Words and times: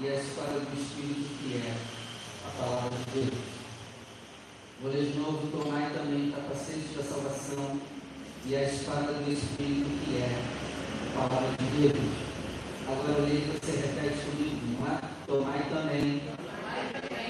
e 0.00 0.08
a 0.08 0.14
espada 0.14 0.60
do 0.60 0.80
Espírito, 0.80 1.28
que 1.42 1.56
é 1.56 1.74
a 2.46 2.62
palavra 2.62 2.90
de 2.90 3.20
Deus. 3.20 3.40
Vou 4.80 4.92
ler 4.92 5.10
de 5.10 5.18
novo, 5.18 5.48
tomai 5.48 5.90
também 5.92 6.28
o 6.28 6.32
capacete 6.32 6.94
da 6.96 7.02
salvação 7.02 7.80
e 8.46 8.54
a 8.54 8.62
espada 8.62 9.12
do 9.14 9.32
Espírito, 9.32 9.90
que 10.04 10.18
é 10.18 10.40
a 11.02 11.18
palavra 11.18 11.56
de 11.58 11.88
Deus. 11.88 11.98
Agora 12.86 13.22
leia 13.22 13.40
você 13.46 13.72
repete 13.72 14.24
comigo, 14.24 14.78
não 14.78 14.86
é? 14.86 15.00
Tomai 15.26 15.68
também 15.68 16.22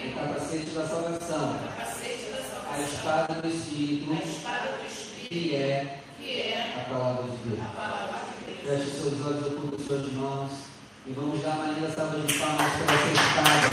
o 0.04 0.14
capacete 0.14 0.70
da 0.70 0.86
salvação, 0.86 1.56
a 2.70 2.80
espada 2.80 3.40
do 3.40 3.48
Espírito, 3.48 4.14
que 5.26 5.54
é 5.54 6.02
a 6.76 6.90
palavra 6.90 7.24
de 7.30 7.38
Deus. 7.48 7.60
Feche 8.62 8.90
seus 8.90 9.26
olhos, 9.26 9.46
oculta 9.46 9.82
suas 9.82 10.12
mãos 10.12 10.67
e 11.08 11.12
vamos 11.14 11.40
dar 11.40 11.52
uma 11.52 11.72
linda 11.72 11.90
salva 11.90 12.18
de 12.20 12.34
palmas 12.34 12.70
para 12.84 12.94
essa 12.94 13.08
espada. 13.08 13.68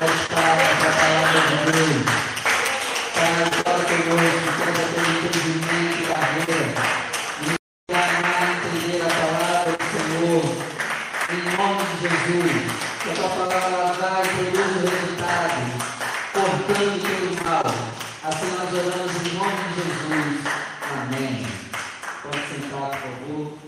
A 0.00 0.06
espada 0.06 0.64
da 0.80 0.90
palavra 1.00 1.40
de 1.50 1.56
Deus. 1.72 2.06
Pai, 3.14 3.32
agora 3.42 3.82
conosco, 3.82 4.48
temos 4.56 4.78
aquele 4.84 5.10
entendimento 5.18 5.96
e 5.98 6.06
carreira. 6.06 6.66
E 7.42 7.92
amar 7.92 8.44
entender 8.54 9.02
a 9.02 9.10
palavra 9.18 9.72
do 9.72 9.84
Senhor. 9.90 10.44
Em 11.30 11.42
nome 11.56 11.82
de 11.90 12.06
Jesus. 12.06 12.54
Que 13.02 13.10
a 13.10 13.14
tua 13.14 13.30
palavra 13.30 13.92
vai 13.94 14.22
e 14.22 14.50
produz 14.52 14.76
o 14.76 14.90
resultado. 14.94 15.58
Cortando 16.34 16.98
pelo 17.02 17.30
mal. 17.44 17.66
Assim 18.22 18.48
nós 18.54 18.70
oramos 18.72 19.12
em 19.16 19.34
nome 19.34 19.62
de 19.74 19.82
Jesus. 19.82 20.38
Amém. 20.92 21.46
Pode 22.22 22.42
sentar, 22.46 22.90
por 22.90 23.10
favor. 23.10 23.64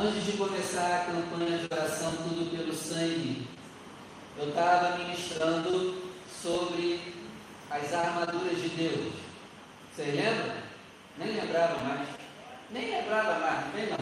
Antes 0.00 0.26
de 0.26 0.27
começar 0.38 1.00
a 1.00 1.12
campanha 1.12 1.58
de 1.58 1.64
oração 1.64 2.12
Tudo 2.12 2.56
pelo 2.56 2.72
Sangue, 2.72 3.48
eu 4.38 4.50
estava 4.50 4.96
ministrando 4.98 6.00
sobre 6.40 7.12
as 7.68 7.92
armaduras 7.92 8.56
de 8.62 8.68
Deus. 8.68 9.14
Vocês 9.92 10.14
lembram? 10.14 10.54
Nem 11.18 11.40
lembrava 11.40 11.82
mais. 11.82 12.08
Nem 12.70 12.88
lembrava 12.88 13.40
mais, 13.40 13.74
vem 13.74 13.90
não. 13.90 13.98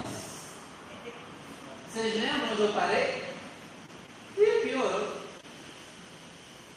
Vocês 1.89 2.15
lembram 2.21 2.53
onde 2.53 2.63
eu 2.63 2.73
parei? 2.75 3.25
E 4.37 4.61
piorou. 4.69 5.17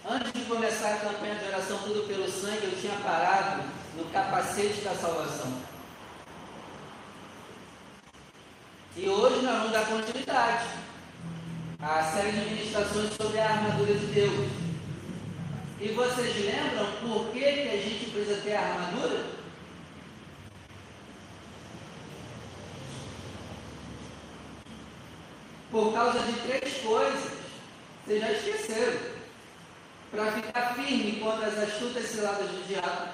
Antes 0.09 0.31
de 0.31 0.45
começar 0.45 0.93
a 0.93 0.97
campanha 0.99 1.35
de 1.35 1.45
oração 1.49 1.79
Tudo 1.79 2.07
pelo 2.07 2.31
Sangue, 2.31 2.63
eu 2.63 2.79
tinha 2.79 2.97
parado 3.01 3.63
no 3.97 4.05
capacete 4.05 4.79
da 4.79 4.95
salvação. 4.95 5.51
E 8.95 9.07
hoje 9.07 9.41
nós 9.43 9.57
vamos 9.57 9.71
dar 9.71 9.85
continuidade 9.85 10.67
à 11.79 12.03
série 12.03 12.31
de 12.31 12.49
ministrações 12.49 13.13
sobre 13.13 13.39
a 13.39 13.49
armadura 13.49 13.93
de 13.93 14.05
Deus. 14.07 14.49
E 15.79 15.87
vocês 15.89 16.35
lembram 16.35 16.91
por 17.01 17.31
que, 17.31 17.39
que 17.39 17.69
a 17.69 17.77
gente 17.77 18.09
precisa 18.09 18.41
ter 18.41 18.55
a 18.55 18.61
armadura? 18.61 19.25
Por 25.71 25.93
causa 25.93 26.19
de 26.19 26.33
três 26.41 26.81
coisas. 26.81 27.31
Vocês 28.05 28.21
já 28.21 28.31
esqueceram. 28.31 28.99
Para 30.11 30.31
ficar 30.31 30.73
firme 30.73 31.19
contra 31.19 31.47
as 31.47 31.57
astutas 31.59 32.05
ciladas 32.05 32.49
do 32.49 32.67
diabo. 32.67 33.13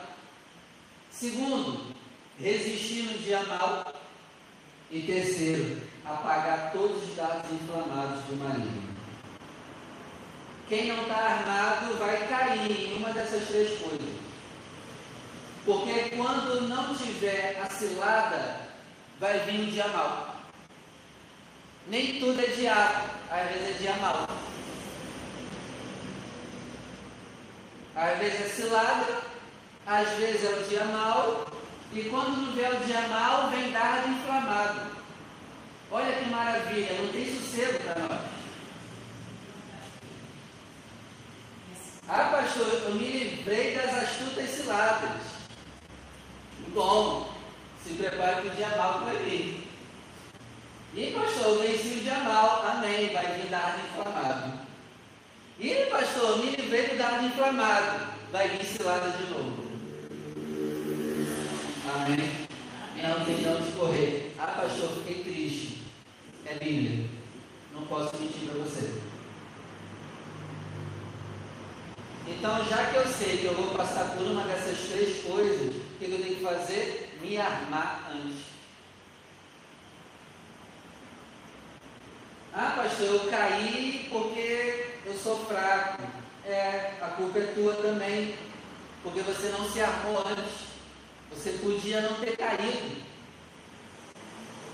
Segundo, 1.12 1.94
resistir 2.40 3.04
no 3.04 3.20
dia 3.20 3.44
mal. 3.44 3.95
E 4.92 5.02
terceiro, 5.02 5.82
apagar 6.06 6.72
todos 6.72 7.04
os 7.04 7.16
dados 7.16 7.52
inflamados 7.52 8.24
do 8.26 8.38
maligno. 8.38 8.96
Quem 10.70 10.88
não 10.88 11.04
está 11.04 11.16
armado 11.16 11.98
vai 11.98 12.28
cair 12.28 12.72
em 12.72 12.98
uma 12.98 13.12
dessas 13.12 13.48
três 13.48 13.80
coisas. 13.80 14.10
Porque 15.66 16.16
quando 16.16 16.68
não 16.68 16.96
tiver 16.96 17.60
a 17.62 17.70
cilada, 17.70 18.62
vai 19.20 19.40
vir 19.40 19.62
o 19.62 19.72
dia 19.72 19.88
mal. 19.88 20.36
Nem 21.88 22.20
tudo 22.20 22.40
é 22.40 22.48
diabo, 22.48 23.10
às 23.30 23.50
vezes 23.50 23.76
é 23.76 23.80
dia 23.80 23.94
mal. 23.98 24.28
Às 27.96 28.18
vezes 28.20 28.42
é 28.42 28.50
cilada, 28.50 29.22
às 29.86 30.10
vezes 30.18 30.44
é 30.44 30.56
o 30.56 30.64
dia 30.68 30.84
mal, 30.86 31.46
e 31.94 32.04
quando 32.10 32.38
não 32.38 32.54
vier 32.54 32.74
o 32.74 32.86
dia 32.86 33.02
mal, 33.08 33.50
vem 33.50 33.72
dardo 33.72 34.10
inflamado. 34.10 34.82
Olha 35.92 36.14
que 36.14 36.30
maravilha, 36.30 37.02
não 37.02 37.08
tem 37.12 37.40
sossego 37.40 37.80
para 37.84 38.00
nós. 38.02 38.22
Ah, 42.08 42.30
pastor, 42.32 42.68
eu 42.68 42.96
me 42.96 43.08
livrei 43.08 43.76
das 43.76 43.94
astutas 44.04 44.50
ciladas. 44.50 45.22
Bom, 46.74 47.34
se 47.84 47.94
prepare 47.94 48.42
para 48.42 48.52
o 48.52 48.56
dia 48.56 48.70
mal 48.78 49.00
que 49.00 49.06
vai 49.06 49.18
vir. 49.18 49.68
E 50.94 51.12
pastor, 51.12 51.48
eu 51.48 51.60
venci 51.62 51.88
o 51.88 52.04
dia 52.04 52.20
mal, 52.20 52.66
amém, 52.68 53.14
vai 53.14 53.26
vir 53.38 53.50
dardo 53.50 53.80
inflamado. 53.80 54.54
E 55.60 55.74
pastor, 55.90 56.38
me 56.40 56.56
livrei 56.56 56.88
do 56.90 56.98
dardo 56.98 57.26
inflamado, 57.26 58.08
vai 58.32 58.50
vir 58.50 58.66
cilada 58.66 59.10
de 59.12 59.24
novo. 59.34 59.65
Amém? 61.96 62.18
Não 63.02 63.24
tem 63.24 63.48
onde 63.48 63.72
correr. 63.72 64.36
Ah, 64.38 64.48
pastor, 64.48 64.90
fiquei 64.98 65.24
triste. 65.24 65.84
É 66.46 66.56
Bíblia. 66.56 67.10
Não 67.74 67.84
posso 67.88 68.18
mentir 68.18 68.50
para 68.50 68.60
você. 68.60 69.02
Então, 72.28 72.66
já 72.66 72.86
que 72.88 72.96
eu 72.98 73.08
sei 73.08 73.38
que 73.38 73.46
eu 73.46 73.54
vou 73.54 73.68
passar 73.76 74.14
por 74.14 74.24
uma 74.24 74.44
dessas 74.44 74.90
três 74.90 75.24
coisas, 75.24 75.74
o 75.74 75.98
que 75.98 76.12
eu 76.12 76.22
tenho 76.22 76.36
que 76.36 76.44
fazer? 76.44 77.18
Me 77.22 77.38
armar 77.38 78.12
antes. 78.12 78.44
Ah, 82.54 82.74
pastor, 82.76 83.08
eu 83.08 83.32
caí 83.32 84.10
porque 84.12 84.98
eu 85.06 85.14
sou 85.14 85.46
fraco. 85.46 86.04
É, 86.46 86.94
a 87.02 87.08
culpa 87.08 87.40
é 87.40 87.54
tua 87.56 87.74
também, 87.76 88.36
porque 89.02 89.22
você 89.22 89.48
não 89.50 89.70
se 89.70 89.82
armou 89.82 90.20
antes. 90.28 90.65
Você 91.36 91.52
podia 91.62 92.02
não 92.02 92.16
ter 92.16 92.38
caído. 92.38 93.04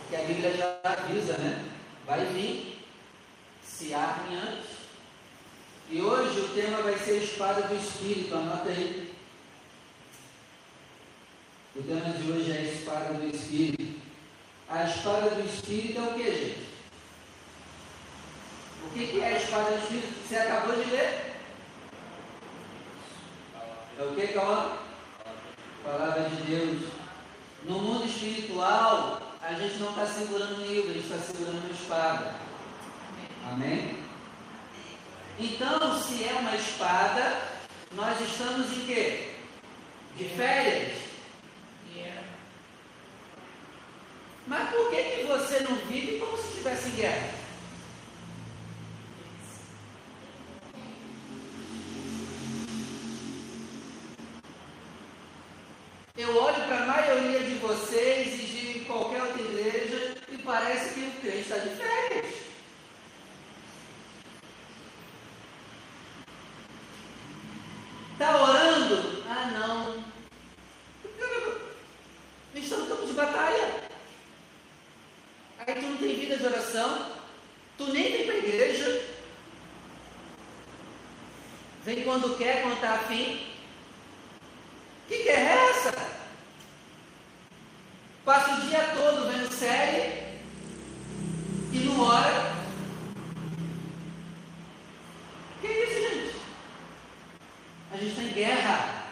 Que 0.09 0.15
a 0.15 0.21
Bíblia 0.21 0.53
já 0.53 0.79
avisa, 0.83 1.37
né? 1.37 1.65
Vai 2.05 2.25
vir. 2.25 2.85
Se 3.63 3.93
arme 3.93 4.35
antes. 4.35 4.69
E 5.89 6.01
hoje 6.01 6.39
o 6.39 6.49
tema 6.49 6.81
vai 6.83 6.97
ser 6.97 7.11
a 7.11 7.23
espada 7.23 7.63
do 7.63 7.75
Espírito. 7.75 8.35
Anota 8.35 8.69
aí. 8.69 9.13
O 11.75 11.81
tema 11.83 12.13
de 12.13 12.31
hoje 12.31 12.51
é 12.51 12.57
a 12.57 12.61
espada 12.61 13.13
do 13.15 13.27
Espírito. 13.27 13.99
A 14.69 14.83
espada 14.83 15.29
do 15.31 15.45
Espírito 15.45 15.99
é 15.99 16.01
o 16.03 16.13
que, 16.13 16.23
gente? 16.23 16.69
O 18.85 18.89
que 18.91 19.19
é 19.19 19.25
a 19.25 19.37
espada 19.37 19.71
do 19.71 19.83
Espírito? 19.83 20.27
Você 20.27 20.35
acabou 20.37 20.75
de 20.75 20.89
ler? 20.91 21.31
É 23.99 24.03
o 24.03 24.15
que, 24.15 24.27
Calma? 24.27 24.80
Palavra 25.83 26.29
de 26.29 26.43
Deus. 26.43 26.91
No 27.63 27.79
mundo 27.79 28.05
espiritual, 28.05 29.21
a 29.41 29.53
gente 29.53 29.77
não 29.77 29.89
está 29.89 30.05
segurando 30.05 30.61
um 30.61 30.65
livro, 30.65 30.91
a 30.91 30.93
gente 30.93 31.11
está 31.11 31.17
segurando 31.17 31.63
uma 31.63 31.73
espada. 31.73 32.35
Amém? 33.51 33.97
Então, 35.39 35.99
se 35.99 36.23
é 36.23 36.33
uma 36.33 36.55
espada, 36.55 37.41
nós 37.93 38.19
estamos 38.21 38.71
em 38.71 38.85
quê? 38.85 39.33
De 40.17 40.25
férias? 40.25 41.01
Mas 44.47 44.69
por 44.69 44.89
que, 44.89 45.01
que 45.01 45.23
você 45.23 45.59
não 45.61 45.75
vive 45.87 46.19
como 46.19 46.37
se 46.37 46.49
estivesse 46.49 46.89
em 46.89 46.95
guerra? 46.95 47.40
Eu 56.17 56.35
olho 56.35 56.67
para 56.67 56.83
a 56.83 56.85
maioria 56.85 57.39
de 57.39 57.55
vocês 57.55 58.33
e 58.33 58.45
de 58.45 58.79
qualquer 58.85 59.23
outra 59.23 59.41
igreja 59.41 60.17
e 60.29 60.37
parece 60.39 60.93
que 60.93 60.99
o 60.99 61.21
crente 61.21 61.39
está 61.39 61.57
de 61.57 61.69
férias. 61.69 62.35
Está 68.11 68.41
orando? 68.41 69.23
Ah, 69.27 69.51
não. 69.53 70.03
Estamos 72.53 72.89
no 72.89 72.95
campo 72.95 73.07
de 73.07 73.13
batalha. 73.13 73.89
Aí 75.59 75.75
tu 75.75 75.81
não 75.81 75.97
tem 75.97 76.19
vida 76.19 76.35
de 76.35 76.45
oração, 76.45 77.11
tu 77.77 77.85
nem 77.85 78.11
vem 78.11 78.25
para 78.25 78.35
a 78.35 78.37
igreja. 78.37 79.05
Vem 81.85 82.03
quando 82.03 82.37
quer, 82.37 82.63
quando 82.63 82.75
está 82.75 82.95
afim. 82.95 83.47
Que 85.07 85.23
guerra 85.23 85.49
é 85.49 85.69
essa? 85.71 86.01
série 89.61 90.41
e 91.71 91.77
não 91.85 92.01
ora. 92.01 92.55
Que 95.61 95.67
isso, 95.67 96.01
gente? 96.01 96.35
A 97.91 97.97
gente 97.97 98.09
está 98.09 98.23
em 98.23 98.33
guerra. 98.33 99.03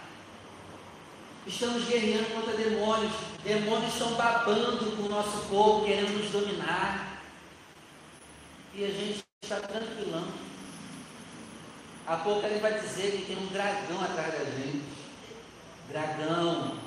Estamos 1.46 1.84
guerreando 1.86 2.34
contra 2.34 2.58
demônios. 2.58 3.13
Demônios 3.44 3.94
estão 3.94 4.16
babando 4.16 4.96
com 4.96 5.04
o 5.04 5.10
nosso 5.10 5.38
povo, 5.50 5.86
querendo 5.86 6.18
nos 6.18 6.31
dominar. 6.31 7.22
E 8.74 8.86
a 8.86 8.88
gente 8.88 9.24
está 9.44 9.58
tranquilão. 9.58 10.28
A 12.08 12.18
pouco 12.18 12.44
ele 12.48 12.60
vai 12.60 12.74
dizer 12.80 13.12
que 13.12 13.25
tem 13.28 13.38
um 13.38 13.48
dragão 13.54 14.04
atrás 14.04 14.34
da 14.34 14.46
gente. 14.46 14.81
Dragão. 15.89 16.80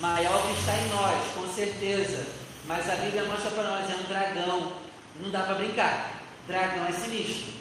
Maior 0.00 0.42
que 0.46 0.60
está 0.60 0.76
em 0.76 0.88
nós, 0.90 1.32
com 1.34 1.54
certeza. 1.54 2.26
Mas 2.66 2.90
a 2.90 2.96
Bíblia 2.96 3.24
mostra 3.24 3.50
para 3.52 3.62
nós, 3.62 3.88
é 3.88 3.94
um 3.94 4.02
dragão. 4.02 4.72
Não 5.20 5.30
dá 5.30 5.44
para 5.44 5.54
brincar. 5.54 6.10
Dragão 6.46 6.84
é 6.86 6.92
sinistro. 7.06 7.52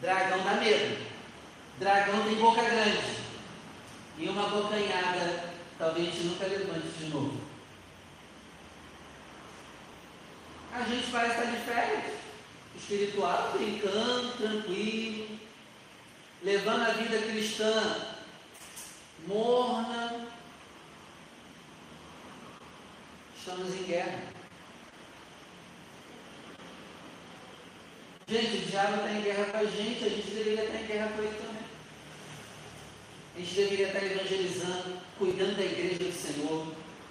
Dragão 0.00 0.42
dá 0.42 0.54
medo. 0.54 1.06
Dragão 1.78 2.24
tem 2.24 2.34
boca 2.36 2.62
grande. 2.62 3.22
E 4.18 4.28
uma 4.28 4.48
bocanhada, 4.48 5.52
talvez 5.78 6.14
nunca 6.24 6.46
levante 6.46 6.88
de 6.98 7.04
novo. 7.06 7.40
A 10.72 10.82
gente 10.82 11.10
parece 11.10 11.38
estar 11.38 11.50
de 11.50 11.56
férias 11.58 12.14
espiritual, 12.76 13.52
brincando, 13.52 14.36
tranquilo, 14.38 15.38
levando 16.42 16.82
a 16.82 16.92
vida 16.92 17.18
cristã 17.18 18.16
morna. 19.26 20.26
Estamos 23.36 23.74
em 23.74 23.82
guerra. 23.84 24.41
Gente, 28.32 28.56
o 28.56 28.70
diabo 28.70 28.96
está 28.96 29.12
em 29.12 29.20
guerra 29.20 29.44
com 29.44 29.58
a 29.58 29.64
gente, 29.64 30.04
a 30.04 30.08
gente 30.08 30.30
deveria 30.30 30.64
estar 30.64 30.78
em 30.78 30.86
guerra 30.86 31.12
com 31.14 31.22
ele 31.22 31.36
também. 31.36 31.62
A 33.36 33.38
gente 33.38 33.54
deveria 33.54 33.86
estar 33.88 34.02
evangelizando, 34.02 34.96
cuidando 35.18 35.56
da 35.56 35.64
igreja 35.64 35.98
do 35.98 36.12
Senhor. 36.12 36.66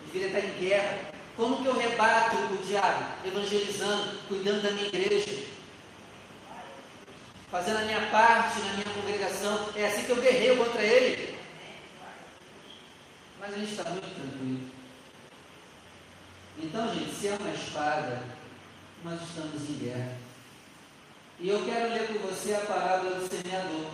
Deveria 0.08 0.40
estar 0.40 0.50
em 0.50 0.60
guerra. 0.60 1.00
Como 1.38 1.62
que 1.62 1.68
eu 1.68 1.78
rebato 1.78 2.38
o 2.38 2.58
diabo? 2.66 3.06
Evangelizando, 3.24 4.18
cuidando 4.28 4.64
da 4.64 4.72
minha 4.72 4.88
igreja 4.88 5.52
fazendo 7.52 7.80
a 7.80 7.82
minha 7.82 8.08
parte 8.10 8.60
na 8.62 8.74
minha 8.74 8.96
congregação. 8.96 9.70
É 9.76 9.86
assim 9.86 10.06
que 10.06 10.10
eu 10.10 10.22
guerreio 10.22 10.58
contra 10.58 10.82
ele. 10.82 11.38
Mas 13.40 13.54
a 13.54 13.58
gente 13.58 13.72
está 13.72 13.90
muito 13.90 14.16
tranquilo. 14.16 14.72
Então, 16.58 16.94
gente, 16.96 17.14
se 17.14 17.28
é 17.28 17.36
uma 17.36 17.54
espada, 17.54 18.24
nós 19.04 19.22
estamos 19.22 19.70
em 19.70 19.74
guerra. 19.74 20.21
E 21.42 21.50
eu 21.50 21.66
quero 21.66 21.92
ler 21.92 22.08
com 22.08 22.20
você 22.20 22.54
a 22.54 22.60
parábola 22.60 23.16
do 23.16 23.28
semeador. 23.28 23.88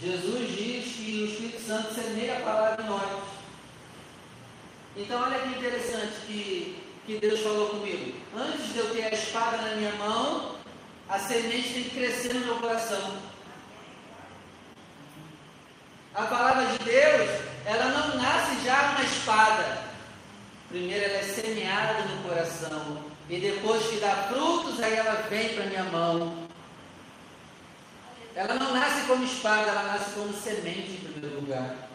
Jesus 0.00 0.48
diz 0.50 0.94
que 0.94 1.22
o 1.22 1.26
Espírito 1.26 1.62
Santo 1.62 1.92
semeia 1.92 2.38
a 2.38 2.40
palavra 2.42 2.84
em 2.84 2.86
nós. 2.86 3.22
Então, 4.96 5.20
olha 5.20 5.40
que 5.40 5.58
interessante 5.58 6.12
que, 6.28 6.84
que 7.04 7.18
Deus 7.18 7.40
falou 7.40 7.70
comigo. 7.70 8.20
Antes 8.36 8.72
de 8.72 8.78
eu 8.78 8.94
ter 8.94 9.02
a 9.02 9.10
espada 9.10 9.56
na 9.56 9.74
minha 9.74 9.92
mão, 9.94 10.54
a 11.08 11.18
semente 11.18 11.74
tem 11.74 11.84
que 11.84 11.90
crescer 11.90 12.32
no 12.34 12.46
meu 12.46 12.56
coração. 12.58 13.18
A 16.14 16.22
palavra 16.22 16.66
de 16.66 16.84
Deus, 16.84 17.30
ela 17.66 17.86
não 17.86 18.16
nasce 18.16 18.64
já 18.64 18.92
uma 18.92 19.02
espada. 19.02 19.90
Primeiro 20.68 21.04
ela 21.04 21.18
é 21.18 21.22
semeada 21.24 22.04
no 22.04 22.22
coração. 22.22 23.09
E 23.30 23.38
depois 23.38 23.86
que 23.86 24.00
dá 24.00 24.24
frutos, 24.24 24.80
aí 24.80 24.92
ela 24.94 25.22
vem 25.30 25.54
para 25.54 25.66
minha 25.66 25.84
mão. 25.84 26.48
Ela 28.34 28.54
não 28.54 28.74
nasce 28.74 29.06
como 29.06 29.24
espada, 29.24 29.70
ela 29.70 29.84
nasce 29.84 30.10
como 30.14 30.32
semente 30.32 30.90
em 30.90 31.12
primeiro 31.12 31.36
lugar. 31.36 31.88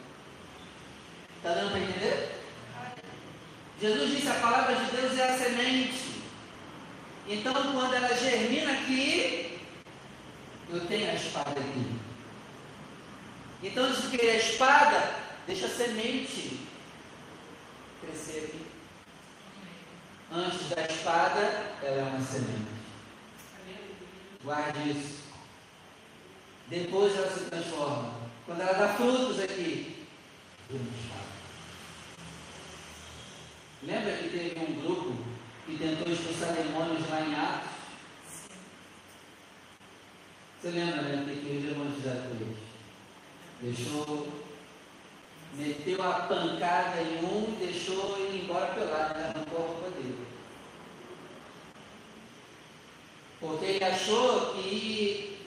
Está 1.36 1.54
dando 1.54 1.72
para 1.72 1.80
entender? 1.82 2.42
Jesus 3.82 4.12
disse: 4.12 4.30
a 4.30 4.36
palavra 4.36 4.76
de 4.76 4.92
Deus 4.92 5.18
é 5.20 5.30
a 5.30 5.38
semente. 5.38 6.22
Então, 7.28 7.54
quando 7.54 7.94
ela 7.94 8.16
germina 8.16 8.72
aqui, 8.72 9.60
eu 10.70 10.88
tenho 10.88 11.10
a 11.10 11.16
espada 11.16 11.60
aqui. 11.60 11.96
Então, 13.62 13.94
se 13.94 14.08
querer 14.08 14.32
a 14.32 14.36
espada, 14.38 15.16
deixa 15.46 15.66
a 15.66 15.70
semente 15.70 16.62
crescer 18.00 18.46
aqui. 18.46 18.65
Antes 20.32 20.70
da 20.70 20.82
espada, 20.82 21.42
ela 21.82 22.02
é 22.02 22.04
uma 22.04 22.22
semente. 22.22 22.76
Guarde 24.44 24.92
isso. 24.92 25.24
Depois 26.68 27.16
ela 27.16 27.32
se 27.32 27.46
transforma. 27.46 28.14
Quando 28.46 28.62
ela 28.62 28.74
dá 28.74 28.94
frutos 28.96 29.40
aqui, 29.40 29.96
Lembra 33.84 34.18
que 34.18 34.30
teve 34.30 34.60
um 34.60 34.82
grupo 34.82 35.16
que 35.68 35.78
tentou 35.78 36.12
expulsar 36.12 36.54
demônios 36.54 37.08
lá 37.08 37.22
em 37.22 37.36
Atos. 37.36 37.70
Você 40.60 40.70
lembra, 40.72 41.02
né? 41.04 41.22
O 41.22 41.26
que 41.26 41.58
os 41.58 41.64
demônios 41.64 41.96
fizeram 41.98 42.22
com 42.22 42.36
eles? 42.36 42.58
Deixou, 43.62 44.28
meteu 45.54 46.02
a 46.02 46.14
pancada 46.22 47.00
em 47.00 47.24
um 47.24 47.54
e 47.54 47.66
deixou 47.66 48.18
ele 48.18 48.44
embora 48.44 48.74
pelado, 48.74 49.20
né? 49.20 49.34
arrancou 49.36 49.60
a 49.60 49.68
roupa 49.68 49.90
dele. 49.92 50.28
Porque 53.46 53.66
ele 53.66 53.84
achou 53.84 54.54
que 54.56 55.38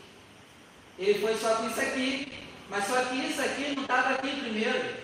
ele 0.98 1.18
foi 1.20 1.36
só 1.36 1.56
com 1.56 1.68
isso 1.68 1.80
aqui, 1.80 2.32
mas 2.68 2.86
só 2.86 3.04
que 3.06 3.16
isso 3.16 3.40
aqui 3.40 3.74
não 3.74 3.82
estava 3.82 4.10
aqui 4.10 4.40
primeiro. 4.40 4.96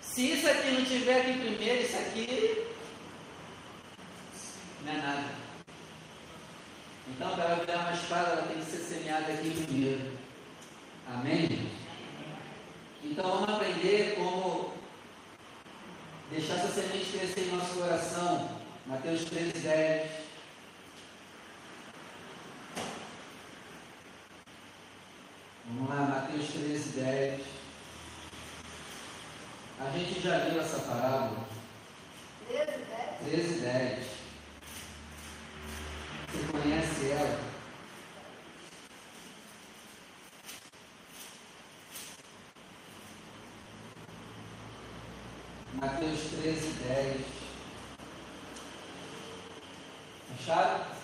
Se 0.00 0.32
isso 0.32 0.48
aqui 0.48 0.70
não 0.70 0.84
tiver 0.84 1.20
aqui 1.20 1.38
primeiro, 1.38 1.82
isso 1.82 1.96
aqui 1.96 2.66
não 4.84 4.92
é 4.92 4.96
nada. 4.96 5.24
Então, 7.08 7.34
para 7.34 7.54
virar 7.54 7.78
uma 7.78 7.92
espada, 7.92 8.30
ela 8.32 8.42
tem 8.42 8.58
que 8.58 8.70
ser 8.70 8.78
semeada 8.78 9.32
aqui 9.32 9.50
primeiro. 9.50 10.12
Amém? 11.08 11.70
Então, 13.02 13.24
vamos 13.24 13.48
aprender 13.48 14.14
como 14.16 14.74
deixar 16.30 16.54
essa 16.54 16.68
semente 16.68 17.16
crescer 17.16 17.48
em 17.48 17.56
nosso 17.56 17.74
coração. 17.74 18.60
Mateus 18.86 19.24
13, 19.24 19.52
10. 19.58 20.21
Vamos 25.74 25.88
lá, 25.88 26.02
Mateus 26.02 26.48
13, 26.48 27.00
10. 27.00 27.40
A 29.80 29.90
gente 29.90 30.20
já 30.20 30.38
viu 30.40 30.60
essa 30.60 30.80
parábola. 30.80 31.46
13, 32.46 32.66
10. 32.66 33.30
13, 33.30 33.60
10. 33.60 34.06
Você 36.28 36.52
conhece 36.52 37.10
ela? 37.10 37.40
Mateus 45.74 46.20
13, 46.42 46.68
10. 46.86 47.20
Acharam? 50.38 51.01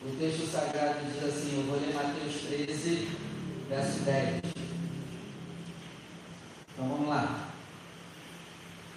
O 0.00 0.16
texto 0.16 0.46
sagrado 0.46 1.00
diz 1.06 1.24
assim, 1.24 1.58
eu 1.58 1.64
vou 1.64 1.80
ler 1.80 1.92
Mateus 1.92 2.42
13, 2.42 3.08
verso 3.68 3.98
10. 4.00 4.42
Então 6.72 6.88
vamos 6.88 7.08
lá. 7.08 7.48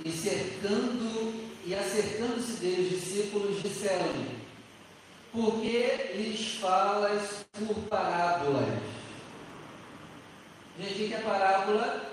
E 0.06 0.12
cercando 0.12 1.52
e 1.66 1.74
acercando-se 1.74 2.54
deles, 2.58 2.90
discípulos 2.90 3.64
disseram-lhe: 3.64 4.46
Por 5.32 5.60
que 5.60 6.14
lhes 6.16 6.56
falas 6.60 7.46
por 7.54 7.76
parábolas? 7.90 8.80
Gente, 10.80 11.08
que 11.08 11.14
é 11.16 11.22
parábola? 11.22 12.12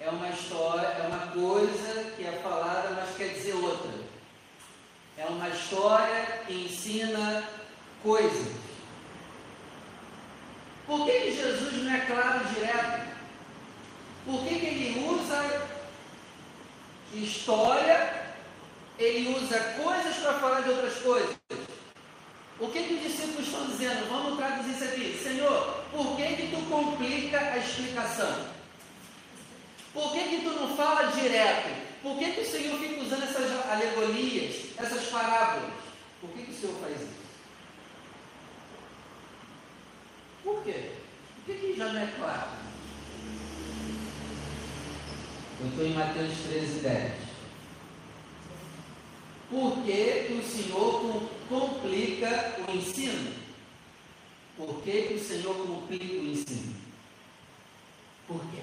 É 0.00 0.08
uma 0.10 0.28
história, 0.28 0.86
é 0.86 1.08
uma 1.08 1.26
coisa 1.32 2.12
que 2.16 2.24
é 2.24 2.40
falada, 2.40 2.90
mas 2.90 3.16
quer 3.16 3.34
dizer 3.34 3.54
outra. 3.54 3.90
É 5.16 5.24
uma 5.26 5.48
história 5.48 6.44
que 6.46 6.54
ensina 6.54 7.42
coisas. 8.02 8.52
Por 10.86 11.04
que, 11.04 11.12
que 11.12 11.36
Jesus 11.36 11.82
não 11.82 11.94
é 11.94 12.00
claro 12.00 12.44
direto? 12.54 13.08
Por 14.24 14.44
que, 14.44 14.58
que 14.58 14.66
ele 14.66 15.08
usa 15.08 15.68
história 17.14 18.28
ele 18.98 19.32
usa 19.36 19.58
coisas 19.82 20.16
para 20.16 20.34
falar 20.34 20.60
de 20.62 20.70
outras 20.70 20.94
coisas. 20.94 21.36
O 22.58 22.68
que, 22.68 22.82
que 22.82 22.94
os 22.94 23.02
discípulos 23.02 23.46
estão 23.46 23.66
dizendo? 23.66 24.08
Vamos 24.08 24.36
traduzir 24.36 24.74
isso 24.74 24.84
aqui. 24.84 25.20
Senhor, 25.22 25.84
por 25.92 26.16
que, 26.16 26.34
que 26.34 26.48
tu 26.48 26.68
complica 26.68 27.38
a 27.38 27.58
explicação? 27.58 28.48
Por 29.94 30.12
que, 30.12 30.24
que 30.24 30.40
tu 30.42 30.50
não 30.50 30.76
fala 30.76 31.12
direto? 31.12 31.68
Por 32.02 32.18
que, 32.18 32.32
que 32.32 32.40
o 32.40 32.50
Senhor 32.50 32.78
fica 32.80 33.00
usando 33.00 33.22
essas 33.22 33.70
alegorias, 33.70 34.66
essas 34.76 35.06
parábolas? 35.06 35.70
Por 36.20 36.30
que, 36.30 36.42
que 36.42 36.50
o 36.50 36.54
Senhor 36.54 36.76
faz 36.80 37.00
isso? 37.00 37.28
Por 40.42 40.57
quê? 40.72 40.90
Por 41.46 41.54
que, 41.54 41.60
que 41.60 41.76
já 41.76 41.92
não 41.92 42.00
é 42.00 42.06
claro? 42.18 42.50
Eu 45.60 45.68
estou 45.68 45.86
em 45.86 45.94
Mateus 45.94 46.38
13, 46.48 46.80
10. 46.80 47.12
Por 49.50 49.82
que, 49.82 50.24
que 50.26 50.32
o 50.34 50.42
Senhor 50.42 51.30
complica 51.48 52.60
o 52.68 52.76
ensino? 52.76 53.32
Por 54.56 54.82
que, 54.82 55.02
que 55.02 55.14
o 55.14 55.24
Senhor 55.24 55.54
complica 55.66 56.04
o 56.04 56.26
ensino? 56.26 56.76
Por 58.26 58.40
quê? 58.50 58.62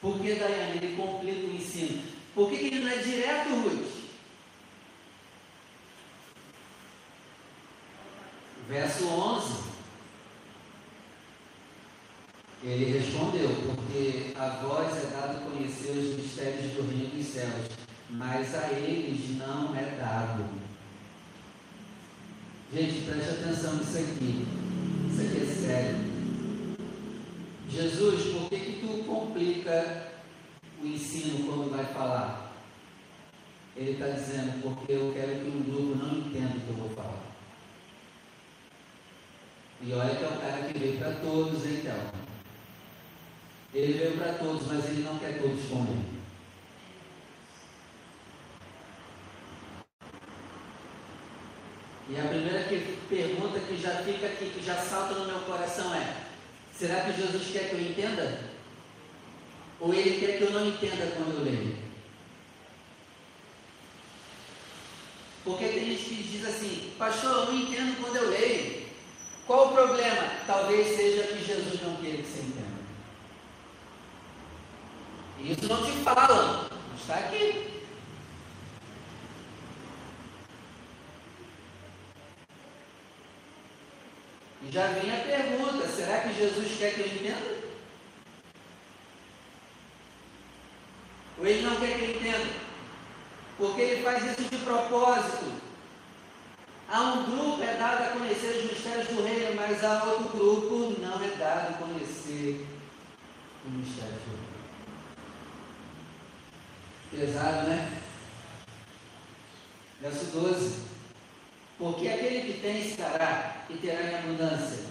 Por 0.00 0.18
que, 0.20 0.34
Daiane, 0.34 0.78
ele 0.78 0.96
complica 0.96 1.46
o 1.46 1.54
ensino? 1.54 2.02
Por 2.34 2.48
que, 2.48 2.56
que 2.56 2.66
ele 2.66 2.80
não 2.80 2.90
é 2.90 2.96
direto, 2.96 3.48
Ruth? 3.50 3.98
Verso 8.68 9.06
11. 9.06 9.67
Ele 12.62 12.98
respondeu, 12.98 13.48
porque 13.66 14.32
a 14.36 14.48
vós 14.48 14.96
é 14.96 15.10
dado 15.10 15.50
conhecer 15.50 15.92
os 15.92 16.16
mistérios 16.16 16.72
do 16.72 16.90
reino 16.90 17.14
dos 17.14 17.26
céus, 17.26 17.68
mas 18.10 18.52
a 18.54 18.72
eles 18.72 19.36
não 19.38 19.76
é 19.76 19.96
dado. 19.96 20.44
Gente, 22.72 23.02
preste 23.02 23.30
atenção 23.30 23.76
nisso 23.76 23.98
aqui. 23.98 24.46
Isso 25.08 25.20
aqui 25.20 25.40
é 25.40 25.54
sério. 25.54 26.08
Jesus, 27.70 28.32
por 28.32 28.48
que, 28.50 28.58
que 28.58 28.80
tu 28.80 29.04
complica 29.04 30.08
o 30.82 30.86
ensino 30.86 31.46
quando 31.46 31.70
vai 31.70 31.84
falar? 31.86 32.52
Ele 33.76 33.92
está 33.92 34.08
dizendo, 34.08 34.60
porque 34.62 34.92
eu 34.92 35.12
quero 35.14 35.36
que 35.36 35.48
um 35.48 35.62
grupo 35.62 35.96
não 35.96 36.18
entenda 36.18 36.56
o 36.56 36.60
que 36.60 36.68
eu 36.68 36.74
vou 36.74 36.90
falar. 36.90 37.22
E 39.80 39.92
olha 39.92 40.16
que 40.16 40.24
é 40.24 40.26
o 40.26 40.40
cara 40.40 40.62
que 40.64 40.78
veio 40.78 40.98
para 40.98 41.12
todos, 41.12 41.64
então. 41.64 42.17
Ele 43.74 43.92
veio 43.92 44.16
para 44.16 44.32
todos, 44.34 44.66
mas 44.66 44.84
ele 44.86 45.02
não 45.02 45.18
quer 45.18 45.40
todos 45.40 45.64
com 45.68 45.84
ele. 45.84 46.18
E 52.10 52.18
a 52.18 52.24
primeira 52.24 52.64
que, 52.64 52.98
pergunta 53.08 53.60
que 53.60 53.76
já 53.76 54.02
fica 54.02 54.26
aqui, 54.26 54.50
que 54.50 54.64
já 54.64 54.76
salta 54.76 55.14
no 55.14 55.26
meu 55.26 55.40
coração 55.40 55.94
é: 55.94 56.16
será 56.72 57.02
que 57.02 57.20
Jesus 57.20 57.50
quer 57.52 57.68
que 57.68 57.74
eu 57.74 57.80
entenda? 57.80 58.40
Ou 59.78 59.92
ele 59.92 60.18
quer 60.18 60.38
que 60.38 60.44
eu 60.44 60.50
não 60.50 60.66
entenda 60.66 61.12
quando 61.14 61.38
eu 61.38 61.44
leio? 61.44 61.76
Porque 65.44 65.68
tem 65.68 65.84
gente 65.84 66.04
que 66.04 66.22
diz 66.22 66.46
assim, 66.46 66.92
pastor, 66.98 67.30
eu 67.30 67.46
não 67.46 67.60
entendo 67.60 68.00
quando 68.00 68.16
eu 68.16 68.30
leio. 68.30 68.86
Qual 69.46 69.68
o 69.68 69.72
problema? 69.72 70.30
Talvez 70.46 70.96
seja 70.96 71.22
que 71.22 71.44
Jesus 71.44 71.80
não 71.82 71.96
queira 71.96 72.18
que 72.18 72.28
você 72.28 72.40
entenda. 72.40 72.67
Isso 75.40 75.68
não 75.68 75.84
te 75.84 75.92
falam, 75.98 76.68
está 76.96 77.14
aqui. 77.14 77.84
E 84.62 84.72
já 84.72 84.88
vem 84.88 85.10
a 85.10 85.24
pergunta: 85.24 85.86
será 85.88 86.20
que 86.20 86.34
Jesus 86.34 86.76
quer 86.78 86.94
que 86.94 87.00
eu 87.00 87.06
entenda? 87.06 87.58
Ou 91.38 91.46
ele 91.46 91.62
não 91.62 91.76
quer 91.76 91.96
que 91.96 92.04
eu 92.04 92.10
entenda? 92.16 92.52
Porque 93.56 93.80
ele 93.80 94.02
faz 94.02 94.24
isso 94.24 94.50
de 94.50 94.58
propósito. 94.58 95.52
Há 96.90 97.02
um 97.02 97.24
grupo 97.24 97.62
é 97.62 97.74
dado 97.74 98.02
a 98.02 98.18
conhecer 98.18 98.56
os 98.56 98.72
mistérios 98.72 99.08
do 99.08 99.22
reino, 99.22 99.54
mas 99.54 99.84
há 99.84 100.04
outro 100.04 100.36
grupo 100.36 101.00
não 101.00 101.22
é 101.22 101.28
dado 101.36 101.74
a 101.74 101.78
conhecer 101.78 102.66
os 103.64 103.72
mistérios 103.72 104.22
do 104.22 104.30
reino. 104.30 104.47
Pesado, 107.18 107.68
né? 107.68 107.90
Verso 110.00 110.26
12. 110.26 110.74
Porque 111.76 112.06
aquele 112.06 112.52
que 112.52 112.60
tem 112.60 112.86
estará 112.86 113.64
e 113.68 113.74
terá 113.74 114.02
em 114.02 114.14
abundância. 114.14 114.84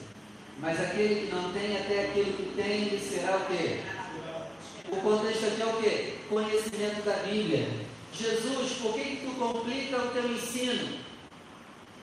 Mas 0.60 0.78
aquele 0.78 1.28
que 1.28 1.34
não 1.34 1.54
tem, 1.54 1.78
até 1.78 2.06
aquilo 2.06 2.34
que 2.34 2.54
tem, 2.62 2.90
lhe 2.90 3.00
será 3.00 3.38
o 3.38 3.46
quê? 3.46 3.80
O 4.90 4.98
contexto 4.98 5.46
aqui 5.46 5.62
é 5.62 5.66
o 5.66 5.82
quê? 5.82 6.16
Conhecimento 6.28 7.06
da 7.06 7.16
Bíblia. 7.24 7.70
Jesus, 8.12 8.74
por 8.82 8.94
que, 8.94 9.04
que 9.04 9.26
tu 9.26 9.32
complica 9.40 9.98
o 9.98 10.10
teu 10.10 10.30
ensino? 10.30 11.00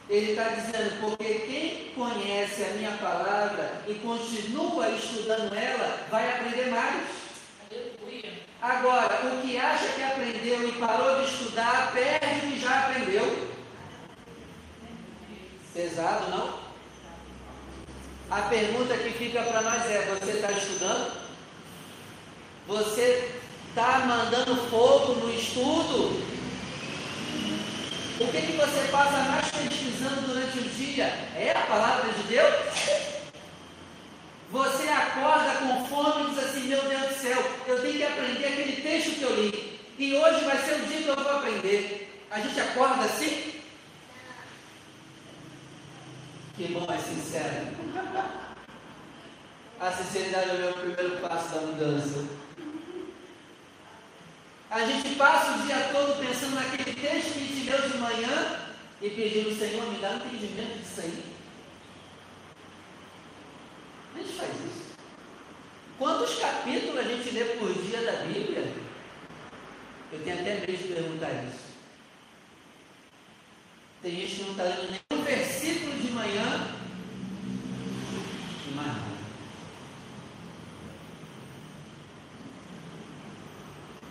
Ele 0.09 0.31
está 0.31 0.49
dizendo, 0.49 1.01
porque 1.03 1.35
quem 1.35 1.93
conhece 1.95 2.63
a 2.63 2.75
minha 2.75 2.93
palavra 2.93 3.83
e 3.87 3.95
continua 3.95 4.89
estudando 4.89 5.53
ela, 5.55 6.07
vai 6.11 6.31
aprender 6.31 6.71
mais. 6.71 7.24
Agora, 8.65 9.21
o 9.27 9.43
que 9.43 9.59
acha 9.59 9.89
que 9.89 10.03
aprendeu 10.03 10.67
e 10.67 10.73
parou 10.73 11.21
de 11.21 11.31
estudar, 11.31 11.93
perde 11.93 12.47
o 12.47 12.51
que 12.51 12.61
já 12.61 12.87
aprendeu. 12.87 13.49
Pesado, 15.75 16.31
não? 16.31 16.61
A 18.31 18.41
pergunta 18.49 18.97
que 18.97 19.11
fica 19.11 19.43
para 19.43 19.61
nós 19.61 19.85
é: 19.85 20.17
você 20.19 20.31
está 20.31 20.51
estudando? 20.53 21.13
Você 22.67 23.35
está 23.69 23.99
mandando 23.99 24.57
fogo 24.71 25.13
no 25.17 25.35
estudo? 25.35 26.25
O 28.19 28.29
que, 28.33 28.41
que 28.41 28.53
você 28.53 28.89
passa 28.91 29.19
mais 29.25 29.51
pesquisando 29.51 30.23
durante 30.23 30.59
o 30.59 30.63
dia? 30.63 31.05
É 31.37 31.53
a 31.55 31.67
palavra 31.67 32.11
de 32.15 32.23
Deus? 32.23 33.14
Você 34.51 34.89
acorda 34.89 35.53
com 35.57 35.87
fome 35.87 36.25
e 36.25 36.31
diz 36.31 36.45
assim: 36.45 36.69
Meu 36.69 36.83
Deus 36.83 37.09
do 37.09 37.15
céu, 37.15 37.43
eu 37.67 37.81
tenho 37.81 37.97
que 37.97 38.05
aprender 38.05 38.47
aquele 38.47 38.83
texto 38.83 39.19
que 39.19 39.23
eu 39.23 39.35
li. 39.35 39.81
E 39.99 40.15
hoje 40.15 40.45
vai 40.45 40.59
ser 40.59 40.75
o 40.75 40.87
dia 40.87 41.03
que 41.03 41.09
eu 41.09 41.17
vou 41.17 41.37
aprender. 41.37 42.25
A 42.31 42.41
gente 42.41 42.61
acorda 42.61 43.05
assim? 43.05 43.55
Que 46.57 46.69
bom 46.69 46.87
é 46.93 46.99
sincero. 46.99 47.67
A 49.81 49.93
sinceridade 49.93 50.51
é 50.51 50.55
o 50.55 50.59
meu 50.59 50.73
primeiro 50.73 51.19
passo 51.19 51.55
da 51.55 51.61
mudança. 51.61 52.25
A 54.71 54.85
gente 54.87 55.15
passa 55.17 55.53
o 55.53 55.63
dia 55.67 55.91
todo 55.93 56.19
pensando 56.19 56.55
naquele 56.55 56.95
texto 56.95 57.35
que 57.35 57.47
gente 57.47 57.71
leu 57.71 57.89
de 57.89 57.99
manhã 57.99 58.61
e 59.01 59.11
pedindo, 59.11 59.57
Senhor, 59.57 59.91
me 59.91 59.99
dá 59.99 60.11
um 60.11 60.17
entendimento 60.17 60.79
disso 60.79 61.01
aí. 61.01 61.34
A 64.15 64.19
gente 64.19 64.33
faz 64.33 64.51
isso. 64.51 64.95
Quantos 65.99 66.39
capítulos 66.39 66.99
a 66.99 67.03
gente 67.03 67.31
lê 67.31 67.45
por 67.57 67.73
dia 67.73 68.03
da 68.03 68.25
Bíblia? 68.25 68.73
Eu 70.13 70.23
tenho 70.23 70.41
até 70.41 70.61
medo 70.61 70.77
de 70.77 70.95
perguntar 70.95 71.45
isso. 71.45 71.65
Tem 74.03 74.13
gente 74.13 74.37
que 74.37 74.43
não 74.43 74.51
está 74.51 74.65
lendo 74.65 74.91
nenhum 74.91 75.25
versículo 75.25 75.99
de 75.99 76.13
manhã 76.13 76.69
e 78.69 78.75
mais. 78.75 79.15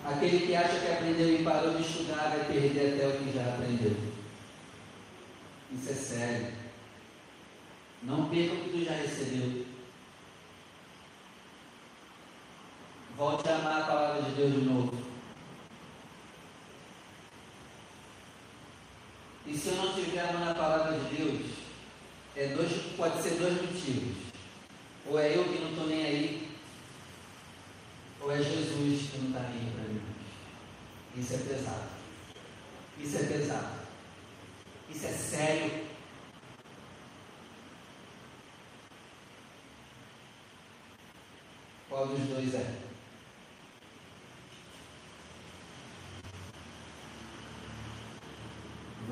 Aquele 0.05 0.45
que 0.45 0.55
acha 0.55 0.79
que 0.79 0.91
aprendeu 0.91 1.39
e 1.39 1.43
parou 1.43 1.75
de 1.75 1.83
estudar 1.83 2.29
vai 2.29 2.45
perder 2.45 2.95
até 2.95 3.07
o 3.07 3.19
que 3.19 3.31
já 3.33 3.53
aprendeu. 3.53 3.95
Isso 5.71 5.89
é 5.89 5.93
sério. 5.93 6.53
Não 8.01 8.29
perca 8.29 8.55
o 8.55 8.57
que 8.57 8.69
tu 8.69 8.83
já 8.83 8.93
recebeu. 8.93 9.72
Volte 13.15 13.47
a 13.47 13.55
amar 13.57 13.81
a 13.81 13.85
palavra 13.85 14.23
de 14.23 14.31
Deus 14.31 14.53
de 14.53 14.61
novo. 14.61 15.03
E 19.45 19.55
se 19.55 19.67
eu 19.67 19.75
não 19.75 19.89
estiver 19.89 20.29
amando 20.29 20.49
a 20.49 20.55
palavra 20.55 20.97
de 20.97 21.15
Deus, 21.15 21.51
é 22.35 22.47
dois, 22.47 22.71
pode 22.97 23.21
ser 23.21 23.35
dois 23.35 23.53
motivos. 23.61 24.17
Ou 25.05 25.19
é 25.19 25.37
eu 25.37 25.43
que 25.43 25.59
não 25.59 25.69
estou 25.69 25.87
nem 25.87 26.05
aí, 26.05 26.49
ou 28.19 28.31
é 28.31 28.37
Jesus 28.37 29.11
que 29.11 29.17
não 29.19 29.27
está 29.27 29.41
nem 29.41 29.59
aí 29.59 29.71
para 29.75 29.93
mim. 29.93 30.01
Isso 31.15 31.33
é 31.35 31.37
pesado. 31.37 31.89
Isso 32.97 33.17
é 33.17 33.23
pesado. 33.23 33.79
Isso 34.89 35.05
é 35.05 35.09
sério. 35.09 35.87
Qual 41.89 42.07
dos 42.07 42.27
dois 42.27 42.55
é? 42.55 42.92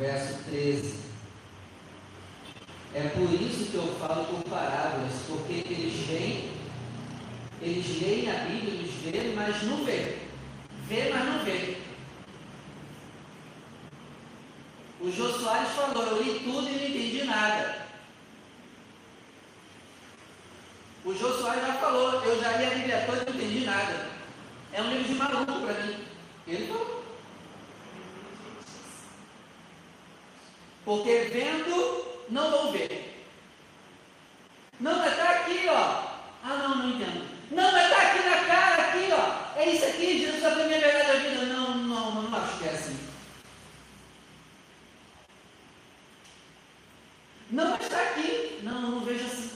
Verso 0.01 0.43
13. 0.46 0.96
É 2.93 3.08
por 3.10 3.31
isso 3.31 3.72
que 3.72 3.75
eu 3.75 3.96
falo 4.00 4.25
por 4.25 4.43
parábolas, 4.50 5.13
porque 5.27 5.53
eles 5.53 6.08
vêm 6.08 6.51
Eles 7.62 8.01
leem 8.01 8.31
a 8.31 8.46
Bíblia, 8.46 8.74
eles 8.74 8.93
veem, 8.96 9.36
mas 9.36 9.62
não 9.63 9.86
vê. 9.86 10.17
Vê, 10.88 11.10
mas 11.13 11.25
não 11.25 11.46
vê. 11.46 11.77
O 15.00 15.12
Jô 15.12 15.29
Soares 15.29 15.70
falou, 15.70 16.03
eu 16.03 16.24
li 16.24 16.39
tudo 16.39 16.67
e 16.67 16.72
não 16.72 16.88
entendi 16.88 17.24
nada. 17.24 17.86
O 21.05 21.13
Jô 21.13 21.31
Soares 21.38 21.65
já 21.65 21.74
falou, 21.74 22.24
eu 22.24 22.41
já 22.41 22.58
li 22.58 22.65
a 22.65 22.70
Bíblia 22.72 23.05
toda 23.05 23.22
e 23.22 23.25
não 23.25 23.36
entendi 23.36 23.65
nada. 23.65 24.10
É 24.74 24.81
um 24.81 24.89
livro 24.89 25.08
de 25.08 25.13
maluco 25.13 25.62
para 25.62 25.86
mim. 25.86 25.98
Ele 26.48 26.67
falou. 26.67 27.00
Porque 30.83 31.29
vendo, 31.31 32.05
não 32.29 32.50
vou 32.50 32.71
ver. 32.71 33.25
Não, 34.79 34.97
mas 34.97 35.11
está 35.11 35.29
aqui, 35.29 35.67
ó. 35.69 36.11
Ah, 36.43 36.57
não, 36.57 36.75
não 36.77 36.89
entendo. 36.89 37.29
Não, 37.51 37.71
mas 37.71 37.83
está 37.83 37.97
aqui 37.97 38.19
na 38.27 38.45
cara, 38.45 38.83
aqui, 38.83 39.09
ó. 39.11 39.59
É 39.59 39.69
isso 39.69 39.85
aqui, 39.85 40.19
Jesus, 40.19 40.43
a 40.43 40.51
primeira 40.51 40.88
verdade 40.88 41.07
da 41.07 41.29
vida. 41.29 41.45
Não, 41.45 41.77
não, 41.77 42.11
não, 42.11 42.21
não 42.23 42.38
acho 42.38 42.57
que 42.57 42.67
é 42.67 42.71
assim. 42.71 42.97
Não, 47.51 47.69
mas 47.71 47.81
está 47.81 48.01
aqui. 48.01 48.59
Não, 48.63 48.81
não 48.81 49.00
vejo 49.01 49.25
assim. 49.25 49.51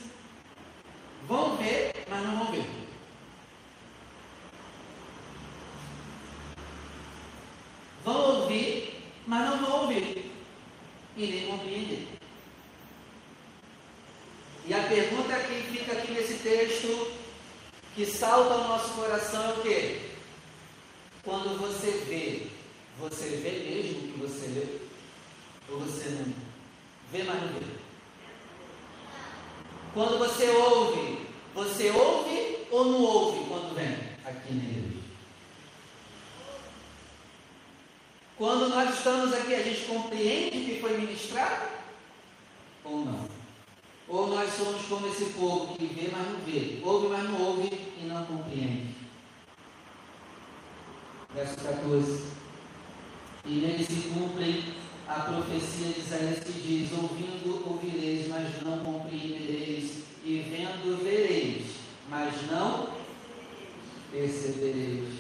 Vão 1.28 1.56
ver, 1.58 1.92
mas 2.08 2.24
não 2.24 2.38
vão 2.38 2.52
ver. 2.52 2.70
Vão 8.04 8.42
ouvir, 8.42 9.04
mas 9.26 9.50
não 9.50 9.58
vão 9.58 9.82
ouvir. 9.82 10.25
E 11.16 11.26
nem 11.26 11.48
compreender. 11.48 12.08
E 14.66 14.74
a 14.74 14.84
pergunta 14.84 15.40
que 15.42 15.78
fica 15.78 15.92
aqui 15.94 16.12
nesse 16.12 16.40
texto, 16.40 17.12
que 17.94 18.06
salta 18.06 18.56
ao 18.56 18.68
nosso 18.68 18.94
coração 18.94 19.44
é 19.44 19.54
o 19.54 19.62
quê? 19.62 20.02
Quando 21.24 21.58
você 21.60 21.92
vê, 22.08 22.48
você 23.00 23.30
vê 23.38 23.52
mesmo 23.52 24.00
o 24.00 24.12
que 24.12 24.20
você 24.20 24.48
lê? 24.48 24.80
Ou 25.72 25.80
você 25.80 26.10
não 26.10 26.34
vê, 27.12 27.24
mas 27.24 27.42
não 27.42 27.48
vê? 27.60 27.66
Quando 29.94 30.18
você 30.18 30.50
ouve, 30.50 31.28
você 31.54 31.90
ouve 31.92 32.58
ou 32.70 32.86
não 32.86 33.02
ouve 33.02 33.48
quando 33.48 33.76
vem 33.76 33.88
aqui 34.26 34.54
na 34.54 34.64
igreja? 34.64 34.96
Quando 38.38 38.68
nós 38.68 38.95
estamos 39.06 39.36
aqui, 39.36 39.54
a 39.54 39.62
gente 39.62 39.86
compreende 39.86 40.58
o 40.58 40.66
que 40.66 40.80
foi 40.82 40.98
ministrado? 40.98 41.68
Ou 42.84 43.06
não? 43.06 43.28
Ou 44.08 44.28
nós 44.30 44.52
somos 44.52 44.82
como 44.88 45.06
esse 45.06 45.26
povo 45.26 45.76
que 45.76 45.86
vê, 45.86 46.10
mas 46.12 46.28
não 46.28 46.40
vê, 46.40 46.80
ouve, 46.84 47.08
mas 47.10 47.24
não 47.30 47.40
ouve 47.40 47.70
e 48.02 48.06
não 48.06 48.26
compreende? 48.26 48.96
Verso 51.36 51.56
14. 51.56 52.24
E 53.46 53.50
nele 53.50 53.86
se 53.86 54.10
cumprem 54.10 54.74
a 55.08 55.20
profecia 55.20 55.94
de 55.94 56.00
Isaías 56.00 56.40
que 56.40 56.54
diz: 56.54 56.92
Ouvindo 56.92 57.64
ouvireis, 57.70 58.28
mas 58.28 58.60
não 58.64 58.80
compreendereis, 58.80 60.02
e 60.24 60.40
vendo 60.50 61.04
vereis, 61.04 61.64
mas 62.10 62.34
não 62.50 62.90
percebereis. 64.12 65.14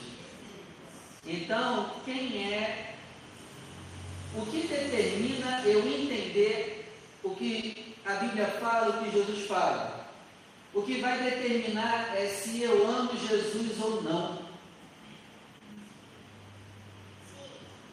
Então, 1.28 1.92
quem 2.04 2.52
é 2.52 2.95
o 4.38 4.46
que 4.48 4.68
determina 4.68 5.62
eu 5.66 5.80
entender 5.88 6.92
o 7.24 7.32
que 7.32 7.96
a 8.06 8.14
Bíblia 8.16 8.48
fala, 8.60 8.90
o 8.90 9.04
que 9.04 9.12
Jesus 9.12 9.48
fala? 9.48 10.10
O 10.74 10.82
que 10.82 11.00
vai 11.00 11.18
determinar 11.18 12.16
é 12.16 12.28
se 12.28 12.62
eu 12.62 12.88
amo 12.88 13.18
Jesus 13.18 13.82
ou 13.82 14.04
não. 14.04 14.46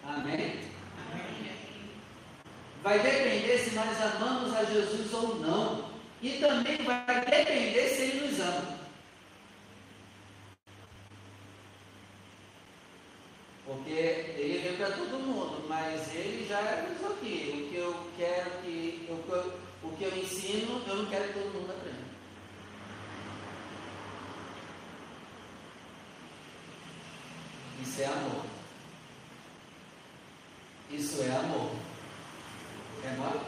Amém? 0.04 0.72
vai 2.82 2.98
depender 2.98 3.58
se 3.58 3.74
nós 3.74 4.00
amamos 4.00 4.52
a 4.54 4.64
Jesus 4.64 5.12
ou 5.14 5.36
não. 5.36 5.92
E 6.20 6.38
também 6.38 6.76
vai 6.78 7.24
depender 7.24 7.88
se 7.88 8.02
Ele 8.02 8.26
nos 8.26 8.40
ama. 8.40 8.78
Porque 13.64 13.90
ele 13.90 14.58
veio 14.58 14.76
para 14.76 14.90
todo 14.90 15.21
mas 15.82 16.14
ele 16.14 16.46
já 16.48 16.60
isso 16.94 17.06
aqui. 17.06 17.66
O 17.66 17.70
que 17.70 17.76
eu 17.76 18.06
quero 18.16 18.50
que. 18.62 19.08
O, 19.10 19.86
o 19.86 19.96
que 19.96 20.04
eu 20.04 20.16
ensino, 20.16 20.80
eu 20.86 20.96
não 20.96 21.06
quero 21.06 21.28
que 21.28 21.40
todo 21.40 21.52
mundo 21.52 21.72
aprenda. 21.72 22.02
Isso 27.82 28.00
é 28.00 28.06
amor. 28.06 28.44
Isso 30.90 31.22
é 31.22 31.36
amor. 31.36 31.72
É 33.04 33.16
mole? 33.16 33.40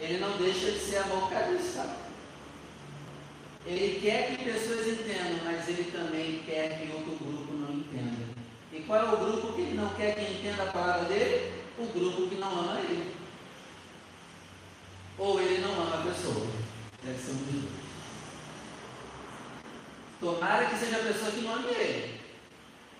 Ele 0.00 0.18
não 0.18 0.36
deixa 0.38 0.72
de 0.72 0.78
ser 0.80 0.96
amor 0.96 1.30
cabeça. 1.30 1.96
Ele 3.64 4.00
quer 4.00 4.36
que 4.36 4.44
pessoas 4.44 4.88
entendam, 4.88 5.44
mas 5.44 5.68
ele 5.68 5.90
também 5.92 6.42
quer 6.44 6.78
que 6.78 6.92
outro 6.92 7.16
grupo. 7.16 7.47
E 8.78 8.82
qual 8.82 9.00
é 9.00 9.12
o 9.12 9.16
grupo 9.16 9.54
que 9.54 9.62
ele 9.62 9.76
não 9.76 9.88
quer 9.94 10.14
que 10.14 10.32
entenda 10.32 10.62
a 10.62 10.72
palavra 10.72 11.08
dele? 11.08 11.52
O 11.76 11.86
grupo 11.86 12.28
que 12.28 12.36
não 12.36 12.60
ama 12.60 12.78
ele. 12.78 13.12
Ou 15.18 15.40
ele 15.40 15.58
não 15.58 15.82
ama 15.82 15.96
a 15.96 16.06
pessoa. 16.06 16.46
Deve 17.02 17.18
ser 17.18 17.32
um 17.32 17.36
dois. 17.38 17.72
Tomara 20.20 20.66
que 20.66 20.76
seja 20.76 20.96
a 20.96 21.02
pessoa 21.02 21.32
que 21.32 21.40
não 21.40 21.54
ame 21.54 21.68
ele. 21.70 22.20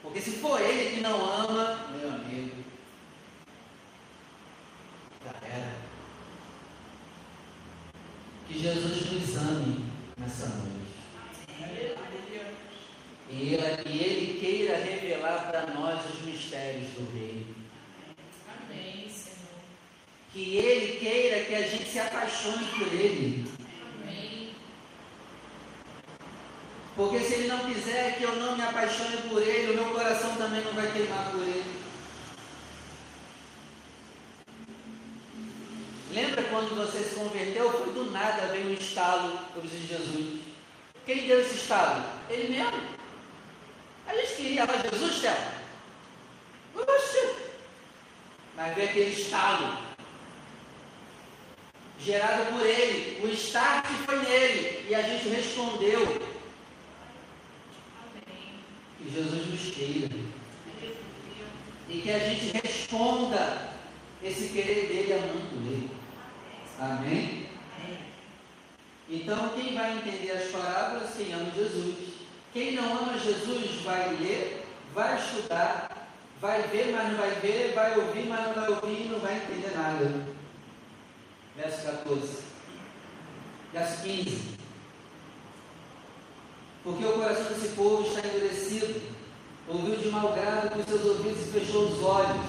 Porque 0.02 0.20
se 0.20 0.32
for 0.32 0.60
ele 0.60 0.96
que 0.96 1.00
não 1.00 1.14
ama, 1.14 1.86
meu 1.96 2.08
amigo, 2.08 2.64
era. 5.42 5.76
Que 8.48 8.58
Jesus 8.58 9.12
nos 9.12 9.36
ame 9.36 9.84
nessa 10.16 10.48
noite. 10.48 10.77
E 13.40 13.54
ele, 13.54 14.40
queira 14.40 14.78
revelar 14.78 15.48
para 15.48 15.66
nós 15.72 16.00
os 16.12 16.22
mistérios 16.22 16.88
do 16.90 17.08
reino. 17.16 17.54
Amém, 18.48 19.08
Senhor. 19.08 19.60
Que 20.32 20.56
ele 20.56 20.98
queira 20.98 21.44
que 21.44 21.54
a 21.54 21.62
gente 21.62 21.88
se 21.88 22.00
apaixone 22.00 22.64
por 22.64 22.92
ele. 22.92 23.46
Amém. 24.02 24.50
Porque 26.96 27.20
se 27.20 27.34
ele 27.34 27.46
não 27.46 27.60
quiser 27.60 28.18
que 28.18 28.24
eu 28.24 28.34
não 28.34 28.56
me 28.56 28.62
apaixone 28.64 29.18
por 29.28 29.40
ele, 29.40 29.70
o 29.70 29.84
meu 29.84 29.94
coração 29.94 30.34
também 30.34 30.64
não 30.64 30.72
vai 30.72 30.90
queimar 30.90 31.30
por 31.30 31.42
ele. 31.42 31.78
Lembra 36.12 36.42
quando 36.42 36.74
você 36.74 37.04
se 37.04 37.14
converteu? 37.14 37.70
Foi 37.70 37.92
do 37.92 38.10
nada, 38.10 38.48
veio 38.48 38.70
um 38.70 38.72
estalo, 38.72 39.38
de 39.62 39.86
Jesus. 39.86 40.40
Quem 41.06 41.28
deu 41.28 41.40
esse 41.40 41.54
estalo? 41.54 42.04
Ele 42.28 42.48
mesmo. 42.48 42.87
A 44.58 44.66
gente 44.66 44.66
queria 44.66 44.66
lá 44.66 44.90
Jesus, 44.90 45.20
Théo. 45.20 45.36
Oxe! 46.74 47.36
Mas 48.56 48.74
veio 48.74 48.88
aquele 48.88 49.10
estalo. 49.12 49.78
Gerado 52.00 52.52
por 52.52 52.66
ele. 52.66 53.20
O 53.24 53.28
start 53.28 53.86
foi 54.04 54.18
nele. 54.18 54.86
E 54.88 54.94
a 54.94 55.02
gente 55.02 55.28
respondeu. 55.28 56.00
Amém. 58.02 58.64
Que 58.98 59.10
Jesus 59.10 59.46
nos 59.46 59.74
queira. 59.74 60.16
E 61.88 62.00
que 62.00 62.10
a 62.10 62.18
gente 62.18 62.50
responda 62.60 63.70
esse 64.22 64.48
querer 64.48 64.88
dele 64.88 65.12
amando 65.12 65.72
ele. 65.72 65.90
Amém? 66.80 67.46
Então, 69.08 69.50
quem 69.50 69.74
vai 69.74 69.96
entender 69.96 70.32
as 70.32 70.50
parábolas? 70.50 71.14
Quem 71.16 71.32
ama 71.32 71.50
Jesus. 71.52 72.07
Quem 72.58 72.72
não 72.72 72.90
ama 72.90 73.16
Jesus 73.16 73.82
vai 73.84 74.16
ler, 74.16 74.66
vai 74.92 75.16
estudar, 75.16 76.08
vai 76.40 76.60
ver, 76.62 76.90
mas 76.90 77.12
não 77.12 77.16
vai 77.16 77.30
ver, 77.36 77.72
vai 77.72 77.96
ouvir, 77.96 78.26
mas 78.26 78.46
não 78.48 78.54
vai 78.54 78.68
ouvir 78.68 79.06
e 79.06 79.08
não 79.12 79.20
vai 79.20 79.36
entender 79.36 79.76
nada. 79.76 80.26
Verso 81.54 81.82
14. 81.82 82.38
Verso 83.72 84.02
15. 84.02 84.58
Porque 86.82 87.04
o 87.04 87.12
coração 87.12 87.44
desse 87.44 87.76
povo 87.76 88.08
está 88.08 88.26
endurecido, 88.26 89.02
ouviu 89.68 89.94
de 89.94 90.08
mau 90.08 90.32
grado 90.32 90.70
com 90.70 90.82
seus 90.82 91.04
ouvidos 91.04 91.46
e 91.46 91.60
fechou 91.60 91.84
os 91.84 92.02
olhos 92.02 92.44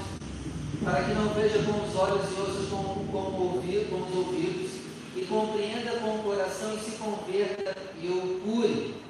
para 0.84 1.04
que 1.04 1.14
não 1.14 1.30
veja 1.36 1.60
com 1.62 1.88
os 1.88 1.96
olhos 1.96 2.32
e 2.32 2.42
ouça 2.42 2.68
com, 2.72 3.06
com, 3.12 3.42
ouvido, 3.44 3.92
com 3.92 4.10
os 4.10 4.26
ouvidos, 4.26 4.72
e 5.16 5.24
compreenda 5.28 6.00
com 6.00 6.16
o 6.16 6.24
coração 6.24 6.76
e 6.76 6.80
se 6.80 6.98
converta 6.98 7.76
e 8.02 8.08
o 8.08 8.42
cure. 8.44 9.09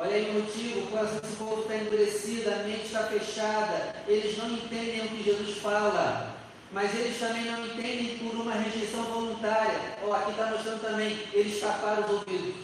Olha 0.00 0.14
aí 0.14 0.30
o 0.30 0.34
motivo, 0.34 0.80
o 0.80 0.86
coração 0.86 1.18
desse 1.18 1.34
povo 1.34 1.62
está 1.62 1.74
endurecido, 1.74 2.50
a 2.52 2.56
mente 2.58 2.86
está 2.86 3.02
fechada, 3.08 3.96
eles 4.06 4.38
não 4.38 4.48
entendem 4.48 5.04
o 5.04 5.08
que 5.08 5.24
Jesus 5.24 5.58
fala, 5.58 6.36
mas 6.70 6.94
eles 6.94 7.18
também 7.18 7.46
não 7.46 7.66
entendem 7.66 8.16
por 8.18 8.32
uma 8.32 8.54
rejeição 8.54 9.02
voluntária. 9.02 9.98
Ó, 10.04 10.12
aqui 10.12 10.30
está 10.30 10.46
mostrando 10.46 10.82
também, 10.82 11.18
eles 11.32 11.60
taparam 11.60 12.04
os 12.04 12.10
ouvidos. 12.10 12.54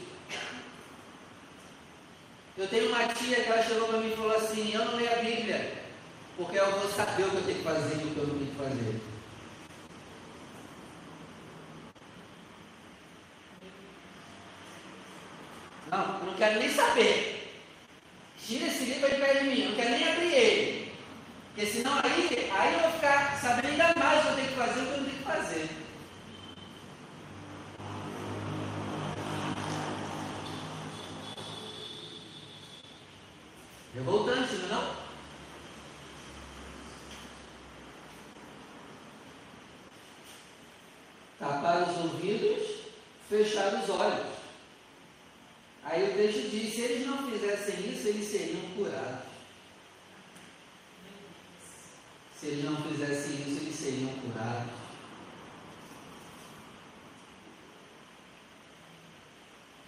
Eu 2.56 2.68
tenho 2.68 2.88
uma 2.90 3.08
tia 3.08 3.42
que 3.42 3.50
ela 3.50 3.64
chegou 3.64 3.88
para 3.88 3.98
mim 3.98 4.12
e 4.12 4.16
falou 4.16 4.36
assim: 4.36 4.72
Eu 4.72 4.84
não 4.84 4.94
leio 4.94 5.12
a 5.12 5.16
Bíblia, 5.16 5.72
porque 6.36 6.56
eu 6.56 6.70
vou 6.70 6.88
saber 6.88 7.24
o 7.24 7.30
que 7.30 7.36
eu 7.36 7.42
tenho 7.42 7.58
que 7.58 7.64
fazer 7.64 7.94
e 7.94 8.04
o 8.04 8.14
que 8.14 8.16
eu 8.16 8.26
não 8.28 8.38
tenho 8.38 8.50
que 8.52 8.56
fazer. 8.56 9.13
Não, 15.94 16.26
não 16.26 16.34
quero 16.34 16.58
nem 16.58 16.68
saber. 16.68 17.54
Tira 18.44 18.66
esse 18.66 18.84
livro 18.84 19.06
aí 19.06 19.14
perto 19.14 19.44
de 19.44 19.50
mim, 19.50 19.68
não 19.68 19.76
quero 19.76 19.90
nem 19.90 20.08
abrir 20.08 20.34
ele. 20.34 20.92
Porque 21.54 21.70
senão 21.70 22.00
aí, 22.02 22.50
aí 22.50 22.74
eu 22.74 22.80
vou 22.80 22.90
ficar 22.90 23.40
sabendo 23.40 23.68
ainda 23.68 23.94
mais 23.96 24.18
o 24.18 24.22
que 24.22 24.28
eu 24.28 24.34
tenho 24.34 24.48
que 24.48 24.54
fazer 24.54 24.80
o 24.80 24.86
que 24.86 24.90
eu 24.90 24.96
não 24.96 25.04
tenho 25.04 25.18
que 25.18 25.22
fazer. 25.22 25.68
Revoltante, 33.94 34.54
não 34.56 34.64
é 34.64 34.68
não? 34.68 35.04
Tapar 41.38 41.88
os 41.88 41.98
ouvidos, 41.98 42.62
fechar 43.28 43.74
os 43.74 43.88
olhos. 43.90 44.34
Aí 45.84 46.10
o 46.10 46.14
texto 46.14 46.50
diz: 46.50 46.74
se 46.74 46.80
eles 46.80 47.06
não 47.06 47.30
fizessem 47.30 47.92
isso, 47.92 48.08
eles 48.08 48.26
seriam 48.26 48.60
curados. 48.74 49.34
Se 52.44 52.50
eles 52.50 52.64
não 52.66 52.76
fizessem 52.76 53.36
isso, 53.36 53.62
eles 53.62 53.74
seriam 53.74 54.10
curados. 54.18 54.70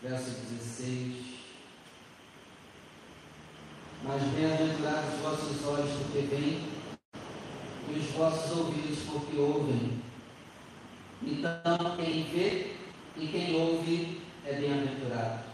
Verso 0.02 0.30
16. 0.30 1.34
Mas 4.04 4.22
bem-aventurados 4.22 5.14
os 5.16 5.20
vossos 5.20 5.66
olhos 5.66 5.90
porque 5.98 6.20
veem, 6.20 6.66
e 7.90 7.98
os 7.98 8.06
vossos 8.12 8.56
ouvidos 8.56 9.00
porque 9.00 9.36
ouvem. 9.36 10.02
Então, 11.22 11.96
quem 11.98 12.22
vê 12.22 12.74
e 13.18 13.26
quem 13.26 13.54
ouve 13.54 14.22
é 14.46 14.54
bem-aventurado. 14.54 15.44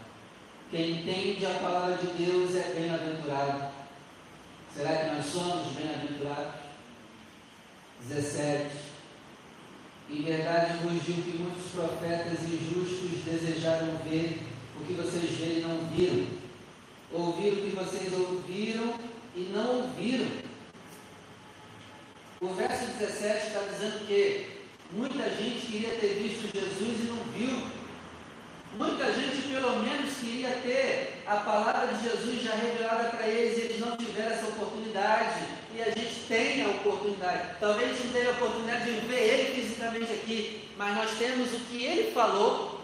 Quem 0.71 1.01
entende 1.01 1.47
a 1.47 1.59
palavra 1.59 1.97
de 1.97 2.07
Deus 2.13 2.55
é 2.55 2.75
bem-aventurado. 2.75 3.73
Será 4.73 4.97
que 4.99 5.17
nós 5.17 5.27
somos 5.27 5.73
bem-aventurados? 5.73 6.62
17. 8.09 8.71
Em 10.11 10.23
verdade 10.23 10.79
vos 10.83 11.03
digo 11.05 11.23
que 11.23 11.39
muitos 11.39 11.71
profetas 11.73 12.41
e 12.43 12.73
justos 12.73 13.25
desejaram 13.25 13.97
ver 14.09 14.43
o 14.81 14.85
que 14.85 14.93
vocês 14.95 15.31
veem 15.39 15.59
e 15.59 15.63
não 15.63 15.87
viram 15.89 16.43
ouvir 17.13 17.53
o 17.53 17.57
que 17.57 17.77
vocês 17.77 18.13
ouviram 18.13 18.95
e 19.35 19.51
não 19.53 19.83
ouviram. 19.83 20.27
O 22.41 22.49
verso 22.55 22.87
17 22.99 23.47
está 23.47 23.61
dizendo 23.71 24.07
que 24.07 24.63
muita 24.91 25.31
gente 25.31 25.67
queria 25.67 25.91
ter 25.91 26.15
visto 26.23 26.53
Jesus 26.53 27.01
e 27.01 27.05
não 27.05 27.23
viu. 27.33 27.67
Muita 28.77 29.13
gente, 29.13 29.49
pelo 29.49 29.83
menos, 29.83 30.15
queria 30.15 30.51
ter 30.63 31.23
a 31.27 31.37
palavra 31.37 31.95
de 31.95 32.05
Jesus 32.05 32.43
já 32.43 32.55
revelada 32.55 33.11
para 33.11 33.29
eles 33.29 33.59
e 33.59 33.61
eles 33.61 33.81
não 33.81 33.97
tiveram 33.97 34.33
essa 34.33 34.49
oportunidade. 34.49 35.62
E 35.75 35.81
a 35.81 35.87
gente 35.87 36.27
tem 36.29 36.63
a 36.65 36.69
oportunidade. 36.69 37.57
Talvez 37.59 37.91
a 37.91 37.95
gente 37.95 38.07
não 38.07 38.13
teve 38.13 38.29
a 38.29 38.33
oportunidade 38.33 38.85
de 38.85 39.07
ver 39.07 39.21
ele 39.21 39.63
fisicamente 39.63 40.13
aqui, 40.13 40.69
mas 40.77 40.97
nós 40.97 41.11
temos 41.19 41.53
o 41.53 41.61
que 41.61 41.85
ele 41.85 42.13
falou 42.13 42.83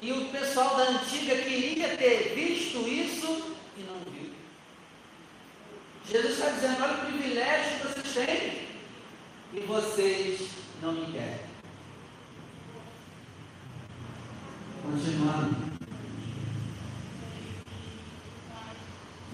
e 0.00 0.12
o 0.12 0.26
pessoal 0.26 0.76
da 0.76 0.84
antiga 0.84 1.34
queria 1.36 1.96
ter 1.96 2.34
visto 2.34 2.86
isso 2.86 3.56
e 3.76 3.82
não 3.82 3.98
viu. 4.12 4.30
Jesus 6.08 6.34
está 6.34 6.50
dizendo: 6.50 6.82
olha 6.82 6.94
o 6.94 7.06
privilégio 7.06 7.78
que 7.78 7.86
vocês 7.86 8.14
têm 8.14 8.68
e 9.54 9.60
vocês 9.66 10.48
não 10.80 10.92
me 10.92 11.12
querem. 11.12 11.40
Continuando. 14.82 15.68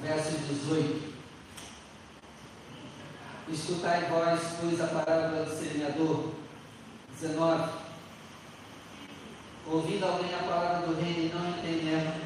Verso 0.01 0.39
18. 0.39 1.15
Escutai 3.65 4.11
vós, 4.11 4.41
pois, 4.61 4.79
a 4.79 4.89
parábola 4.89 5.47
do 5.47 5.59
semeador. 5.59 6.33
19 7.19 7.85
ouvindo 9.67 10.05
alguém 10.05 10.35
a 10.35 10.43
palavra 10.43 10.87
do 10.87 11.01
reino 11.01 11.21
e 11.21 11.33
não 11.35 11.49
entendendo, 11.49 12.21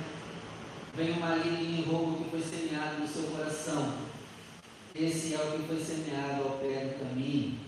vem 0.94 1.12
o 1.12 1.20
maligno 1.20 1.60
e 1.62 1.82
roubo 1.82 2.24
que 2.24 2.30
foi 2.30 2.42
semeado 2.42 2.98
no 2.98 3.06
seu 3.06 3.22
coração. 3.30 3.94
Esse 4.96 5.34
é 5.34 5.38
o 5.38 5.52
que 5.52 5.68
foi 5.68 5.78
semeado 5.78 6.42
ao 6.42 6.58
pé 6.58 6.86
do 6.86 7.08
caminho. 7.08 7.60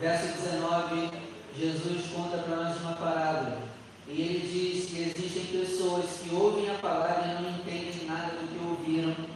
Verso 0.00 0.42
19, 0.42 1.10
Jesus 1.56 2.06
conta 2.12 2.38
para 2.38 2.56
nós 2.56 2.80
uma 2.80 2.96
parábola. 2.96 3.62
E 4.08 4.20
ele 4.20 4.48
diz 4.48 4.86
que 4.86 5.00
existem 5.00 5.60
pessoas 5.60 6.06
que 6.20 6.34
ouvem 6.34 6.70
a 6.70 6.74
palavra 6.74 7.28
e 7.28 7.40
não 7.40 7.50
entendem 7.50 8.04
nada 8.08 8.32
do 8.32 8.48
que 8.48 8.66
ouviram. 8.66 9.35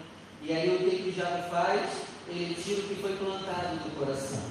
E 0.50 0.52
aí 0.52 0.68
o 0.68 0.78
que, 0.78 0.96
que 0.96 1.12
diabo 1.12 1.48
faz? 1.48 1.88
Ele 2.26 2.60
tira 2.60 2.80
o 2.80 2.88
que 2.88 2.96
foi 2.96 3.14
plantado 3.14 3.76
no 3.84 3.90
coração. 3.92 4.42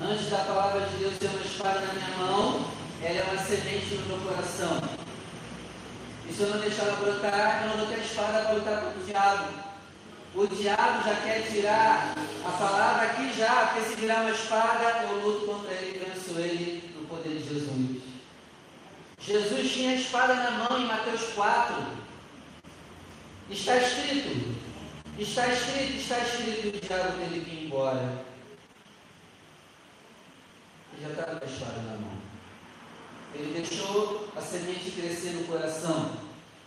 Antes 0.00 0.30
da 0.30 0.38
palavra 0.38 0.86
de 0.86 0.96
Deus 0.96 1.18
ter 1.18 1.26
uma 1.26 1.42
espada 1.42 1.80
na 1.80 1.92
minha 1.92 2.16
mão, 2.16 2.70
ela 3.02 3.18
é 3.18 3.22
uma 3.24 3.42
semente 3.44 3.96
no 3.96 4.06
meu 4.06 4.18
coração. 4.20 4.80
E 6.26 6.32
se 6.32 6.40
eu 6.40 6.48
não 6.48 6.58
deixar 6.58 6.84
ela 6.84 6.96
brotar, 6.96 7.64
eu 7.64 7.68
não 7.68 7.76
vou 7.76 7.86
ter 7.94 8.00
espada 8.02 8.44
para 8.44 8.52
lutar 8.54 8.80
contra 8.80 8.98
o 8.98 9.04
diabo. 9.04 9.48
O 10.34 10.46
diabo 10.46 11.04
já 11.04 11.14
quer 11.16 11.46
tirar 11.46 12.14
a 12.46 12.50
palavra 12.52 13.08
aqui 13.08 13.30
já, 13.36 13.66
porque 13.66 13.90
se 13.90 13.96
virar 13.96 14.22
uma 14.22 14.30
espada, 14.30 15.02
eu 15.02 15.20
luto 15.20 15.44
contra 15.44 15.74
ele 15.74 16.02
venço 16.02 16.30
ele 16.40 16.94
no 16.98 17.06
poder 17.08 17.36
de 17.36 17.46
Jesus. 17.46 18.02
Jesus 19.20 19.70
tinha 19.70 19.90
a 19.90 19.96
espada 19.96 20.32
na 20.32 20.50
mão 20.52 20.80
em 20.80 20.86
Mateus 20.86 21.24
4. 21.34 22.07
Está 23.50 23.76
escrito, 23.76 24.54
está 25.18 25.48
escrito, 25.48 25.96
está 25.96 26.18
escrito, 26.18 26.68
o 26.68 26.80
diabo 26.80 27.18
teve 27.18 27.40
que 27.44 27.50
ir 27.50 27.66
embora 27.66 28.28
já 31.00 31.10
estava 31.10 31.38
com 31.38 31.44
a 31.44 31.48
espada 31.48 31.82
na 31.82 31.96
mão. 31.96 32.18
Ele 33.34 33.52
deixou 33.52 34.28
a 34.36 34.40
semente 34.40 34.90
crescer 34.90 35.30
no 35.32 35.44
coração. 35.44 36.12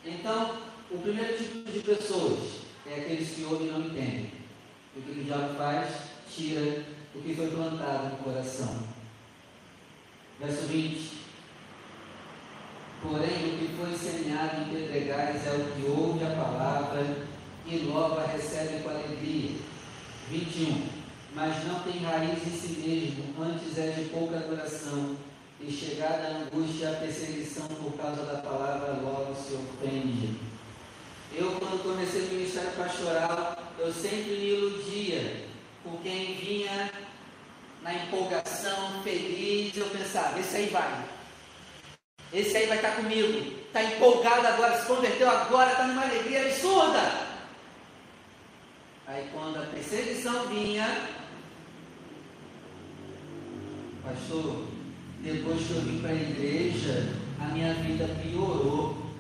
Então, 0.06 0.58
o 0.89 0.98
primeiro 1.00 1.38
tipo 1.38 1.72
de 1.72 1.80
pessoas 1.80 2.62
é 2.86 2.96
aqueles 2.96 3.32
que 3.32 3.44
ouvem 3.44 3.67
e 3.67 3.72
não 3.72 3.82
entendem. 3.82 4.32
O 4.96 5.02
que 5.02 5.12
o 5.12 5.24
diabo 5.24 5.56
faz? 5.56 5.89
Tira 6.34 6.86
o 7.13 7.22
que 7.22 7.36
foi 7.36 7.50
plantado 7.50 8.10
no 8.10 8.17
coração. 8.17 8.84
Verso 10.39 10.67
20. 10.67 11.21
Porém, 13.02 13.28
o 13.28 13.58
que 13.58 13.76
foi 13.78 13.98
semeado 13.98 14.62
em 14.62 14.74
pedregais 14.74 15.46
é 15.48 15.52
o 15.52 15.72
que 15.72 15.90
ouve 15.90 16.24
a 16.24 16.30
palavra 16.30 17.28
e 17.66 17.78
logo 17.80 18.20
a 18.20 18.28
recebe 18.28 18.84
com 18.84 18.90
alegria. 18.90 19.58
21 20.30 21.02
mas 21.34 21.66
não 21.66 21.80
tem 21.80 22.02
raiz 22.04 22.46
em 22.46 22.52
si 22.52 22.82
mesmo, 22.86 23.42
antes 23.42 23.78
é 23.78 23.92
de 23.92 24.10
pouca 24.10 24.38
duração, 24.40 25.16
e 25.60 25.72
chegada 25.72 26.28
a 26.28 26.38
angústia 26.40 26.92
a 26.92 26.96
perseguição 26.96 27.68
por 27.68 27.94
causa 27.94 28.24
da 28.24 28.40
palavra, 28.40 29.00
logo 29.02 29.34
se 29.36 29.54
ofende. 29.54 30.36
Eu, 31.34 31.52
quando 31.52 31.84
comecei 31.84 32.24
o 32.24 32.34
ministério 32.34 32.72
pastoral, 32.72 33.58
eu 33.80 33.94
sempre 33.94 34.32
me 34.32 34.50
iludia 34.50 35.46
com 35.84 35.98
quem 35.98 36.36
vinha 36.36 36.92
na 37.82 37.94
empolgação, 37.94 39.02
feliz, 39.04 39.76
eu 39.78 39.88
pensava, 39.88 40.40
esse 40.40 40.58
aí 40.58 40.70
vai. 40.70 41.06
Esse 42.34 42.58
aí 42.58 42.67
vai 42.67 42.78
estar 42.78 42.96
comigo. 42.96 43.62
Está 43.67 43.84
empolgado 43.84 44.48
agora, 44.48 44.80
se 44.80 44.88
converteu 44.88 45.30
agora, 45.30 45.72
está 45.72 45.88
numa 45.88 46.04
alegria 46.04 46.46
absurda. 46.46 47.32
Aí 49.08 49.30
quando 49.34 49.58
a 49.58 49.65
perseguição 49.65 50.48
vinha, 50.48 51.10
Pastor, 54.04 54.67
depois 55.20 55.67
que 55.67 55.72
eu 55.74 55.82
vim 55.82 56.02
para 56.02 56.10
a 56.10 56.15
igreja, 56.15 57.13
a 57.39 57.46
minha 57.54 57.74
vida 57.76 58.08
piorou. 58.22 59.12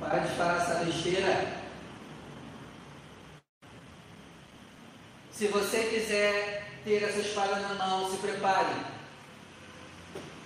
Para 0.00 0.18
de 0.18 0.28
falar 0.36 0.56
essa 0.56 0.84
besteira. 0.84 1.58
Se 5.30 5.46
você 5.46 5.84
quiser 5.84 6.57
ter 6.88 7.04
essa 7.04 7.20
espada 7.20 7.56
na 7.56 7.74
mão, 7.74 8.10
se 8.10 8.16
prepare 8.16 8.74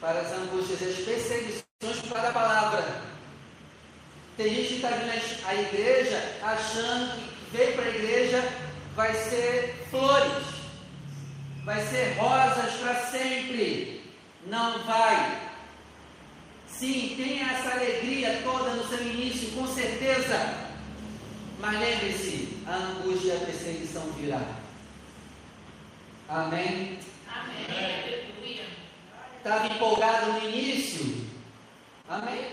para 0.01 0.23
as 0.23 0.33
angústias 0.33 0.81
e 0.81 0.85
as 0.87 0.97
perseguições 0.97 2.09
para 2.09 2.31
a 2.31 2.33
palavra. 2.33 3.03
Tem 4.37 4.53
gente 4.53 4.69
que 4.69 4.75
está 4.75 4.89
vindo 4.89 5.47
à 5.47 5.55
igreja 5.55 6.41
achando 6.43 7.15
que 7.15 7.57
veio 7.57 7.75
para 7.75 7.85
a 7.85 7.89
igreja 7.89 8.43
vai 8.97 9.15
ser 9.15 9.87
flores, 9.89 10.45
vai 11.65 11.87
ser 11.87 12.17
rosas 12.19 12.75
para 12.75 13.07
sempre. 13.07 14.03
Não 14.45 14.83
vai. 14.85 15.53
Sim, 16.67 17.15
tenha 17.17 17.53
essa 17.53 17.77
alegria 17.77 18.41
toda 18.43 18.71
no 18.71 18.89
seu 18.89 19.01
início, 19.01 19.53
com 19.53 19.69
certeza. 19.69 20.57
Mas 21.61 21.79
lembre-se, 21.79 22.59
a 22.67 22.75
angústia 22.75 23.35
e 23.35 23.37
a 23.37 23.47
perseguição 23.47 24.03
virá. 24.19 24.62
Amém? 26.33 26.99
Amém. 27.29 28.59
Estava 29.37 29.67
empolgado 29.67 30.33
no 30.33 30.49
início? 30.49 31.27
Amém? 32.09 32.53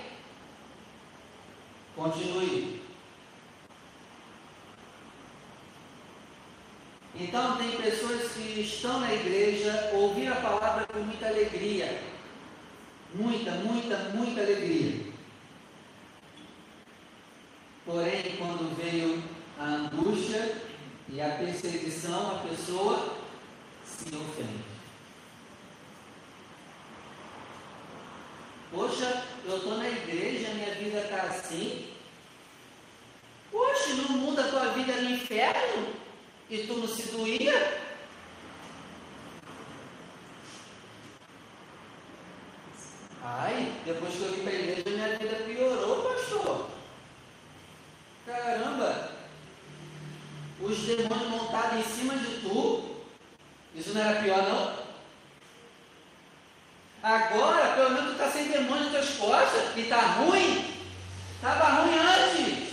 Continue. 1.95 2.81
Então, 7.15 7.55
tem 7.55 7.71
pessoas 7.77 8.33
que 8.33 8.59
estão 8.59 8.99
na 8.99 9.13
igreja, 9.13 9.91
ouviram 9.93 10.33
a 10.33 10.41
palavra 10.41 10.85
com 10.85 10.99
muita 10.99 11.27
alegria. 11.27 12.03
Muita, 13.15 13.51
muita, 13.51 13.97
muita 14.09 14.41
alegria. 14.41 15.05
Porém, 17.85 18.35
quando 18.37 18.75
veio 18.75 19.23
a 19.57 19.63
angústia 19.63 20.63
e 21.07 21.21
a 21.21 21.29
perseguição, 21.29 22.35
a 22.35 22.39
pessoa 22.39 23.18
se 23.89 24.15
ofende. 24.15 24.63
Poxa, 28.71 29.25
eu 29.45 29.57
estou 29.57 29.77
na 29.77 29.89
igreja, 29.89 30.53
minha 30.53 30.75
vida 30.75 30.99
está 30.99 31.23
assim. 31.23 31.91
Poxa, 33.51 33.93
não 33.95 34.17
muda 34.17 34.45
a 34.45 34.49
tua 34.49 34.69
vida 34.73 34.93
no 34.93 35.09
inferno? 35.09 35.93
E 36.49 36.67
tu 36.67 36.75
não 36.75 36.87
se 36.87 37.09
doía? 37.09 37.81
Ai, 43.23 43.73
depois 43.85 44.13
que 44.13 44.21
eu 44.21 44.31
vim 44.31 44.43
para 44.43 44.51
a 44.51 44.55
igreja, 44.55 44.89
minha 44.89 45.17
vida 45.17 45.35
piorou, 45.45 46.03
pastor. 46.03 46.69
Caramba! 48.25 49.11
Os 50.61 50.77
demônios 50.79 51.29
montados 51.29 51.79
em 51.79 51.83
cima 51.83 52.15
de 52.15 52.41
tu. 52.41 52.98
Isso 53.75 53.93
não 53.93 54.01
era 54.01 54.21
pior, 54.21 54.41
não? 54.43 54.89
Agora, 57.01 57.75
pelo 57.75 57.91
menos 57.91 58.07
tu 58.07 58.11
está 58.11 58.29
sem 58.29 58.49
demônio 58.49 58.91
nas 58.91 58.91
tuas 58.91 59.17
costas 59.17 59.77
e 59.77 59.81
está 59.81 60.01
ruim. 60.01 60.75
Estava 61.35 61.81
ruim 61.81 61.97
antes. 61.97 62.69